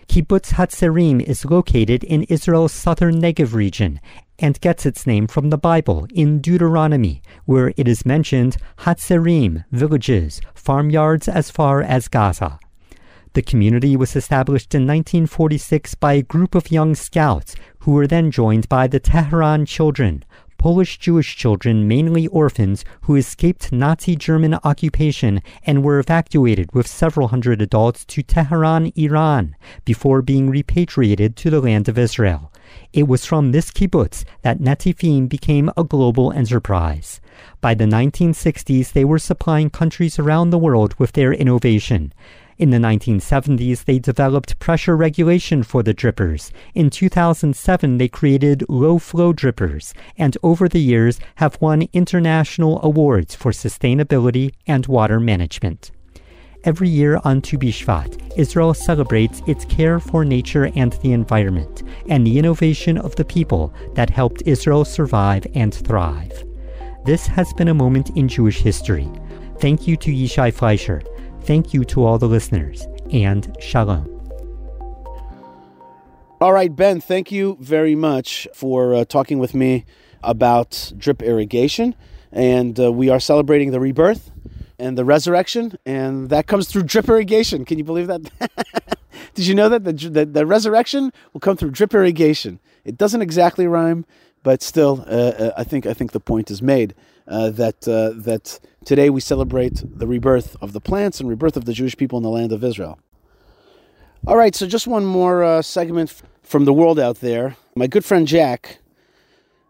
Kibbutz 0.09 0.53
Hatzerim 0.53 1.21
is 1.23 1.45
located 1.45 2.05
in 2.05 2.25
Israel's 2.25 2.73
southern 2.73 3.21
Negev 3.21 3.53
region 3.53 4.01
and 4.39 4.61
gets 4.61 4.87
its 4.87 5.07
name 5.07 5.27
from 5.27 5.51
the 5.51 5.59
Bible 5.59 6.07
in 6.13 6.41
Deuteronomy, 6.41 7.23
where 7.45 7.73
it 7.77 7.87
is 7.87 8.07
mentioned 8.07 8.57
Hatzerim, 8.79 9.65
villages, 9.71 10.41
farmyards 10.55 11.29
as 11.29 11.51
far 11.51 11.83
as 11.83 12.09
Gaza. 12.09 12.59
The 13.33 13.43
community 13.43 13.97
was 13.97 14.17
established 14.17 14.75
in 14.75 14.83
1946 14.83 15.95
by 15.95 16.15
a 16.15 16.23
group 16.23 16.57
of 16.57 16.73
young 16.73 16.97
scouts 16.97 17.55
who 17.81 17.93
were 17.93 18.09
then 18.09 18.33
joined 18.33 18.69
by 18.69 18.89
the 18.89 18.99
Tehran 18.99 19.67
children, 19.67 20.25
Polish 20.59 20.99
Jewish 20.99 21.37
children, 21.37 21.89
mainly 21.89 22.27
orphans, 22.27 22.85
who 23.03 23.17
escaped 23.17 23.73
Nazi 23.73 24.15
German 24.15 24.55
occupation 24.65 25.41
and 25.65 25.83
were 25.83 25.99
evacuated 25.99 26.75
with 26.75 26.87
several 26.87 27.29
hundred 27.29 27.63
adults 27.63 28.05
to 28.07 28.23
Tehran, 28.23 28.93
Iran, 28.95 29.57
before 29.85 30.21
being 30.21 30.51
repatriated 30.51 31.35
to 31.37 31.51
the 31.51 31.63
land 31.63 31.89
of 31.89 31.97
Israel. 31.97 32.53
It 32.93 33.09
was 33.09 33.25
from 33.25 33.53
this 33.53 33.71
kibbutz 33.71 34.25
that 34.43 34.59
Netafim 34.59 35.29
became 35.29 35.71
a 35.79 35.85
global 35.85 36.31
enterprise. 36.33 37.21
By 37.61 37.75
the 37.75 37.87
1960s, 37.87 38.93
they 38.93 39.05
were 39.05 39.19
supplying 39.19 39.71
countries 39.71 40.19
around 40.19 40.51
the 40.51 40.59
world 40.59 40.95
with 40.99 41.13
their 41.13 41.33
innovation. 41.33 42.13
In 42.61 42.69
the 42.69 42.77
1970s, 42.77 43.87
they 43.87 43.99
developed 43.99 44.59
pressure 44.59 44.95
regulation 44.95 45.63
for 45.63 45.83
the 45.83 45.95
drippers. 45.95 46.51
In 46.75 46.91
2007, 46.91 47.97
they 47.97 48.07
created 48.07 48.67
low 48.69 48.99
flow 48.99 49.33
drippers, 49.33 49.95
and 50.19 50.37
over 50.43 50.69
the 50.69 50.79
years 50.79 51.19
have 51.37 51.57
won 51.63 51.89
international 51.95 52.79
awards 52.83 53.35
for 53.35 53.51
sustainability 53.51 54.53
and 54.67 54.87
water 54.87 55.19
management. 55.19 55.91
Every 56.63 56.91
year 56.91 57.19
on 57.25 57.41
Tu 57.41 57.57
B'Shvat, 57.57 58.37
Israel 58.37 58.75
celebrates 58.75 59.41
its 59.47 59.65
care 59.65 59.99
for 59.99 60.23
nature 60.23 60.71
and 60.77 60.93
the 60.93 61.15
environment, 61.15 61.83
and 62.11 62.27
the 62.27 62.39
innovation 62.39 62.99
of 62.99 63.17
the 63.17 63.25
people 63.25 63.73
that 63.95 64.11
helped 64.11 64.43
Israel 64.45 64.85
survive 64.85 65.47
and 65.55 65.73
thrive. 65.73 66.45
This 67.07 67.27
has 67.27 67.55
been 67.55 67.69
a 67.69 67.75
moment 67.83 68.11
in 68.19 68.29
Jewish 68.29 68.61
history. 68.61 69.09
Thank 69.61 69.89
you 69.89 69.97
to 69.97 70.11
Yishai 70.11 70.53
Fleisher, 70.53 71.03
Thank 71.45 71.73
you 71.73 71.85
to 71.87 72.05
all 72.05 72.19
the 72.19 72.29
listeners, 72.29 72.87
and 73.11 73.57
shalom. 73.61 74.07
All 76.41 76.53
right, 76.53 76.75
Ben, 76.75 77.01
thank 77.01 77.33
you 77.33 77.57
very 77.61 77.95
much 77.95 78.47
for 78.55 78.95
uh, 78.95 79.05
talking 79.05 79.39
with 79.39 79.55
me 79.55 79.85
about 80.23 80.93
drip 80.97 81.23
irrigation. 81.23 81.95
And 82.31 82.79
uh, 82.79 82.93
we 82.93 83.09
are 83.09 83.19
celebrating 83.19 83.73
the 83.73 83.81
rebirth 83.81 84.31
and 84.79 84.97
the 84.97 85.05
resurrection, 85.05 85.77
and 85.85 86.29
that 86.31 86.47
comes 86.47 86.69
through 86.69 86.85
drip 86.85 87.09
irrigation. 87.09 87.65
Can 87.65 87.79
you 87.79 87.85
believe 87.85 88.07
that? 88.07 88.31
Did 89.35 89.47
you 89.47 89.55
know 89.55 89.69
that 89.69 89.85
the, 89.85 89.93
the, 89.93 90.27
the, 90.27 90.47
resurrection 90.47 91.13
will 91.33 91.41
come 91.41 91.57
through 91.57 91.71
drip 91.71 91.95
irrigation? 91.95 92.61
It 92.85 92.97
doesn't 92.97 93.23
exactly 93.23 93.67
rhyme, 93.67 94.05
but 94.43 94.63
still, 94.63 95.05
uh, 95.07 95.11
uh 95.11 95.53
I 95.57 95.65
think 95.65 95.87
I 95.87 95.95
think 95.95 96.13
the 96.13 96.21
point 96.21 96.51
is 96.51 96.63
made 96.63 96.95
uh, 97.31 97.51
that 97.51 97.87
uh, 97.89 98.11
that 98.17 98.61
today 98.85 99.09
we 99.09 99.21
celebrate 99.21 99.83
the 99.85 100.07
rebirth 100.07 100.57
of 100.61 100.73
the 100.73 100.81
plants 100.81 101.21
and 101.21 101.29
rebirth 101.29 101.57
of 101.57 101.65
the 101.65 101.73
Jewish 101.73 101.97
people 101.97 102.19
in 102.19 102.23
the 102.23 102.31
land 102.31 102.53
of 102.53 102.65
Israel. 102.65 102.99
All 104.27 104.37
right, 104.37 104.55
so 104.55 104.67
just 104.67 104.87
one 104.87 105.07
more 105.07 105.43
uh, 105.43 105.63
segment 105.63 106.23
from 106.43 106.65
the 106.67 106.73
world 106.73 106.99
out 106.99 107.21
there. 107.21 107.57
My 107.75 107.87
good 107.87 108.05
friend 108.05 108.27
Jack 108.27 108.79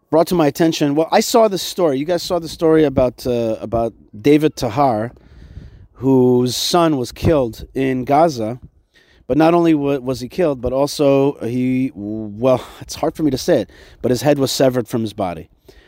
brought 0.09 0.27
to 0.27 0.35
my 0.35 0.47
attention. 0.47 0.95
Well, 0.95 1.07
I 1.11 1.21
saw 1.21 1.47
the 1.47 1.57
story. 1.57 1.99
You 1.99 2.05
guys 2.05 2.23
saw 2.23 2.39
the 2.39 2.49
story 2.49 2.83
about 2.83 3.25
uh, 3.25 3.57
about 3.61 3.93
David 4.19 4.55
Tahar, 4.55 5.13
whose 5.93 6.57
son 6.57 6.97
was 6.97 7.11
killed 7.11 7.65
in 7.73 8.03
Gaza. 8.05 8.59
But 9.27 9.37
not 9.37 9.53
only 9.53 9.73
was 9.73 10.19
he 10.19 10.27
killed, 10.27 10.59
but 10.59 10.73
also 10.73 11.35
he, 11.39 11.91
well, 11.95 12.67
it's 12.81 12.95
hard 12.95 13.15
for 13.15 13.23
me 13.23 13.31
to 13.31 13.37
say 13.37 13.61
it, 13.61 13.69
but 14.01 14.11
his 14.11 14.23
head 14.23 14.37
was 14.37 14.51
severed 14.51 14.89
from 14.89 15.01
his 15.01 15.13
body 15.13 15.47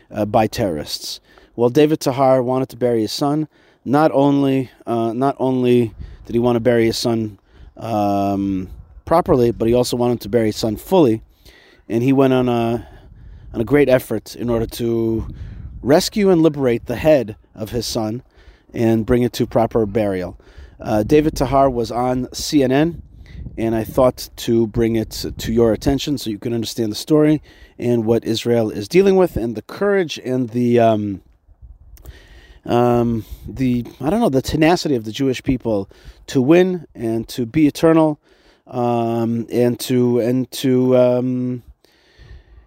uh, 0.09 0.24
by 0.24 0.47
terrorists. 0.47 1.19
Well, 1.56 1.70
David 1.70 1.99
Tahar 1.99 2.41
wanted 2.41 2.70
to 2.70 2.78
bury 2.78 3.01
his 3.01 3.12
son. 3.12 3.47
Not 3.86 4.12
only, 4.12 4.72
uh, 4.88 5.14
not 5.14 5.36
only 5.39 5.93
did 6.26 6.34
he 6.34 6.39
want 6.39 6.56
to 6.56 6.60
bury 6.60 6.86
his 6.86 6.97
son 6.97 7.38
um, 7.78 8.70
properly, 9.06 9.51
but 9.51 9.68
he 9.68 9.74
also 9.76 9.95
wanted 9.95 10.22
to 10.22 10.30
bury 10.30 10.47
his 10.47 10.56
son 10.56 10.78
fully, 10.78 11.22
and 11.88 12.01
he 12.01 12.12
went 12.12 12.34
on 12.34 12.49
a 12.49 12.88
on 13.54 13.62
a 13.62 13.64
great 13.64 13.88
effort 13.88 14.36
in 14.36 14.49
order 14.49 14.66
to 14.66 15.28
rescue 15.84 16.32
and 16.32 16.41
liberate 16.41 16.88
the 16.88 16.95
head 16.95 17.36
of 17.54 17.70
his 17.70 17.86
son 17.86 18.24
and 18.74 19.06
bring 19.06 19.22
it 19.22 19.32
to 19.34 19.45
proper 19.45 19.86
burial. 19.86 20.39
Uh, 20.80 21.04
David 21.04 21.36
Tahar 21.36 21.70
was 21.70 21.91
on 21.91 22.26
CNN, 22.28 22.99
and 23.60 23.76
I 23.76 23.84
thought 23.84 24.30
to 24.38 24.66
bring 24.66 24.95
it 24.95 25.26
to 25.38 25.54
your 25.54 25.72
attention 25.72 26.18
so 26.18 26.32
you 26.32 26.39
can 26.39 26.51
understand 26.51 26.91
the 26.91 26.95
story 26.95 27.43
and 27.78 28.06
what 28.06 28.26
Israel 28.26 28.72
is 28.72 28.88
dealing 28.88 29.18
with, 29.18 29.38
and 29.38 29.56
the 29.56 29.62
courage 29.62 30.18
and 30.18 30.49
the 30.49 30.80
um, 30.80 31.22
um, 32.66 33.26
the 33.47 33.86
I 33.99 34.09
don't 34.09 34.20
know 34.20 34.30
the 34.30 34.41
tenacity 34.41 34.95
of 34.95 35.03
the 35.03 35.11
Jewish 35.11 35.43
people 35.43 35.89
to 36.28 36.41
win 36.41 36.88
and 36.95 37.28
to 37.30 37.45
be 37.45 37.68
eternal, 37.68 38.20
um, 38.68 39.45
and 39.51 39.80
to 39.82 40.20
and 40.20 40.49
to 40.51 40.97
um, 40.97 41.64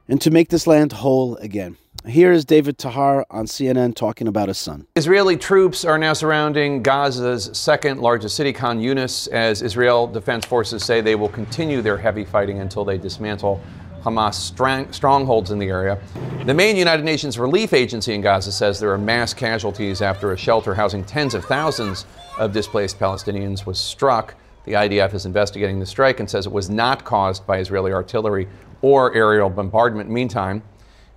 and 0.08 0.20
to 0.20 0.30
make 0.30 0.48
this 0.48 0.66
land 0.66 0.92
whole 0.92 1.36
again. 1.36 1.76
Here 2.06 2.30
is 2.30 2.44
David 2.44 2.78
Tahar 2.78 3.26
on 3.30 3.46
CNN 3.46 3.96
talking 3.96 4.28
about 4.28 4.46
his 4.46 4.58
son. 4.58 4.86
Israeli 4.94 5.36
troops 5.36 5.84
are 5.84 5.98
now 5.98 6.12
surrounding 6.12 6.80
Gaza's 6.80 7.50
second 7.58 8.00
largest 8.00 8.36
city, 8.36 8.52
Khan 8.52 8.78
Yunis, 8.78 9.26
as 9.28 9.60
Israel 9.60 10.06
Defense 10.06 10.44
Forces 10.44 10.84
say 10.84 11.00
they 11.00 11.16
will 11.16 11.28
continue 11.28 11.82
their 11.82 11.98
heavy 11.98 12.24
fighting 12.24 12.60
until 12.60 12.84
they 12.84 12.96
dismantle 12.96 13.60
Hamas 14.06 14.34
strang- 14.34 14.92
strongholds 14.92 15.50
in 15.50 15.58
the 15.58 15.66
area. 15.66 15.98
The 16.44 16.54
main 16.54 16.76
United 16.76 17.04
Nations 17.04 17.40
relief 17.40 17.72
agency 17.72 18.14
in 18.14 18.20
Gaza 18.20 18.52
says 18.52 18.78
there 18.78 18.92
are 18.92 18.98
mass 18.98 19.34
casualties 19.34 20.00
after 20.00 20.32
a 20.32 20.36
shelter 20.36 20.76
housing 20.76 21.02
tens 21.02 21.34
of 21.34 21.44
thousands 21.44 22.06
of 22.38 22.52
displaced 22.52 23.00
Palestinians 23.00 23.66
was 23.66 23.80
struck. 23.80 24.36
The 24.64 24.74
IDF 24.74 25.12
is 25.12 25.26
investigating 25.26 25.80
the 25.80 25.86
strike 25.86 26.20
and 26.20 26.30
says 26.30 26.46
it 26.46 26.52
was 26.52 26.70
not 26.70 27.04
caused 27.04 27.44
by 27.48 27.58
Israeli 27.58 27.92
artillery 27.92 28.46
or 28.80 29.12
aerial 29.12 29.50
bombardment. 29.50 30.08
Meantime, 30.08 30.62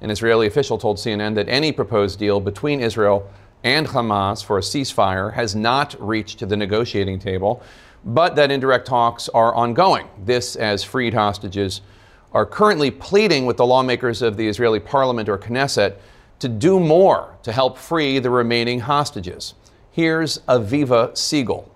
an 0.02 0.10
Israeli 0.10 0.48
official 0.48 0.80
told 0.80 0.98
CNN 0.98 1.36
that 1.36 1.48
any 1.48 1.72
proposed 1.72 2.18
deal 2.18 2.40
between 2.40 2.80
Israel 2.80 3.30
and 3.64 3.86
Hamas 3.86 4.44
for 4.44 4.58
a 4.58 4.62
ceasefire 4.62 5.34
has 5.34 5.56
not 5.56 5.96
reached 6.00 6.48
the 6.48 6.58
negotiating 6.58 7.20
table, 7.20 7.62
but 8.04 8.36
that 8.36 8.50
indirect 8.50 8.88
talks 8.88 9.30
are 9.30 9.54
ongoing. 9.54 10.08
This 10.26 10.56
as 10.56 10.84
freed 10.84 11.14
hostages 11.14 11.82
are 12.34 12.46
currently 12.46 12.92
pleading 12.92 13.46
with 13.46 13.58
the 13.58 13.66
lawmakers 13.66 14.22
of 14.22 14.38
the 14.38 14.48
Israeli 14.48 14.80
parliament 14.80 15.30
or 15.30 15.38
Knesset 15.38 15.96
to 16.40 16.48
do 16.48 16.80
more 16.80 17.36
to 17.44 17.52
help 17.52 17.78
free 17.78 18.20
the 18.20 18.30
remaining 18.30 18.82
hostages. 18.82 19.54
Here's 19.92 20.38
Aviva 20.40 21.18
Siegel. 21.18 21.70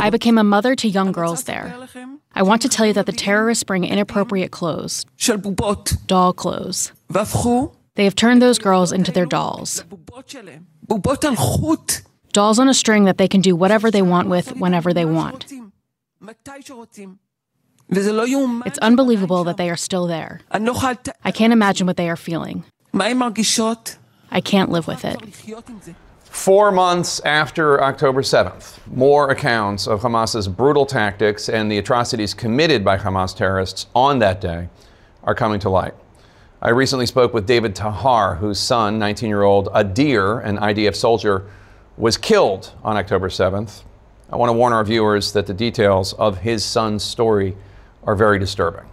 I 0.00 0.10
became 0.10 0.38
a 0.38 0.44
mother 0.44 0.74
to 0.76 0.88
young 0.88 1.12
girls 1.12 1.44
there. 1.44 1.76
I 2.34 2.42
want 2.42 2.62
to 2.62 2.68
tell 2.68 2.86
you 2.86 2.92
that 2.94 3.06
the 3.06 3.12
terrorists 3.12 3.62
bring 3.62 3.84
inappropriate 3.84 4.50
clothes, 4.50 5.04
doll 6.06 6.32
clothes. 6.32 6.92
They 7.94 8.04
have 8.04 8.16
turned 8.16 8.42
those 8.42 8.58
girls 8.58 8.90
into 8.90 9.12
their 9.12 9.26
dolls. 9.26 9.84
Dolls 12.32 12.58
on 12.58 12.68
a 12.68 12.74
string 12.74 13.04
that 13.04 13.18
they 13.18 13.28
can 13.28 13.40
do 13.40 13.54
whatever 13.54 13.90
they 13.90 14.02
want 14.02 14.28
with 14.28 14.56
whenever 14.56 14.92
they 14.92 15.04
want. 15.04 15.46
It's 18.66 18.78
unbelievable 18.78 19.44
that 19.44 19.56
they 19.56 19.68
are 19.68 19.76
still 19.76 20.06
there. 20.06 20.40
I 21.22 21.30
can't 21.30 21.52
imagine 21.52 21.86
what 21.86 21.96
they 21.96 22.08
are 22.08 22.16
feeling. 22.16 22.64
I 24.30 24.40
can't 24.40 24.70
live 24.70 24.86
with 24.86 25.04
it. 25.04 25.20
Four 26.24 26.72
months 26.72 27.20
after 27.20 27.82
October 27.82 28.22
7th, 28.22 28.78
more 28.86 29.30
accounts 29.30 29.86
of 29.86 30.00
Hamas's 30.00 30.48
brutal 30.48 30.86
tactics 30.86 31.48
and 31.48 31.70
the 31.70 31.78
atrocities 31.78 32.34
committed 32.34 32.84
by 32.84 32.96
Hamas 32.96 33.36
terrorists 33.36 33.86
on 33.94 34.18
that 34.18 34.40
day 34.40 34.68
are 35.22 35.34
coming 35.34 35.60
to 35.60 35.68
light. 35.68 35.94
I 36.60 36.70
recently 36.70 37.06
spoke 37.06 37.34
with 37.34 37.46
David 37.46 37.76
Tahar, 37.76 38.36
whose 38.36 38.58
son, 38.58 38.98
19 38.98 39.28
year 39.28 39.42
old 39.42 39.68
Adir, 39.68 40.44
an 40.44 40.56
IDF 40.58 40.96
soldier, 40.96 41.48
was 41.96 42.16
killed 42.16 42.72
on 42.82 42.96
October 42.96 43.28
7th. 43.28 43.82
I 44.30 44.36
want 44.36 44.48
to 44.48 44.54
warn 44.54 44.72
our 44.72 44.84
viewers 44.84 45.32
that 45.32 45.46
the 45.46 45.54
details 45.54 46.14
of 46.14 46.38
his 46.38 46.64
son's 46.64 47.04
story 47.04 47.56
are 48.04 48.14
very 48.14 48.38
disturbing. 48.38 48.84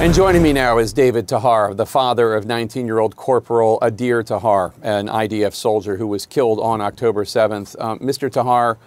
And 0.00 0.14
joining 0.14 0.42
me 0.42 0.54
now 0.54 0.78
is 0.78 0.94
David 0.94 1.28
Tahar, 1.28 1.74
the 1.74 1.84
father 1.84 2.32
of 2.34 2.46
19 2.46 2.86
year 2.86 2.98
old 2.98 3.16
Corporal 3.16 3.78
Adir 3.82 4.24
Tahar, 4.24 4.72
an 4.82 5.08
IDF 5.08 5.52
soldier 5.52 5.98
who 5.98 6.06
was 6.06 6.24
killed 6.24 6.58
on 6.58 6.80
October 6.80 7.24
7th. 7.24 7.78
Um, 7.78 7.98
Mr. 7.98 8.32
Tahar, 8.32 8.78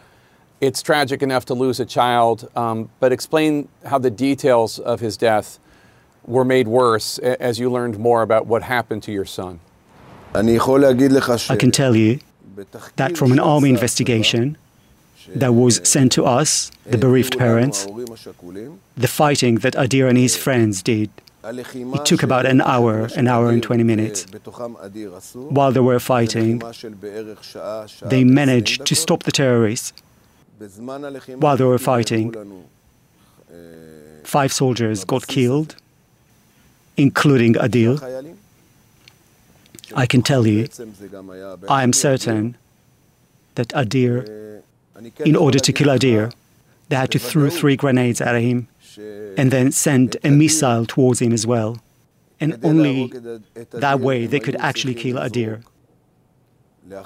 it's 0.60 0.82
tragic 0.82 1.22
enough 1.22 1.46
to 1.46 1.54
lose 1.54 1.80
a 1.80 1.86
child, 1.86 2.50
um, 2.56 2.90
but 3.00 3.12
explain 3.12 3.68
how 3.86 4.00
the 4.00 4.10
details 4.10 4.80
of 4.80 5.02
his 5.02 5.16
death 5.16 5.60
were 6.26 6.46
made 6.46 6.68
worse 6.68 7.20
as 7.20 7.60
you 7.60 7.70
learned 7.70 8.00
more 8.00 8.24
about 8.24 8.48
what 8.48 8.64
happened 8.64 9.04
to 9.04 9.12
your 9.12 9.26
son. 9.26 9.60
I 11.54 11.60
can 11.60 11.70
tell 11.70 11.96
you 11.96 12.20
that 12.96 13.18
from 13.18 13.32
an 13.32 13.40
army 13.40 13.70
investigation 13.70 14.58
that 15.36 15.54
was 15.54 15.82
sent 15.88 16.12
to 16.14 16.26
us, 16.26 16.72
the 16.86 16.98
bereaved 16.98 17.38
parents, 17.38 17.88
the 18.98 19.08
fighting 19.08 19.56
that 19.56 19.74
Adir 19.74 20.10
and 20.10 20.18
his 20.18 20.36
friends 20.36 20.82
did, 20.84 21.10
it 21.46 22.06
took 22.06 22.24
about 22.24 22.46
an 22.46 22.62
hour, 22.62 23.10
an 23.18 23.28
hour 23.28 23.50
and 23.50 23.62
20 23.62 23.84
minutes. 23.84 24.26
While 25.34 25.72
they 25.72 25.80
were 25.82 26.00
fighting, 26.00 26.62
they 28.06 28.24
managed 28.24 28.86
to 28.86 28.96
stop 28.96 29.24
the 29.24 29.32
terrorists. 29.32 29.94
While 30.78 31.58
they 31.58 31.66
were 31.66 31.80
fighting, 31.80 32.34
five 34.24 34.54
soldiers 34.54 35.04
got 35.04 35.28
killed, 35.28 35.76
including 36.96 37.54
Adir. 37.56 38.36
I 39.96 40.06
can 40.06 40.22
tell 40.22 40.48
you, 40.48 40.68
I 41.70 41.84
am 41.84 41.94
certain 41.94 42.56
that 43.56 43.70
Adir, 43.70 44.62
in 45.26 45.36
order 45.36 45.60
to 45.60 45.74
kill 45.74 45.90
Adir, 45.90 46.34
they 46.90 46.96
had 46.96 47.12
to 47.12 47.20
throw 47.20 47.50
three 47.50 47.76
grenades 47.76 48.22
at 48.22 48.40
him 48.42 48.68
and 49.38 49.52
then 49.52 49.72
send 49.72 50.18
a 50.24 50.30
missile 50.30 50.86
towards 50.86 51.22
him 51.22 51.34
as 51.34 51.46
well. 51.46 51.80
And 52.40 52.60
only 52.64 53.12
that 53.72 54.00
way 54.00 54.26
they 54.26 54.40
could 54.40 54.56
actually 54.58 54.96
kill 54.96 55.18
Adir. 55.18 55.64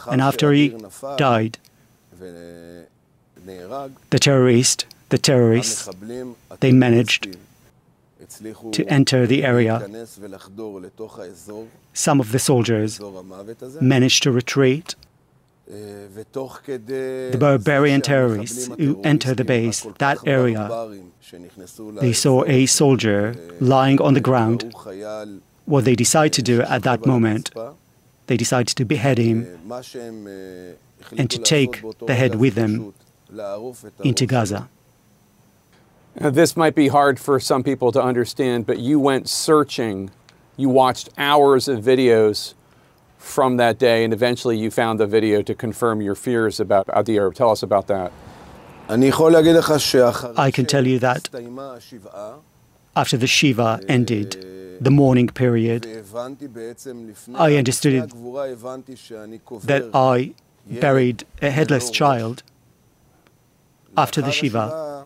And 0.10 0.22
after 0.22 0.52
he 0.52 0.76
died, 1.18 1.58
the 2.20 4.20
terrorist, 4.20 4.86
the 5.10 5.18
terrorists, 5.18 5.90
they 6.60 6.72
managed 6.72 7.38
to 8.72 8.86
enter 8.88 9.26
the 9.28 9.44
area. 9.44 9.76
Some 11.94 12.20
of 12.20 12.32
the 12.32 12.40
soldiers 12.40 13.00
managed 13.82 14.24
to 14.24 14.32
retreat. 14.32 14.96
The 15.68 17.38
barbarian 17.40 18.02
terrorists 18.02 18.68
who 18.68 19.02
entered 19.04 19.38
the 19.38 19.44
base, 19.44 19.86
that 19.98 20.18
area, 20.26 20.90
they 22.00 22.14
saw 22.14 22.46
a 22.46 22.66
soldier 22.66 23.36
lying 23.60 24.00
on 24.02 24.14
the 24.14 24.22
ground. 24.22 24.74
What 25.66 25.84
they 25.84 25.96
decided 25.96 26.34
to 26.34 26.42
do 26.42 26.62
at 26.62 26.84
that 26.84 27.06
moment, 27.06 27.52
they 28.28 28.38
decided 28.38 28.78
to 28.78 28.86
behead 28.86 29.18
him 29.18 29.60
and 31.18 31.30
to 31.30 31.38
take 31.38 31.84
the 32.06 32.16
head 32.16 32.36
with 32.36 32.56
them 32.56 32.94
into 34.04 34.26
Gaza. 34.26 34.70
Now, 36.20 36.32
this 36.32 36.57
might 36.57 36.74
be 36.74 36.88
hard 36.88 37.20
for 37.20 37.39
some 37.39 37.63
people 37.63 37.91
to 37.91 38.01
understand, 38.01 38.65
but 38.65 38.80
you 38.80 38.99
went 38.99 39.30
searching. 39.30 40.09
You 40.55 40.70
watched 40.70 41.09
hours 41.18 41.68
of 41.68 41.84
videos 41.84 42.55
from 43.20 43.57
that 43.57 43.78
day, 43.78 44.03
and 44.03 44.11
eventually 44.13 44.57
you 44.57 44.72
found 44.72 44.99
the 44.99 45.05
video 45.05 45.43
to 45.43 45.53
confirm 45.53 46.01
your 46.01 46.15
fears 46.15 46.59
about 46.59 46.89
uh, 46.89 47.03
Adir. 47.03 47.34
Tell 47.36 47.51
us 47.51 47.61
about 47.61 47.88
that. 47.88 48.11
I 48.89 50.51
can 50.51 50.65
tell 50.65 50.88
you 50.88 50.99
that 50.99 51.30
after 52.95 53.18
the 53.18 53.28
Shiva 53.28 53.82
ended, 53.88 54.80
the 54.82 54.91
mourning 54.91 55.28
period, 55.28 55.86
I 57.36 57.55
understood 57.55 58.09
that 59.72 59.89
I 59.93 60.34
buried 60.68 61.26
a 61.41 61.49
headless 61.51 61.91
child. 61.91 62.43
After 63.95 64.22
the 64.22 64.32
Shiva, 64.32 65.05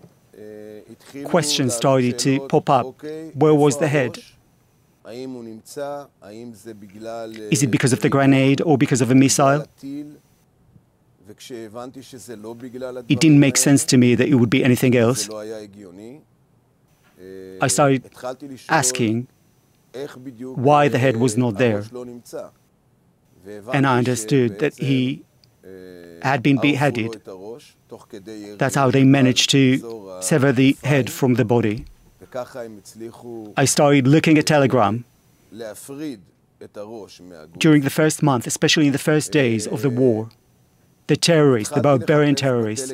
questions 1.26 1.74
started 1.74 2.18
to 2.20 2.47
pop 2.47 2.70
up. 2.70 3.03
Where 3.34 3.53
was 3.53 3.78
the 3.78 3.88
head? 3.88 4.20
Is 7.51 7.64
it 7.64 7.72
because 7.72 7.93
of 7.93 8.01
the 8.01 8.09
grenade 8.09 8.62
or 8.62 8.78
because 8.78 9.01
of 9.01 9.12
a 9.12 9.16
missile? 9.16 9.66
It 13.09 13.20
didn't 13.20 13.39
make 13.39 13.57
sense 13.57 13.86
to 13.86 13.97
me 13.97 14.16
that 14.16 14.28
it 14.28 14.36
would 14.36 14.49
be 14.49 14.64
anything 14.64 14.95
else. 14.95 15.30
I 17.62 17.68
started 17.68 18.09
asking 18.70 19.28
why 20.55 20.88
the 20.88 20.97
head 20.97 21.18
was 21.18 21.38
not 21.38 21.57
there. 21.57 21.84
And 23.74 23.88
I 23.88 23.97
understood 23.97 24.59
that 24.59 24.76
he 24.78 25.24
had 26.22 26.43
been 26.43 26.57
beheaded. 26.57 27.22
That's 28.57 28.76
how 28.76 28.91
they 28.91 29.03
managed 29.03 29.49
to 29.51 30.20
sever 30.22 30.51
the 30.51 30.78
head 30.84 31.09
from 31.09 31.36
the 31.36 31.45
body. 31.45 31.86
I 33.57 33.66
started 33.66 34.07
looking 34.07 34.38
at 34.38 34.45
Telegram. 34.45 35.03
During 37.57 37.82
the 37.82 37.89
first 37.89 38.24
month, 38.24 38.47
especially 38.47 38.86
in 38.86 38.93
the 38.93 38.99
first 38.99 39.32
days 39.32 39.68
of 39.68 39.82
the 39.82 39.89
war, 39.89 40.30
the 41.07 41.18
terrorists, 41.18 41.74
the 41.74 41.82
barbarian 41.82 42.36
terrorists, 42.36 42.93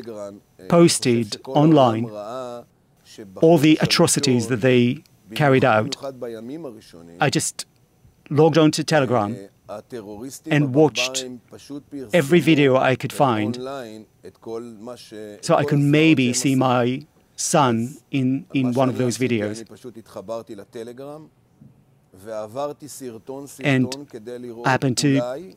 posted 0.70 1.40
online 1.46 2.10
all 3.42 3.58
the 3.58 3.78
atrocities 3.82 4.48
that 4.48 4.62
they 4.62 5.04
carried 5.36 5.66
out. 5.66 5.96
I 7.20 7.30
just 7.30 7.66
logged 8.30 8.58
on 8.58 8.72
to 8.72 8.84
Telegram 8.84 9.50
and 10.50 10.74
watched 10.74 11.26
every 12.14 12.40
video 12.40 12.78
I 12.78 12.96
could 12.96 13.12
find 13.14 13.56
so 15.42 15.56
I 15.56 15.64
could 15.66 15.80
maybe 15.80 16.34
see 16.34 16.56
my 16.56 17.06
son 17.36 17.98
in, 18.12 18.46
in 18.54 18.74
one 18.74 18.90
of 18.90 18.98
those 18.98 19.18
videos. 19.18 19.64
And 23.64 24.08
I 24.66 24.70
happened 24.70 24.98
to 24.98 25.56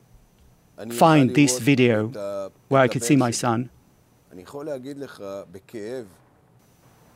find 0.91 1.35
this 1.35 1.59
video 1.59 2.51
where 2.69 2.83
I 2.83 2.89
could 2.89 3.03
see 3.03 3.17
my 3.17 3.31
son. 3.31 3.71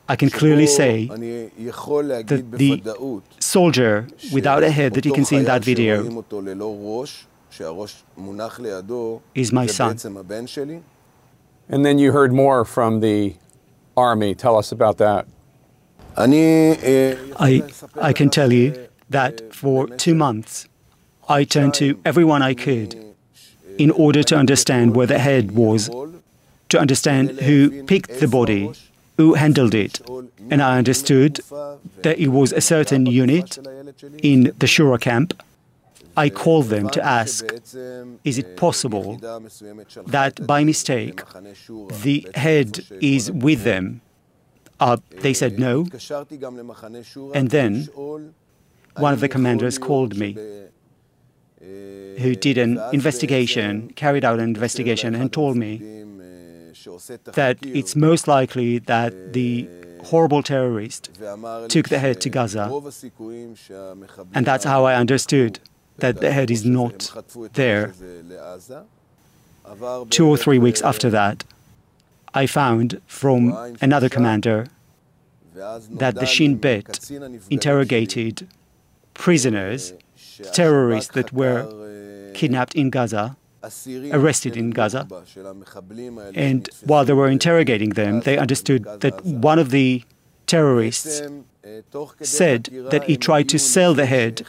I 0.07 0.15
can 0.15 0.29
clearly 0.29 0.67
say 0.67 1.07
that 1.07 2.45
the 2.51 3.21
soldier 3.39 4.07
without 4.31 4.63
a 4.63 4.69
head 4.69 4.93
that 4.93 5.05
you 5.05 5.11
can 5.11 5.25
see 5.25 5.37
in 5.37 5.45
that 5.45 5.63
video 5.63 6.23
is 9.33 9.51
my 9.51 9.65
son. 9.65 9.97
And 11.67 11.85
then 11.85 11.97
you 11.97 12.11
heard 12.11 12.31
more 12.31 12.65
from 12.65 12.99
the 12.99 13.35
army. 13.97 14.35
Tell 14.35 14.57
us 14.57 14.71
about 14.71 14.97
that. 14.97 15.25
I, 16.17 17.63
I 17.99 18.13
can 18.13 18.29
tell 18.29 18.53
you 18.53 18.87
that 19.09 19.53
for 19.53 19.87
two 19.87 20.15
months, 20.15 20.67
I 21.27 21.43
turned 21.43 21.73
to 21.75 21.99
everyone 22.05 22.41
I 22.43 22.53
could 22.53 23.15
in 23.77 23.91
order 23.91 24.23
to 24.23 24.35
understand 24.35 24.95
where 24.95 25.07
the 25.07 25.19
head 25.19 25.51
was, 25.51 25.89
to 26.69 26.79
understand 26.79 27.31
who 27.41 27.83
picked 27.83 28.19
the 28.19 28.27
body, 28.27 28.71
who 29.17 29.33
handled 29.33 29.73
it. 29.73 30.01
And 30.49 30.61
I 30.61 30.77
understood 30.77 31.35
that 32.01 32.19
it 32.19 32.27
was 32.27 32.51
a 32.51 32.61
certain 32.61 33.05
unit 33.05 33.57
in 34.21 34.43
the 34.57 34.67
Shura 34.67 34.99
camp. 34.99 35.41
I 36.17 36.29
called 36.29 36.67
them 36.67 36.89
to 36.89 37.01
ask, 37.03 37.45
is 38.23 38.37
it 38.37 38.55
possible 38.55 39.17
that 40.07 40.47
by 40.47 40.63
mistake 40.63 41.21
the 42.03 42.27
head 42.35 42.85
is 43.01 43.31
with 43.31 43.63
them? 43.63 44.01
Uh, 44.79 44.97
they 45.21 45.33
said 45.33 45.59
no. 45.59 45.85
And 47.33 47.49
then 47.49 47.89
one 48.95 49.13
of 49.13 49.19
the 49.19 49.29
commanders 49.29 49.77
called 49.77 50.17
me, 50.17 50.37
who 51.59 52.35
did 52.35 52.57
an 52.57 52.79
investigation, 52.93 53.89
carried 53.95 54.23
out 54.23 54.39
an 54.39 54.45
investigation, 54.45 55.15
and 55.15 55.31
told 55.33 55.57
me 55.57 55.81
that 57.33 57.57
it's 57.61 57.95
most 57.95 58.27
likely 58.27 58.79
that 58.79 59.33
the 59.33 59.67
horrible 60.03 60.43
terrorist 60.43 61.09
took 61.69 61.89
the 61.89 61.99
head 61.99 62.21
to 62.21 62.29
Gaza. 62.29 62.65
And 64.33 64.45
that's 64.45 64.63
how 64.65 64.85
I 64.85 64.95
understood 64.95 65.59
that 65.97 66.21
the 66.21 66.31
head 66.31 66.51
is 66.51 66.65
not 66.65 67.11
there. 67.53 67.93
Two 70.09 70.27
or 70.27 70.37
three 70.37 70.59
weeks 70.59 70.81
after 70.81 71.09
that, 71.09 71.43
I 72.33 72.45
found 72.45 73.01
from 73.07 73.75
another 73.81 74.09
commander 74.09 74.67
that 75.53 76.15
the 76.15 76.25
Shin 76.25 76.57
Bet 76.57 77.09
interrogated 77.49 78.47
prisoners, 79.13 79.93
terrorists 80.53 81.13
that 81.13 81.31
were 81.33 82.31
kidnapped 82.33 82.75
in 82.75 82.89
Gaza, 82.89 83.37
arrested 84.11 84.57
in 84.57 84.71
Gaza. 84.71 85.07
And 86.35 86.69
while 86.85 87.05
they 87.05 87.13
were 87.13 87.29
interrogating 87.29 87.89
them, 87.91 88.21
they 88.21 88.37
understood 88.37 88.83
that 89.01 89.23
one 89.23 89.59
of 89.59 89.69
the 89.71 90.03
terrorists 90.47 91.21
said 92.21 92.65
that 92.91 93.03
he 93.05 93.17
tried 93.17 93.49
to 93.49 93.59
sell 93.59 93.93
the 93.93 94.05
head, 94.05 94.45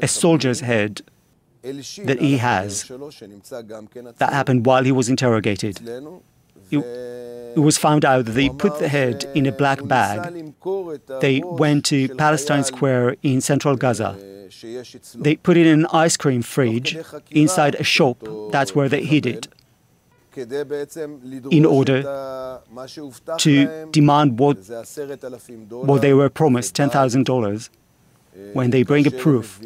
a 0.00 0.08
soldier's 0.08 0.60
head 0.60 1.02
that 1.62 2.18
he 2.20 2.38
has. 2.38 2.84
That 2.84 4.32
happened 4.32 4.66
while 4.66 4.84
he 4.84 4.92
was 4.92 5.08
interrogated. 5.08 5.80
It, 6.76 7.60
was 7.60 7.78
found 7.78 8.04
out 8.04 8.24
that 8.24 8.32
they 8.32 8.48
put 8.48 8.80
the 8.80 8.88
head 8.88 9.24
in 9.34 9.46
a 9.46 9.52
black 9.52 9.86
bag. 9.86 10.18
They 11.20 11.40
went 11.44 11.84
to 11.86 12.08
Palestine 12.16 12.64
Square 12.64 13.16
in 13.22 13.40
central 13.40 13.76
Gaza. 13.76 14.18
They 15.14 15.36
put 15.36 15.56
it 15.56 15.66
in 15.66 15.80
an 15.80 15.86
ice 15.92 16.16
cream 16.16 16.42
fridge 16.42 16.98
inside 17.30 17.76
a 17.76 17.84
shop. 17.84 18.24
That's 18.50 18.74
where 18.74 18.88
they 18.88 19.04
hid 19.04 19.26
it 19.26 19.48
in 20.36 21.64
order 21.64 22.02
to 23.38 23.88
demand 23.90 24.38
what, 24.38 24.56
what 25.70 26.02
they 26.02 26.14
were 26.14 26.28
promised 26.28 26.74
$10,000 26.74 27.68
when 28.52 28.70
they 28.70 28.82
bring 28.82 29.06
a 29.06 29.10
proof 29.10 29.60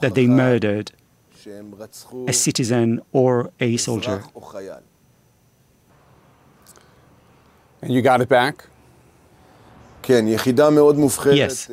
that 0.00 0.14
they 0.14 0.26
murdered 0.26 0.92
a 2.26 2.32
citizen 2.32 3.00
or 3.12 3.50
a 3.60 3.76
soldier. 3.76 4.24
And 7.84 7.92
you 7.92 8.00
got 8.02 8.20
it 8.20 8.28
back? 8.28 8.64
Yes, 11.36 11.68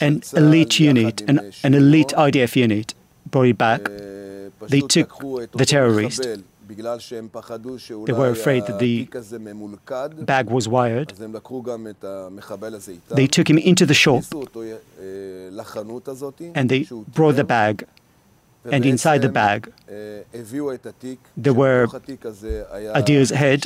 an 0.00 0.22
elite 0.36 0.80
unit, 0.80 1.20
an, 1.28 1.52
an 1.62 1.74
elite 1.74 2.14
IDF 2.16 2.56
unit 2.56 2.94
brought 3.30 3.46
it 3.46 3.58
back. 3.58 3.82
They 4.68 4.80
took 4.80 5.18
the 5.52 5.64
terrorist 5.66 6.22
they 8.06 8.12
were 8.12 8.30
afraid 8.30 8.66
that 8.66 8.78
the 8.78 9.08
bag 10.24 10.50
was 10.50 10.68
wired. 10.68 11.12
They 13.10 13.26
took 13.26 13.48
him 13.48 13.58
into 13.58 13.86
the 13.86 13.94
shop 13.94 14.24
and 16.54 16.68
they 16.70 16.86
brought 17.14 17.36
the 17.36 17.44
bag. 17.44 17.86
And 18.70 18.84
inside 18.84 19.22
the 19.22 19.28
bag, 19.30 19.72
there 21.36 21.54
were 21.54 21.86
Adir's 22.94 23.30
head, 23.30 23.62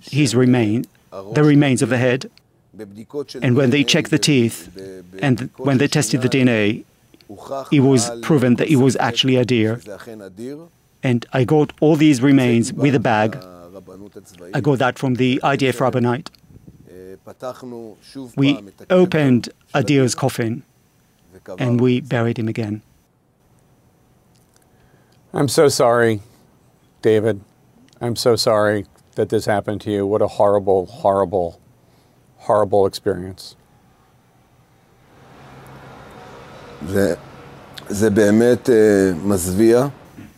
his 0.00 0.34
remain, 0.34 0.84
the 1.10 1.44
remains 1.44 1.82
of 1.82 1.88
the 1.88 1.98
head. 1.98 2.30
And 3.42 3.56
when 3.56 3.70
they 3.70 3.84
checked 3.84 4.10
the 4.10 4.18
teeth 4.18 4.70
and 5.20 5.50
when 5.56 5.78
they 5.78 5.88
tested 5.88 6.22
the 6.22 6.28
DNA, 6.28 6.84
it 7.70 7.80
was 7.80 8.10
proven 8.20 8.56
that 8.56 8.68
it 8.68 8.76
was 8.76 8.96
actually 8.96 9.34
Adir. 9.34 10.70
And 11.02 11.26
I 11.32 11.44
got 11.44 11.72
all 11.80 11.96
these 11.96 12.22
remains 12.22 12.72
with 12.72 12.94
a 12.94 13.00
bag. 13.00 13.36
I 14.54 14.60
got 14.60 14.78
that 14.78 14.98
from 14.98 15.14
the 15.14 15.40
IDF 15.42 15.80
rabbinate. 15.80 16.30
We 18.36 18.58
opened 18.90 19.48
Adir's 19.74 20.14
coffin 20.14 20.62
and 21.58 21.80
we 21.80 22.00
buried 22.00 22.38
him 22.38 22.48
again. 22.48 22.82
I'm 25.34 25.48
so 25.48 25.68
sorry, 25.68 26.20
David. 27.00 27.40
I'm 28.00 28.16
so 28.16 28.36
sorry 28.36 28.84
that 29.15 29.29
this 29.29 29.45
happened 29.45 29.81
to 29.81 29.89
you. 29.91 30.05
What 30.05 30.21
a 30.21 30.27
horrible, 30.27 30.85
horrible, 30.85 31.59
horrible 32.47 32.85
experience. 32.85 33.55
זה, 36.87 37.15
זה 37.89 38.09
באמת 38.09 38.69
מזוויע. 39.23 39.87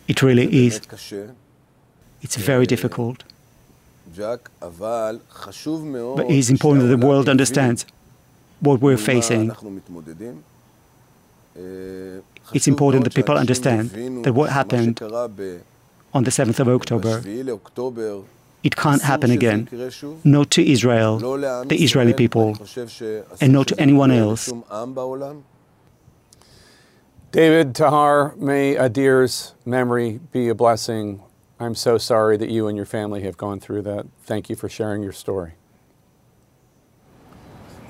It 0.08 0.22
really 0.22 0.66
is. 0.66 0.80
It's 2.22 2.36
very 2.36 2.66
difficult. 2.66 3.24
But 6.18 6.26
it 6.28 6.38
is 6.42 6.50
important 6.50 6.80
that 6.84 6.92
the 6.96 7.06
world 7.06 7.28
understands 7.28 7.86
what 8.66 8.80
we're 8.80 9.02
facing. 9.12 9.52
It's 12.56 12.68
important 12.74 13.04
that 13.04 13.14
people 13.14 13.36
understand 13.44 13.84
that 14.24 14.32
what 14.38 14.48
happened 14.50 15.00
on 16.16 16.24
the 16.24 16.32
7th 16.38 16.58
of 16.62 16.68
October, 16.68 17.14
it 18.65 18.75
can't 18.75 19.03
happen 19.03 19.29
again. 19.29 19.69
Not 20.23 20.49
to 20.51 20.67
Israel, 20.67 21.19
the 21.19 21.77
Israeli 21.79 22.13
people, 22.13 22.57
and 23.39 23.53
not 23.53 23.67
to 23.67 23.79
anyone 23.79 24.09
else. 24.09 24.51
David 27.31 27.75
Tahar, 27.75 28.33
may 28.37 28.75
Adir's 28.75 29.53
memory 29.65 30.19
be 30.31 30.49
a 30.49 30.55
blessing. 30.55 31.21
I'm 31.59 31.75
so 31.75 31.97
sorry 31.99 32.37
that 32.37 32.49
you 32.49 32.67
and 32.67 32.75
your 32.75 32.87
family 32.87 33.21
have 33.21 33.37
gone 33.37 33.59
through 33.59 33.83
that. 33.83 34.07
Thank 34.23 34.49
you 34.49 34.55
for 34.55 34.67
sharing 34.67 35.03
your 35.03 35.13
story. 35.13 35.53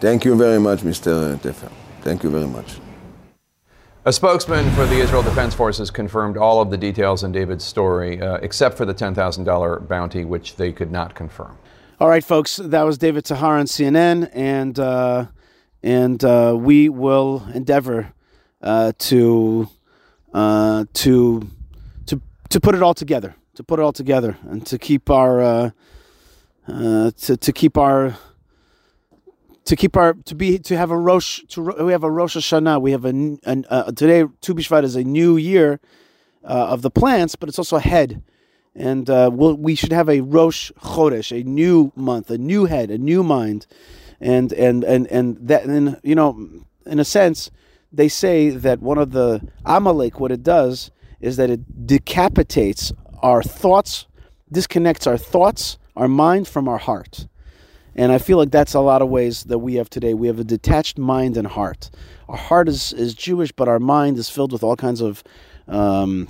Thank 0.02 0.26
you 0.26 0.36
very 0.36 0.60
much, 0.60 0.82
Mr. 0.82 1.38
Tefer. 1.38 1.72
Thank 2.02 2.24
you 2.24 2.30
very 2.30 2.48
much. 2.48 2.85
A 4.08 4.14
spokesman 4.14 4.70
for 4.74 4.86
the 4.86 4.98
Israel 4.98 5.24
Defense 5.24 5.56
Forces 5.56 5.90
confirmed 5.90 6.38
all 6.38 6.62
of 6.62 6.70
the 6.70 6.78
details 6.78 7.24
in 7.24 7.32
David's 7.32 7.66
story, 7.66 8.22
uh, 8.22 8.36
except 8.36 8.78
for 8.78 8.86
the 8.86 8.94
$10,000 8.94 9.88
bounty, 9.88 10.24
which 10.24 10.58
they 10.58 10.72
could 10.72 10.92
not 10.92 11.16
confirm. 11.16 11.58
All 12.00 12.08
right, 12.08 12.24
folks, 12.24 12.58
that 12.58 12.84
was 12.84 13.00
David 13.00 13.26
Tahar 13.26 13.58
on 13.58 13.66
CNN, 13.66 14.30
and 14.32 14.78
uh, 14.78 15.26
and 15.82 16.24
uh, 16.24 16.56
we 16.56 16.88
will 16.88 17.48
endeavor 17.52 18.14
uh, 18.62 18.92
to 19.00 19.70
uh, 20.36 20.86
to 20.94 21.50
to 22.06 22.22
to 22.50 22.60
put 22.60 22.76
it 22.76 22.84
all 22.84 22.94
together, 22.94 23.34
to 23.56 23.64
put 23.64 23.80
it 23.80 23.82
all 23.82 23.94
together, 23.94 24.38
and 24.44 24.68
to 24.68 24.78
keep 24.78 25.10
our 25.10 25.42
uh, 25.42 25.72
to 26.68 27.38
to 27.38 27.52
keep 27.52 27.76
our 27.76 28.16
to 29.66 29.76
keep 29.76 29.98
our 29.98 30.14
to 30.14 30.36
be 30.36 30.60
to 30.60 30.78
have 30.78 30.92
a 30.92 30.98
Rosh 30.98 31.42
to 31.50 31.62
we 31.62 31.92
have 31.92 32.04
a 32.04 32.12
Rosh 32.12 32.38
Hashanah. 32.38 32.82
We 32.82 32.92
have 32.92 33.06
a 33.06 33.10
an, 33.10 33.66
uh, 33.70 33.92
today 33.92 34.26
Tu 34.42 34.54
B'Shvat 34.54 34.84
is 34.84 34.96
a 34.96 35.04
new 35.04 35.38
year 35.38 35.80
uh, 36.44 36.68
of 36.70 36.82
the 36.82 36.92
plants, 36.92 37.36
but 37.36 37.50
it's 37.50 37.58
also 37.58 37.78
a 37.78 37.82
head, 37.82 38.22
and 38.76 39.10
uh, 39.10 39.30
we'll, 39.34 39.56
we 39.56 39.76
should 39.76 39.92
have 39.92 40.08
a 40.08 40.22
Rosh 40.22 40.72
Chodesh, 40.80 41.38
a 41.38 41.44
new 41.44 41.92
month, 41.96 42.30
a 42.30 42.38
new 42.38 42.66
head, 42.66 42.92
a 42.92 42.98
new 42.98 43.24
mind, 43.24 43.66
and 44.22 44.54
and 44.54 44.84
and 44.84 45.08
and 45.08 45.38
that 45.48 45.66
and 45.66 46.00
you 46.04 46.16
know 46.16 46.48
in 46.86 47.00
a 47.00 47.06
sense 47.06 47.50
they 47.92 48.10
say 48.10 48.50
that 48.50 48.82
one 48.82 48.98
of 48.98 49.12
the 49.12 49.42
Amalek, 49.66 50.20
what 50.20 50.32
it 50.32 50.44
does 50.44 50.92
is 51.22 51.38
that 51.38 51.50
it 51.50 51.88
decapitates 51.88 52.92
our 53.24 53.42
thoughts, 53.42 54.06
disconnects 54.52 55.08
our 55.08 55.18
thoughts, 55.18 55.78
our 55.96 56.08
mind 56.08 56.48
from 56.48 56.68
our 56.68 56.78
heart. 56.78 57.28
And 57.96 58.12
I 58.12 58.18
feel 58.18 58.38
like 58.38 58.52
that's 58.52 58.74
a 58.74 58.82
lot 58.82 59.02
of 59.02 59.10
ways 59.10 59.44
that 59.46 59.60
we 59.60 59.76
have 59.76 59.90
today. 59.90 60.14
We 60.14 60.28
have 60.28 60.40
a 60.40 60.44
detached 60.44 60.98
mind 60.98 61.38
and 61.38 61.48
heart. 61.48 61.90
Our 62.28 62.38
heart 62.38 62.68
is, 62.68 62.92
is 62.94 63.14
Jewish, 63.14 63.52
but 63.52 63.68
our 63.68 63.80
mind 63.80 64.18
is 64.18 64.30
filled 64.30 64.52
with 64.52 64.64
all 64.64 64.76
kinds 64.76 65.00
of 65.02 65.24
um, 65.68 66.28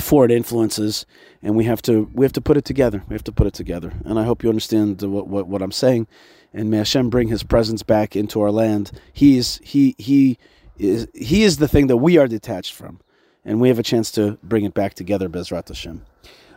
foreign 0.00 0.30
influences, 0.30 1.06
and 1.42 1.56
we 1.56 1.64
have 1.64 1.82
to 1.82 2.10
we 2.14 2.24
have 2.24 2.32
to 2.32 2.40
put 2.40 2.56
it 2.56 2.64
together. 2.64 3.02
We 3.08 3.14
have 3.14 3.24
to 3.24 3.32
put 3.32 3.46
it 3.46 3.54
together. 3.54 3.92
And 4.04 4.18
I 4.18 4.24
hope 4.24 4.42
you 4.42 4.48
understand 4.48 5.02
what 5.02 5.28
what, 5.28 5.46
what 5.46 5.62
I'm 5.62 5.72
saying. 5.72 6.06
And 6.52 6.70
may 6.70 6.78
Hashem 6.78 7.10
bring 7.10 7.28
His 7.28 7.42
presence 7.42 7.82
back 7.82 8.16
into 8.16 8.40
our 8.40 8.50
land. 8.50 8.92
He 9.12 9.36
is 9.36 9.60
he 9.62 9.94
he 9.98 10.38
is 10.78 11.08
he 11.14 11.42
is 11.42 11.58
the 11.58 11.68
thing 11.68 11.86
that 11.88 11.98
we 11.98 12.18
are 12.18 12.26
detached 12.26 12.72
from, 12.72 13.00
and 13.44 13.60
we 13.60 13.68
have 13.68 13.78
a 13.78 13.82
chance 13.82 14.10
to 14.12 14.38
bring 14.42 14.64
it 14.64 14.74
back 14.74 14.94
together. 14.94 15.28
Bezrat 15.28 15.68
Hashem. 15.68 16.04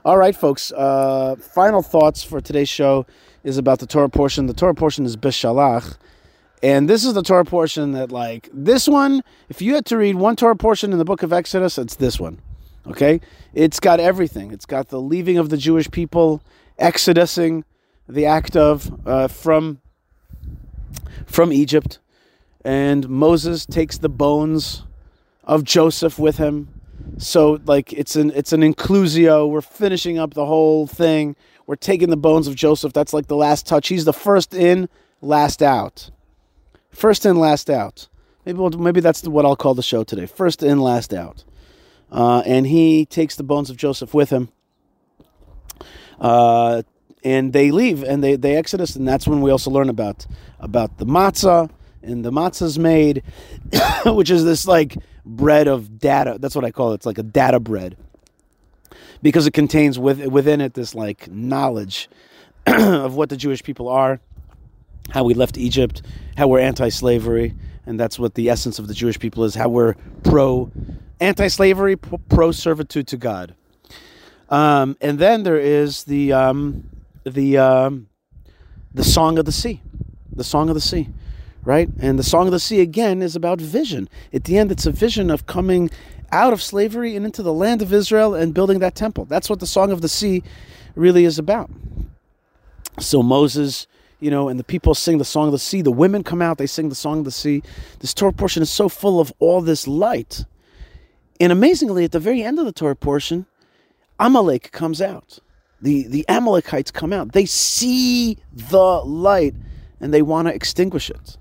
All 0.05 0.17
right, 0.17 0.35
folks. 0.35 0.71
Uh, 0.71 1.35
final 1.35 1.81
thoughts 1.81 2.23
for 2.23 2.39
today's 2.39 2.69
show 2.69 3.05
is 3.43 3.57
about 3.57 3.79
the 3.79 3.87
Torah 3.87 4.09
portion. 4.09 4.47
The 4.47 4.53
Torah 4.53 4.75
portion 4.75 5.05
is 5.05 5.15
Beshalach. 5.15 5.97
And 6.61 6.89
this 6.89 7.05
is 7.05 7.13
the 7.13 7.23
Torah 7.23 7.45
portion 7.45 7.93
that, 7.93 8.11
like, 8.11 8.49
this 8.51 8.87
one, 8.87 9.23
if 9.47 9.61
you 9.61 9.75
had 9.75 9.85
to 9.85 9.97
read 9.97 10.15
one 10.15 10.35
Torah 10.35 10.57
portion 10.57 10.91
in 10.91 10.97
the 10.97 11.05
book 11.05 11.23
of 11.23 11.31
Exodus, 11.31 11.77
it's 11.77 11.95
this 11.95 12.19
one. 12.19 12.41
Okay? 12.85 13.21
It's 13.53 13.79
got 13.79 13.99
everything. 13.99 14.51
It's 14.51 14.65
got 14.65 14.89
the 14.89 14.99
leaving 14.99 15.37
of 15.37 15.49
the 15.49 15.57
Jewish 15.57 15.89
people, 15.89 16.43
exodusing, 16.77 17.63
the 18.09 18.25
act 18.25 18.55
of 18.55 19.07
uh, 19.07 19.27
from 19.27 19.79
from 21.25 21.53
Egypt, 21.53 21.99
and 22.65 23.07
Moses 23.07 23.65
takes 23.65 23.99
the 23.99 24.09
bones 24.09 24.83
of 25.43 25.63
Joseph 25.63 26.17
with 26.17 26.37
him. 26.37 26.69
So 27.17 27.59
like 27.65 27.93
it's 27.93 28.15
an 28.15 28.31
it's 28.35 28.51
an 28.51 28.61
inclusio. 28.61 29.49
We're 29.49 29.61
finishing 29.61 30.17
up 30.17 30.33
the 30.33 30.45
whole 30.45 30.87
thing. 30.87 31.35
We're 31.69 31.75
taking 31.75 32.09
the 32.09 32.17
bones 32.17 32.47
of 32.47 32.55
Joseph. 32.55 32.93
That's 32.93 33.13
like 33.13 33.27
the 33.27 33.35
last 33.35 33.67
touch. 33.67 33.89
He's 33.89 34.03
the 34.03 34.11
first 34.11 34.55
in, 34.55 34.89
last 35.21 35.61
out. 35.61 36.09
First 36.89 37.27
in, 37.27 37.35
last 37.35 37.69
out. 37.69 38.07
Maybe 38.43 38.57
we'll, 38.57 38.71
maybe 38.71 39.01
that's 39.01 39.23
what 39.27 39.45
I'll 39.45 39.55
call 39.55 39.75
the 39.75 39.83
show 39.83 40.03
today. 40.03 40.25
First 40.25 40.63
in, 40.63 40.79
last 40.79 41.13
out. 41.13 41.43
Uh, 42.11 42.41
and 42.43 42.65
he 42.65 43.05
takes 43.05 43.35
the 43.35 43.43
bones 43.43 43.69
of 43.69 43.77
Joseph 43.77 44.15
with 44.15 44.31
him. 44.31 44.49
Uh, 46.19 46.81
and 47.23 47.53
they 47.53 47.69
leave 47.69 48.01
and 48.01 48.23
they, 48.23 48.35
they 48.35 48.55
exodus, 48.55 48.95
and 48.95 49.07
that's 49.07 49.27
when 49.27 49.41
we 49.41 49.51
also 49.51 49.69
learn 49.69 49.89
about 49.89 50.25
about 50.59 50.97
the 50.97 51.05
matzah 51.05 51.69
and 52.01 52.25
the 52.25 52.31
matzah's 52.31 52.79
made, 52.79 53.21
which 54.07 54.31
is 54.31 54.43
this 54.43 54.65
like 54.65 54.97
bread 55.23 55.67
of 55.67 55.99
data. 55.99 56.37
That's 56.39 56.55
what 56.55 56.65
I 56.65 56.71
call 56.71 56.93
it. 56.93 56.95
It's 56.95 57.05
like 57.05 57.19
a 57.19 57.23
data 57.23 57.59
bread 57.59 57.95
because 59.21 59.47
it 59.47 59.51
contains 59.51 59.99
with, 59.99 60.25
within 60.27 60.61
it 60.61 60.73
this 60.73 60.95
like 60.95 61.29
knowledge 61.29 62.09
of 62.67 63.15
what 63.15 63.29
the 63.29 63.37
Jewish 63.37 63.63
people 63.63 63.87
are, 63.87 64.19
how 65.09 65.23
we 65.23 65.33
left 65.33 65.57
Egypt, 65.57 66.01
how 66.37 66.47
we're 66.47 66.59
anti-slavery, 66.59 67.55
and 67.85 67.99
that's 67.99 68.19
what 68.19 68.35
the 68.35 68.49
essence 68.49 68.79
of 68.79 68.87
the 68.87 68.93
Jewish 68.93 69.17
people 69.19 69.43
is. 69.43 69.55
How 69.55 69.67
we're 69.69 69.95
pro 70.23 70.71
anti-slavery, 71.19 71.95
pro 71.95 72.51
servitude 72.51 73.07
to 73.07 73.17
God. 73.17 73.55
Um, 74.49 74.97
and 75.01 75.19
then 75.19 75.43
there 75.43 75.57
is 75.57 76.03
the 76.03 76.33
um, 76.33 76.89
the 77.23 77.57
um, 77.57 78.07
the 78.93 79.03
song 79.03 79.37
of 79.37 79.45
the 79.45 79.51
sea, 79.51 79.81
the 80.35 80.43
song 80.43 80.69
of 80.69 80.75
the 80.75 80.81
sea, 80.81 81.09
right? 81.63 81.89
And 81.99 82.17
the 82.17 82.23
song 82.23 82.47
of 82.47 82.51
the 82.51 82.59
sea 82.59 82.81
again 82.81 83.21
is 83.21 83.35
about 83.35 83.59
vision. 83.61 84.09
At 84.33 84.45
the 84.45 84.57
end, 84.57 84.71
it's 84.71 84.85
a 84.85 84.91
vision 84.91 85.29
of 85.29 85.45
coming 85.45 85.89
out 86.31 86.53
of 86.53 86.61
slavery 86.61 87.15
and 87.15 87.25
into 87.25 87.43
the 87.43 87.53
land 87.53 87.81
of 87.81 87.93
Israel 87.93 88.35
and 88.35 88.53
building 88.53 88.79
that 88.79 88.95
temple. 88.95 89.25
That's 89.25 89.49
what 89.49 89.59
the 89.59 89.67
song 89.67 89.91
of 89.91 90.01
the 90.01 90.09
sea 90.09 90.43
really 90.95 91.25
is 91.25 91.39
about. 91.39 91.69
So 92.99 93.23
Moses, 93.23 93.87
you 94.19 94.29
know, 94.29 94.49
and 94.49 94.59
the 94.59 94.63
people 94.63 94.93
sing 94.93 95.17
the 95.17 95.25
song 95.25 95.47
of 95.47 95.51
the 95.51 95.59
sea. 95.59 95.81
The 95.81 95.91
women 95.91 96.23
come 96.23 96.41
out, 96.41 96.57
they 96.57 96.67
sing 96.67 96.89
the 96.89 96.95
song 96.95 97.19
of 97.19 97.25
the 97.25 97.31
sea. 97.31 97.63
This 97.99 98.13
Torah 98.13 98.33
portion 98.33 98.61
is 98.61 98.69
so 98.69 98.89
full 98.89 99.19
of 99.19 99.33
all 99.39 99.61
this 99.61 99.87
light. 99.87 100.45
And 101.39 101.51
amazingly, 101.51 102.03
at 102.03 102.11
the 102.11 102.19
very 102.19 102.43
end 102.43 102.59
of 102.59 102.65
the 102.65 102.73
Torah 102.73 102.95
portion, 102.95 103.45
Amalek 104.19 104.71
comes 104.71 105.01
out. 105.01 105.39
The, 105.81 106.07
the 106.07 106.27
Amalekites 106.27 106.91
come 106.91 107.13
out. 107.13 107.31
They 107.31 107.45
see 107.45 108.37
the 108.51 109.01
light 109.05 109.55
and 110.01 110.13
they 110.13 110.21
want 110.21 110.49
to 110.49 110.53
extinguish 110.53 111.09
it. 111.09 111.37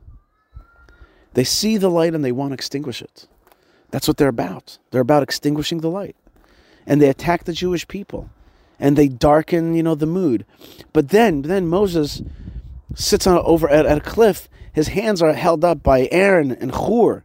They 1.35 1.45
see 1.45 1.77
the 1.77 1.91
light 1.91 2.15
and 2.15 2.25
they 2.25 2.33
want 2.33 2.51
to 2.51 2.55
extinguish 2.55 3.03
it. 3.03 3.27
That's 3.91 4.07
what 4.07 4.17
they're 4.17 4.29
about. 4.29 4.79
They're 4.91 5.01
about 5.01 5.23
extinguishing 5.23 5.79
the 5.79 5.91
light. 5.91 6.17
And 6.87 7.01
they 7.01 7.09
attack 7.09 7.45
the 7.45 7.53
Jewish 7.53 7.87
people. 7.89 8.31
And 8.79 8.97
they 8.97 9.09
darken, 9.09 9.75
you 9.75 9.83
know, 9.83 9.95
the 9.95 10.07
mood. 10.07 10.45
But 10.93 11.09
then, 11.09 11.43
then 11.43 11.67
Moses 11.67 12.23
sits 12.95 13.27
on 13.27 13.39
over 13.39 13.69
at, 13.69 13.87
at 13.87 13.99
a 13.99 14.03
cliff. 14.03 14.49
His 14.73 14.89
hands 14.89 15.21
are 15.23 15.33
held 15.33 15.65
up 15.65 15.83
by 15.83 16.09
Aaron 16.11 16.53
and 16.53 16.75
Hur. 16.75 17.25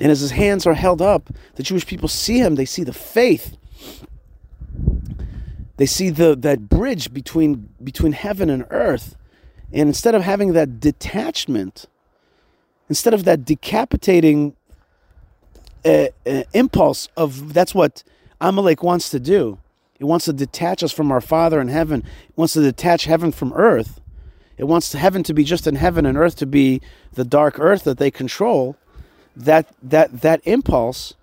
And 0.00 0.10
as 0.10 0.20
his 0.20 0.32
hands 0.32 0.66
are 0.66 0.74
held 0.74 1.02
up, 1.02 1.30
the 1.54 1.62
Jewish 1.62 1.86
people 1.86 2.08
see 2.08 2.38
him. 2.38 2.54
They 2.54 2.64
see 2.64 2.84
the 2.84 2.92
faith. 2.92 3.56
They 5.76 5.86
see 5.86 6.10
the 6.10 6.34
that 6.36 6.68
bridge 6.68 7.12
between 7.12 7.68
between 7.82 8.12
heaven 8.12 8.50
and 8.50 8.66
earth. 8.70 9.16
And 9.72 9.88
instead 9.88 10.14
of 10.14 10.22
having 10.22 10.52
that 10.54 10.80
detachment, 10.80 11.86
instead 12.88 13.14
of 13.14 13.24
that 13.24 13.44
decapitating 13.44 14.56
uh, 15.84 16.08
uh, 16.26 16.42
impulse 16.52 17.08
of 17.16 17.52
that's 17.54 17.74
what 17.74 18.02
Amalek 18.40 18.82
wants 18.82 19.10
to 19.10 19.20
do. 19.20 19.58
It 19.98 20.04
wants 20.04 20.26
to 20.26 20.32
detach 20.32 20.82
us 20.82 20.92
from 20.92 21.10
our 21.10 21.20
Father 21.20 21.60
in 21.60 21.68
heaven. 21.68 22.04
It 22.28 22.36
wants 22.36 22.52
to 22.54 22.62
detach 22.62 23.04
heaven 23.04 23.32
from 23.32 23.52
earth. 23.54 24.00
It 24.56 24.64
wants 24.64 24.92
heaven 24.92 25.22
to 25.24 25.34
be 25.34 25.44
just 25.44 25.66
in 25.66 25.76
heaven 25.76 26.06
and 26.06 26.16
earth 26.16 26.36
to 26.36 26.46
be 26.46 26.80
the 27.12 27.24
dark 27.24 27.58
earth 27.58 27.84
that 27.84 27.98
they 27.98 28.10
control. 28.10 28.76
That 29.36 29.72
that 29.82 30.20
that 30.22 30.40
impulse 30.44 31.14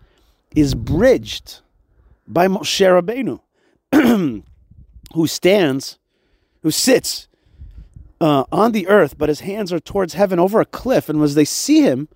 is 0.56 0.74
bridged 0.74 1.60
by 2.28 2.48
Moshe 2.48 2.82
Rabbeinu, 3.02 3.42
who 5.14 5.28
stands, 5.28 6.00
who 6.64 6.72
sits 6.72 7.28
uh, 8.22 8.46
on 8.52 8.72
the 8.72 8.88
earth, 8.88 9.18
but 9.18 9.30
his 9.30 9.42
hands 9.42 9.74
are 9.74 9.80
towards 9.80 10.14
heaven 10.14 10.40
over 10.40 10.62
a 10.62 10.66
cliff. 10.66 11.10
And 11.10 11.22
as 11.22 11.36
they 11.36 11.46
see 11.46 11.82
him, 11.82 12.08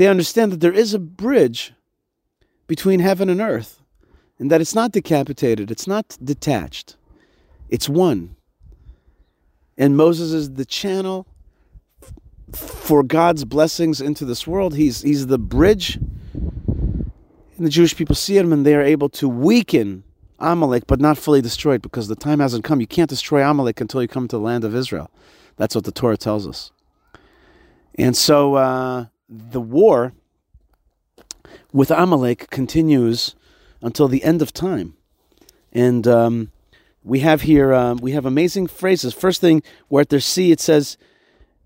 they 0.00 0.08
understand 0.08 0.50
that 0.50 0.60
there 0.60 0.72
is 0.72 0.94
a 0.94 0.98
bridge 0.98 1.74
between 2.66 3.00
heaven 3.00 3.28
and 3.28 3.38
earth, 3.38 3.82
and 4.38 4.50
that 4.50 4.62
it's 4.62 4.74
not 4.74 4.92
decapitated, 4.92 5.70
it's 5.70 5.86
not 5.86 6.16
detached, 6.24 6.96
it's 7.68 7.86
one. 7.86 8.34
And 9.76 9.98
Moses 9.98 10.32
is 10.32 10.54
the 10.54 10.64
channel 10.64 11.26
for 12.54 13.02
God's 13.02 13.44
blessings 13.44 14.00
into 14.00 14.24
this 14.24 14.46
world. 14.46 14.74
He's, 14.74 15.02
he's 15.02 15.26
the 15.26 15.38
bridge. 15.38 15.96
And 15.96 17.12
the 17.58 17.68
Jewish 17.68 17.94
people 17.94 18.14
see 18.14 18.38
him 18.38 18.54
and 18.54 18.64
they 18.64 18.76
are 18.76 18.80
able 18.80 19.10
to 19.10 19.28
weaken 19.28 20.02
Amalek, 20.38 20.86
but 20.86 20.98
not 20.98 21.18
fully 21.18 21.42
destroy 21.42 21.74
it 21.74 21.82
because 21.82 22.08
the 22.08 22.16
time 22.16 22.40
hasn't 22.40 22.64
come. 22.64 22.80
You 22.80 22.86
can't 22.86 23.10
destroy 23.10 23.46
Amalek 23.46 23.82
until 23.82 24.00
you 24.00 24.08
come 24.08 24.28
to 24.28 24.36
the 24.36 24.42
land 24.42 24.64
of 24.64 24.74
Israel. 24.74 25.10
That's 25.58 25.74
what 25.74 25.84
the 25.84 25.92
Torah 25.92 26.16
tells 26.16 26.46
us. 26.46 26.72
And 27.96 28.16
so 28.16 28.54
uh, 28.54 29.06
the 29.30 29.60
war 29.60 30.12
with 31.72 31.90
Amalek 31.90 32.50
continues 32.50 33.36
until 33.80 34.08
the 34.08 34.24
end 34.24 34.42
of 34.42 34.52
time. 34.52 34.94
And 35.72 36.06
um, 36.08 36.50
we 37.04 37.20
have 37.20 37.42
here 37.42 37.72
um, 37.72 37.98
we 37.98 38.12
have 38.12 38.26
amazing 38.26 38.66
phrases. 38.66 39.14
First 39.14 39.40
thing, 39.40 39.62
we're 39.88 40.00
at 40.00 40.08
the 40.08 40.20
sea. 40.20 40.50
It 40.50 40.60
says, 40.60 40.98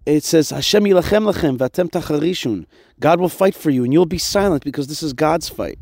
it 0.04 0.22
says 0.22 0.50
Hashem 0.50 0.84
yilachem 0.84 1.32
lachem 1.32 1.56
v'atem 1.56 1.90
tacharishun. 1.90 2.66
God 3.00 3.18
will 3.18 3.30
fight 3.30 3.54
for 3.54 3.70
you, 3.70 3.82
and 3.82 3.92
you'll 3.92 4.06
be 4.06 4.18
silent 4.18 4.62
because 4.62 4.86
this 4.86 5.02
is 5.02 5.14
God's 5.14 5.48
fight. 5.48 5.78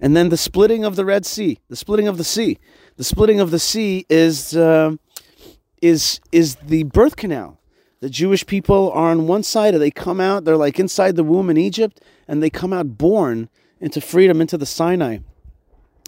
And 0.00 0.16
then 0.16 0.28
the 0.28 0.36
splitting 0.36 0.84
of 0.84 0.96
the 0.96 1.04
Red 1.04 1.26
Sea, 1.26 1.58
the 1.68 1.76
splitting 1.76 2.08
of 2.08 2.16
the 2.16 2.24
sea, 2.24 2.58
the 2.96 3.04
splitting 3.04 3.40
of 3.40 3.50
the 3.50 3.58
sea 3.58 4.06
is 4.08 4.56
uh, 4.56 4.96
is 5.80 6.20
is 6.30 6.56
the 6.56 6.84
birth 6.84 7.16
canal 7.16 7.58
the 8.02 8.10
Jewish 8.10 8.44
people 8.44 8.90
are 8.90 9.12
on 9.12 9.28
one 9.28 9.44
side, 9.44 9.74
they 9.74 9.92
come 9.92 10.20
out, 10.20 10.44
they're 10.44 10.56
like 10.56 10.80
inside 10.80 11.14
the 11.14 11.22
womb 11.22 11.48
in 11.48 11.56
Egypt, 11.56 12.00
and 12.26 12.42
they 12.42 12.50
come 12.50 12.72
out 12.72 12.98
born 12.98 13.48
into 13.80 14.00
freedom, 14.00 14.40
into 14.40 14.58
the 14.58 14.66
Sinai. 14.66 15.18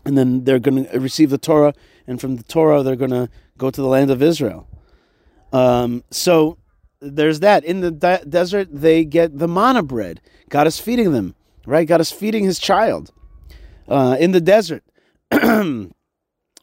And 0.04 0.18
then 0.18 0.42
they're 0.42 0.58
going 0.58 0.86
to 0.86 0.98
receive 0.98 1.30
the 1.30 1.38
Torah, 1.38 1.72
and 2.04 2.20
from 2.20 2.34
the 2.34 2.42
Torah, 2.42 2.82
they're 2.82 2.96
going 2.96 3.12
to 3.12 3.30
go 3.56 3.70
to 3.70 3.80
the 3.80 3.86
land 3.86 4.10
of 4.10 4.22
Israel. 4.22 4.66
Um, 5.52 6.02
so 6.10 6.58
there's 7.00 7.38
that. 7.40 7.62
In 7.64 7.80
the 7.80 7.92
de- 7.92 8.24
desert, 8.28 8.70
they 8.72 9.04
get 9.04 9.38
the 9.38 9.46
manna 9.46 9.84
bread. 9.84 10.20
God 10.48 10.66
is 10.66 10.80
feeding 10.80 11.12
them, 11.12 11.36
right? 11.64 11.86
God 11.86 12.00
is 12.00 12.10
feeding 12.10 12.42
his 12.42 12.58
child. 12.58 13.12
Uh, 13.86 14.16
in 14.18 14.32
the 14.32 14.40
desert, 14.40 14.82
a 15.30 15.86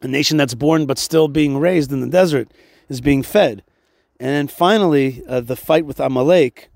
nation 0.04 0.36
that's 0.36 0.56
born 0.56 0.86
but 0.86 1.00
still 1.00 1.30
being 1.30 1.58
raised 1.58 1.94
in 1.94 2.02
the 2.02 2.10
desert 2.10 2.52
is 2.90 3.00
being 3.00 3.24
fed. 3.24 3.64
And 4.22 4.30
then 4.30 4.48
finally, 4.48 5.24
uh, 5.28 5.40
the 5.42 5.56
fight 5.56 5.88
with 5.88 6.00
Amalek, 6.00 6.70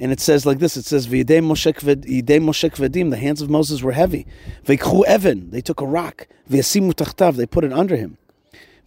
and 0.00 0.10
it 0.10 0.20
says 0.20 0.46
like 0.46 0.58
this: 0.58 0.74
It 0.74 0.86
says, 0.86 1.06
"V'yidei 1.06 1.42
Moshe 1.42 1.70
kvedim." 1.70 3.10
The 3.10 3.18
hands 3.18 3.42
of 3.42 3.50
Moses 3.50 3.82
were 3.82 3.92
heavy. 3.92 4.26
V'ikhu 4.64 5.04
even. 5.06 5.50
They 5.50 5.60
took 5.60 5.82
a 5.82 5.86
rock. 5.86 6.28
V'yasimu 6.50 6.94
tachtav. 6.94 7.36
They 7.36 7.44
put 7.44 7.64
it 7.64 7.74
under 7.74 7.96
him. 7.96 8.16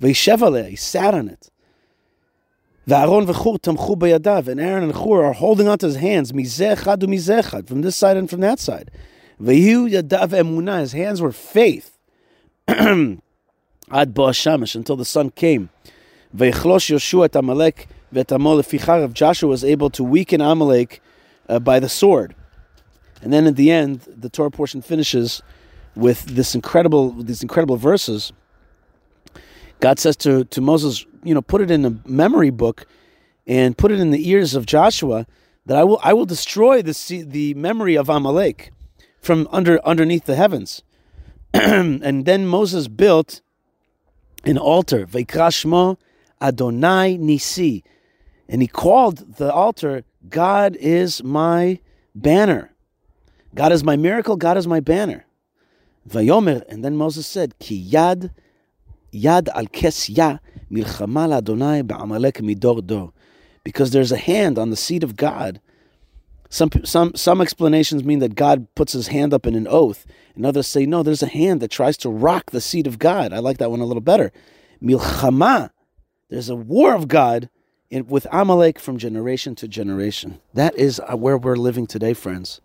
V'yishevale. 0.01 0.67
He 0.67 0.75
sat 0.75 1.13
on 1.13 1.27
it. 1.27 1.51
V'Aaron 2.87 3.27
v'Chur 3.27 3.59
tamchu 3.59 3.95
beyadav, 3.95 4.47
and 4.47 4.59
Aaron 4.59 4.85
and 4.85 4.93
Chur 4.95 5.23
are 5.23 5.33
holding 5.33 5.67
onto 5.67 5.85
his 5.85 5.97
hands, 5.97 6.31
mizechad 6.31 7.03
umizechad, 7.03 7.67
from 7.67 7.83
this 7.83 7.95
side 7.95 8.17
and 8.17 8.27
from 8.27 8.39
that 8.39 8.59
side. 8.59 8.89
V'yu 9.39 9.87
yadav 9.91 10.29
emunah, 10.29 10.79
his 10.79 10.93
hands 10.93 11.21
were 11.21 11.31
faith. 11.31 11.99
Ad 12.67 13.19
shamash 13.91 14.73
until 14.73 14.95
the 14.95 15.05
sun 15.05 15.29
came. 15.29 15.69
V'yichlosh 16.35 16.91
Yoshua 16.91 17.25
et 17.25 17.35
Amalek 17.35 17.87
v'etamol 18.13 18.61
leficharav, 18.61 19.13
Joshua 19.13 19.49
was 19.49 19.63
able 19.63 19.89
to 19.89 20.03
weaken 20.03 20.41
Amalek 20.41 21.01
uh, 21.49 21.59
by 21.59 21.79
the 21.79 21.89
sword. 21.89 22.35
And 23.21 23.33
then 23.33 23.47
at 23.47 23.55
the 23.55 23.71
end, 23.71 24.01
the 24.01 24.29
Torah 24.29 24.51
portion 24.51 24.81
finishes 24.81 25.41
with 25.95 26.25
this 26.25 26.55
incredible, 26.55 27.11
these 27.11 27.41
incredible 27.41 27.77
verses. 27.77 28.31
God 29.79 29.99
says 29.99 30.15
to, 30.17 30.43
to 30.45 30.61
Moses, 30.61 31.05
you 31.23 31.33
know, 31.33 31.41
put 31.41 31.61
it 31.61 31.71
in 31.71 31.85
a 31.85 31.99
memory 32.05 32.49
book 32.49 32.85
and 33.47 33.77
put 33.77 33.91
it 33.91 33.99
in 33.99 34.11
the 34.11 34.29
ears 34.29 34.55
of 34.55 34.65
Joshua 34.65 35.25
that 35.65 35.77
I 35.77 35.83
will 35.83 35.99
I 36.03 36.13
will 36.13 36.25
destroy 36.25 36.81
the 36.81 37.23
the 37.27 37.53
memory 37.55 37.95
of 37.95 38.09
Amalek 38.09 38.71
from 39.19 39.47
under 39.51 39.83
underneath 39.85 40.25
the 40.25 40.35
heavens. 40.35 40.83
and 41.53 42.25
then 42.25 42.45
Moses 42.45 42.87
built 42.87 43.41
an 44.43 44.57
altar, 44.57 45.05
Veikrashmo 45.07 45.97
Adonai 46.41 47.17
Nisi, 47.17 47.83
and 48.47 48.61
he 48.61 48.67
called 48.67 49.37
the 49.37 49.51
altar 49.51 50.03
God 50.29 50.75
is 50.77 51.23
my 51.23 51.79
banner. 52.13 52.71
God 53.53 53.71
is 53.71 53.83
my 53.83 53.95
miracle, 53.95 54.35
God 54.35 54.57
is 54.57 54.67
my 54.67 54.79
banner. 54.79 55.25
Vayomer, 56.09 56.63
and 56.69 56.83
then 56.83 56.95
Moses 56.95 57.25
said, 57.25 57.57
Ki 57.59 57.89
yad 57.91 58.31
yad 59.13 59.47
al 59.49 59.65
kesya 59.65 60.39
milchama 60.71 61.35
Adonai 61.37 61.81
ba'amalek 61.81 62.41
midor 62.41 62.85
do. 62.85 63.13
Because 63.63 63.91
there's 63.91 64.11
a 64.11 64.17
hand 64.17 64.59
on 64.59 64.69
the 64.69 64.75
seat 64.75 65.03
of 65.03 65.15
God. 65.15 65.59
Some, 66.49 66.69
some, 66.83 67.15
some 67.15 67.41
explanations 67.41 68.03
mean 68.03 68.19
that 68.19 68.35
God 68.35 68.67
puts 68.75 68.93
his 68.93 69.07
hand 69.07 69.33
up 69.33 69.47
in 69.47 69.55
an 69.55 69.67
oath, 69.67 70.05
and 70.35 70.45
others 70.45 70.67
say, 70.67 70.85
no, 70.85 71.01
there's 71.01 71.23
a 71.23 71.27
hand 71.27 71.59
that 71.61 71.71
tries 71.71 71.97
to 71.97 72.09
rock 72.09 72.51
the 72.51 72.61
seat 72.61 72.85
of 72.85 72.99
God. 72.99 73.33
I 73.33 73.39
like 73.39 73.57
that 73.57 73.71
one 73.71 73.79
a 73.79 73.85
little 73.85 74.01
better. 74.01 74.31
Milchama, 74.81 75.71
there's 76.29 76.49
a 76.49 76.55
war 76.55 76.93
of 76.93 77.07
God 77.07 77.49
in, 77.89 78.07
with 78.07 78.27
Amalek 78.31 78.79
from 78.79 78.97
generation 78.97 79.55
to 79.55 79.67
generation. 79.67 80.39
That 80.53 80.75
is 80.75 80.99
uh, 80.99 81.15
where 81.15 81.37
we're 81.37 81.55
living 81.55 81.87
today, 81.87 82.13
friends. 82.13 82.61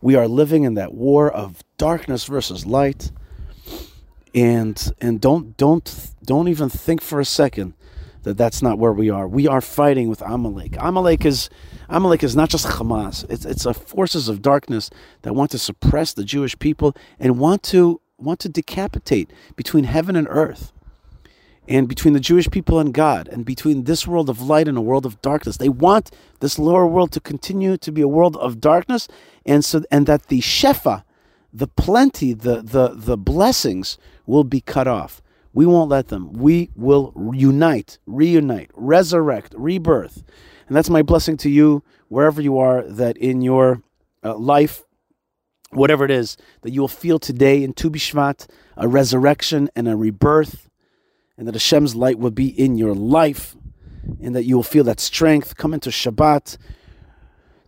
We 0.00 0.14
are 0.14 0.28
living 0.28 0.64
in 0.64 0.74
that 0.74 0.92
war 0.92 1.30
of 1.30 1.62
darkness 1.78 2.24
versus 2.24 2.66
light. 2.66 3.10
And 4.34 4.92
and 5.00 5.20
don't 5.20 5.56
don't 5.56 6.10
don't 6.22 6.48
even 6.48 6.68
think 6.68 7.00
for 7.00 7.20
a 7.20 7.24
second 7.24 7.72
that 8.24 8.36
that's 8.36 8.60
not 8.60 8.78
where 8.78 8.92
we 8.92 9.08
are. 9.08 9.26
We 9.26 9.48
are 9.48 9.60
fighting 9.60 10.08
with 10.10 10.20
Amalek. 10.20 10.76
Amalek 10.78 11.24
is 11.24 11.48
Amalek 11.88 12.22
is 12.22 12.36
not 12.36 12.50
just 12.50 12.66
Hamas. 12.66 13.24
It's 13.30 13.46
it's 13.46 13.64
a 13.64 13.72
forces 13.72 14.28
of 14.28 14.42
darkness 14.42 14.90
that 15.22 15.34
want 15.34 15.52
to 15.52 15.58
suppress 15.58 16.12
the 16.12 16.24
Jewish 16.24 16.58
people 16.58 16.94
and 17.18 17.38
want 17.38 17.62
to 17.64 18.00
want 18.18 18.40
to 18.40 18.48
decapitate 18.48 19.30
between 19.54 19.84
heaven 19.84 20.16
and 20.16 20.26
earth 20.28 20.72
and 21.68 21.88
between 21.88 22.14
the 22.14 22.20
Jewish 22.20 22.50
people 22.50 22.78
and 22.78 22.94
God, 22.94 23.28
and 23.28 23.44
between 23.44 23.84
this 23.84 24.06
world 24.06 24.28
of 24.28 24.40
light 24.40 24.68
and 24.68 24.78
a 24.78 24.82
world 24.82 25.06
of 25.06 25.20
darkness. 25.22 25.56
They 25.56 25.68
want 25.68 26.10
this 26.40 26.58
lower 26.58 26.86
world 26.86 27.12
to 27.12 27.20
continue 27.20 27.76
to 27.78 27.92
be 27.92 28.02
a 28.02 28.08
world 28.08 28.36
of 28.36 28.60
darkness, 28.60 29.08
and 29.44 29.64
so 29.64 29.82
and 29.90 30.06
that 30.06 30.28
the 30.28 30.40
shefa, 30.40 31.04
the 31.52 31.66
plenty, 31.66 32.32
the 32.32 32.62
the 32.62 32.88
the 32.94 33.16
blessings 33.16 33.98
will 34.26 34.44
be 34.44 34.60
cut 34.60 34.86
off. 34.86 35.22
We 35.52 35.66
won't 35.66 35.90
let 35.90 36.08
them. 36.08 36.32
We 36.34 36.70
will 36.76 37.14
unite, 37.34 37.98
reunite, 38.06 38.70
resurrect, 38.74 39.54
rebirth, 39.56 40.22
and 40.68 40.76
that's 40.76 40.90
my 40.90 41.02
blessing 41.02 41.36
to 41.38 41.50
you 41.50 41.82
wherever 42.08 42.40
you 42.40 42.58
are. 42.58 42.82
That 42.82 43.16
in 43.16 43.40
your 43.40 43.82
uh, 44.22 44.36
life, 44.36 44.82
whatever 45.70 46.04
it 46.04 46.10
is, 46.10 46.36
that 46.62 46.72
you 46.72 46.80
will 46.80 46.88
feel 46.88 47.18
today 47.18 47.62
in 47.64 47.72
Tu 47.72 47.90
B'Shvat 47.90 48.46
a 48.76 48.88
resurrection 48.88 49.70
and 49.74 49.88
a 49.88 49.96
rebirth 49.96 50.65
and 51.36 51.46
that 51.46 51.54
Hashem's 51.54 51.94
light 51.94 52.18
will 52.18 52.30
be 52.30 52.48
in 52.48 52.76
your 52.76 52.94
life, 52.94 53.56
and 54.20 54.34
that 54.34 54.44
you 54.44 54.56
will 54.56 54.62
feel 54.62 54.84
that 54.84 55.00
strength. 55.00 55.56
Come 55.56 55.74
into 55.74 55.90
Shabbat, 55.90 56.56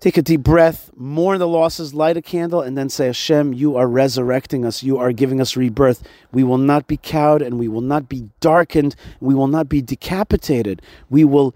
take 0.01 0.17
a 0.17 0.23
deep 0.23 0.43
breath, 0.43 0.91
mourn 0.97 1.39
the 1.39 1.49
losses, 1.49 1.93
light 1.93 2.17
a 2.17 2.23
candle, 2.23 2.61
and 2.61 2.79
then 2.79 2.89
say, 2.89 3.07
Hashem, 3.07 3.53
you 3.53 3.77
are 3.77 3.89
resurrecting 3.89 4.65
us, 4.65 4.83
you 4.83 4.99
are 4.99 5.13
giving 5.13 5.41
us 5.41 5.57
rebirth. 5.57 6.03
We 6.33 6.45
will 6.45 6.59
not 6.59 6.87
be 6.87 6.97
cowed, 6.97 7.43
and 7.43 7.59
we 7.59 7.69
will 7.69 7.81
not 7.81 8.09
be 8.09 8.29
darkened, 8.41 8.95
we 9.21 9.35
will 9.35 9.49
not 9.49 9.69
be 9.69 9.83
decapitated. 9.83 10.83
We 11.11 11.25
will 11.25 11.55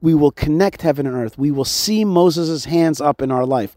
we 0.00 0.14
will 0.14 0.30
connect 0.30 0.82
heaven 0.82 1.06
and 1.06 1.16
earth. 1.16 1.36
We 1.36 1.50
will 1.50 1.64
see 1.64 2.04
Moses' 2.04 2.66
hands 2.66 3.00
up 3.00 3.20
in 3.20 3.32
our 3.32 3.44
life. 3.44 3.74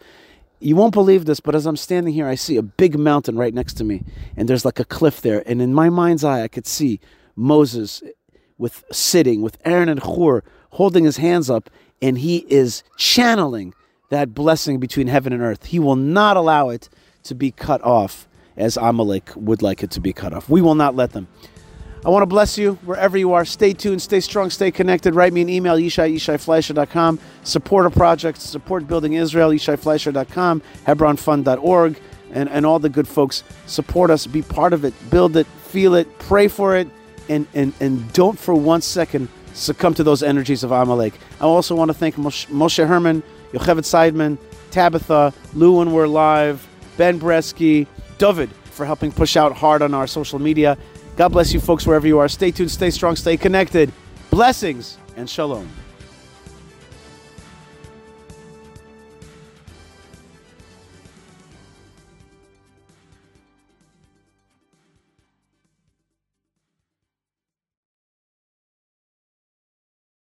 You 0.59 0.75
won't 0.75 0.93
believe 0.93 1.25
this, 1.25 1.39
but 1.39 1.55
as 1.55 1.65
I'm 1.65 1.75
standing 1.75 2.13
here, 2.13 2.27
I 2.27 2.35
see 2.35 2.57
a 2.57 2.61
big 2.61 2.99
mountain 2.99 3.35
right 3.35 3.53
next 3.53 3.73
to 3.75 3.83
me, 3.83 4.03
and 4.37 4.47
there's 4.47 4.63
like 4.63 4.79
a 4.79 4.85
cliff 4.85 5.21
there. 5.21 5.41
And 5.47 5.59
in 5.59 5.73
my 5.73 5.89
mind's 5.89 6.23
eye, 6.23 6.43
I 6.43 6.47
could 6.47 6.67
see 6.67 6.99
Moses 7.41 8.03
with 8.57 8.83
sitting 8.91 9.41
with 9.41 9.57
Aaron 9.65 9.89
and 9.89 10.01
Hur 10.01 10.43
holding 10.71 11.03
his 11.03 11.17
hands 11.17 11.49
up, 11.49 11.69
and 12.01 12.17
he 12.17 12.45
is 12.47 12.83
channeling 12.95 13.73
that 14.09 14.33
blessing 14.33 14.79
between 14.79 15.07
heaven 15.07 15.33
and 15.33 15.41
earth. 15.41 15.65
He 15.65 15.79
will 15.79 15.95
not 15.95 16.37
allow 16.37 16.69
it 16.69 16.89
to 17.23 17.35
be 17.35 17.51
cut 17.51 17.83
off 17.83 18.27
as 18.55 18.77
Amalek 18.77 19.31
would 19.35 19.61
like 19.61 19.83
it 19.83 19.91
to 19.91 19.99
be 19.99 20.13
cut 20.13 20.33
off. 20.33 20.49
We 20.49 20.61
will 20.61 20.75
not 20.75 20.95
let 20.95 21.11
them. 21.11 21.27
I 22.03 22.09
want 22.09 22.23
to 22.23 22.27
bless 22.27 22.57
you 22.57 22.75
wherever 22.83 23.17
you 23.17 23.33
are. 23.33 23.45
Stay 23.45 23.73
tuned, 23.73 24.01
stay 24.01 24.21
strong, 24.21 24.49
stay 24.49 24.71
connected. 24.71 25.13
Write 25.13 25.33
me 25.33 25.41
an 25.41 25.49
email, 25.49 25.75
yishai, 25.75 26.13
yishaifleisher.com. 26.13 27.19
Support 27.43 27.85
a 27.85 27.91
project, 27.91 28.41
support 28.41 28.87
Building 28.87 29.13
Israel, 29.13 29.51
yishaifleisher.com, 29.51 30.61
hebronfund.org, 30.87 31.99
and, 32.31 32.49
and 32.49 32.65
all 32.65 32.79
the 32.79 32.89
good 32.89 33.07
folks. 33.07 33.43
Support 33.67 34.09
us, 34.09 34.25
be 34.25 34.41
part 34.41 34.73
of 34.73 34.83
it, 34.83 34.93
build 35.11 35.37
it, 35.37 35.45
feel 35.45 35.93
it, 35.93 36.19
pray 36.19 36.47
for 36.47 36.75
it 36.75 36.87
and, 37.29 37.47
and, 37.53 37.73
and 37.79 38.11
don't 38.13 38.37
for 38.37 38.53
one 38.53 38.81
second 38.81 39.29
succumb 39.53 39.93
to 39.95 40.03
those 40.03 40.23
energies 40.23 40.63
of 40.63 40.71
Amalek. 40.71 41.13
I 41.39 41.43
also 41.43 41.75
want 41.75 41.89
to 41.89 41.93
thank 41.93 42.15
Moshe, 42.15 42.87
Herman, 42.87 43.23
Yocheved 43.51 43.85
Seidman, 43.85 44.37
Tabitha, 44.71 45.33
Lou 45.53 45.77
when 45.79 45.91
we're 45.91 46.07
live, 46.07 46.65
Ben 46.97 47.19
Bresky, 47.19 47.87
David 48.17 48.49
for 48.71 48.85
helping 48.85 49.11
push 49.11 49.35
out 49.35 49.51
hard 49.53 49.81
on 49.81 49.93
our 49.93 50.07
social 50.07 50.39
media. 50.39 50.77
God 51.17 51.29
bless 51.29 51.53
you 51.53 51.59
folks 51.59 51.85
wherever 51.85 52.07
you 52.07 52.19
are. 52.19 52.27
Stay 52.27 52.51
tuned, 52.51 52.71
stay 52.71 52.89
strong, 52.89 53.15
stay 53.15 53.37
connected. 53.37 53.91
Blessings 54.29 54.97
and 55.17 55.29
shalom. 55.29 55.67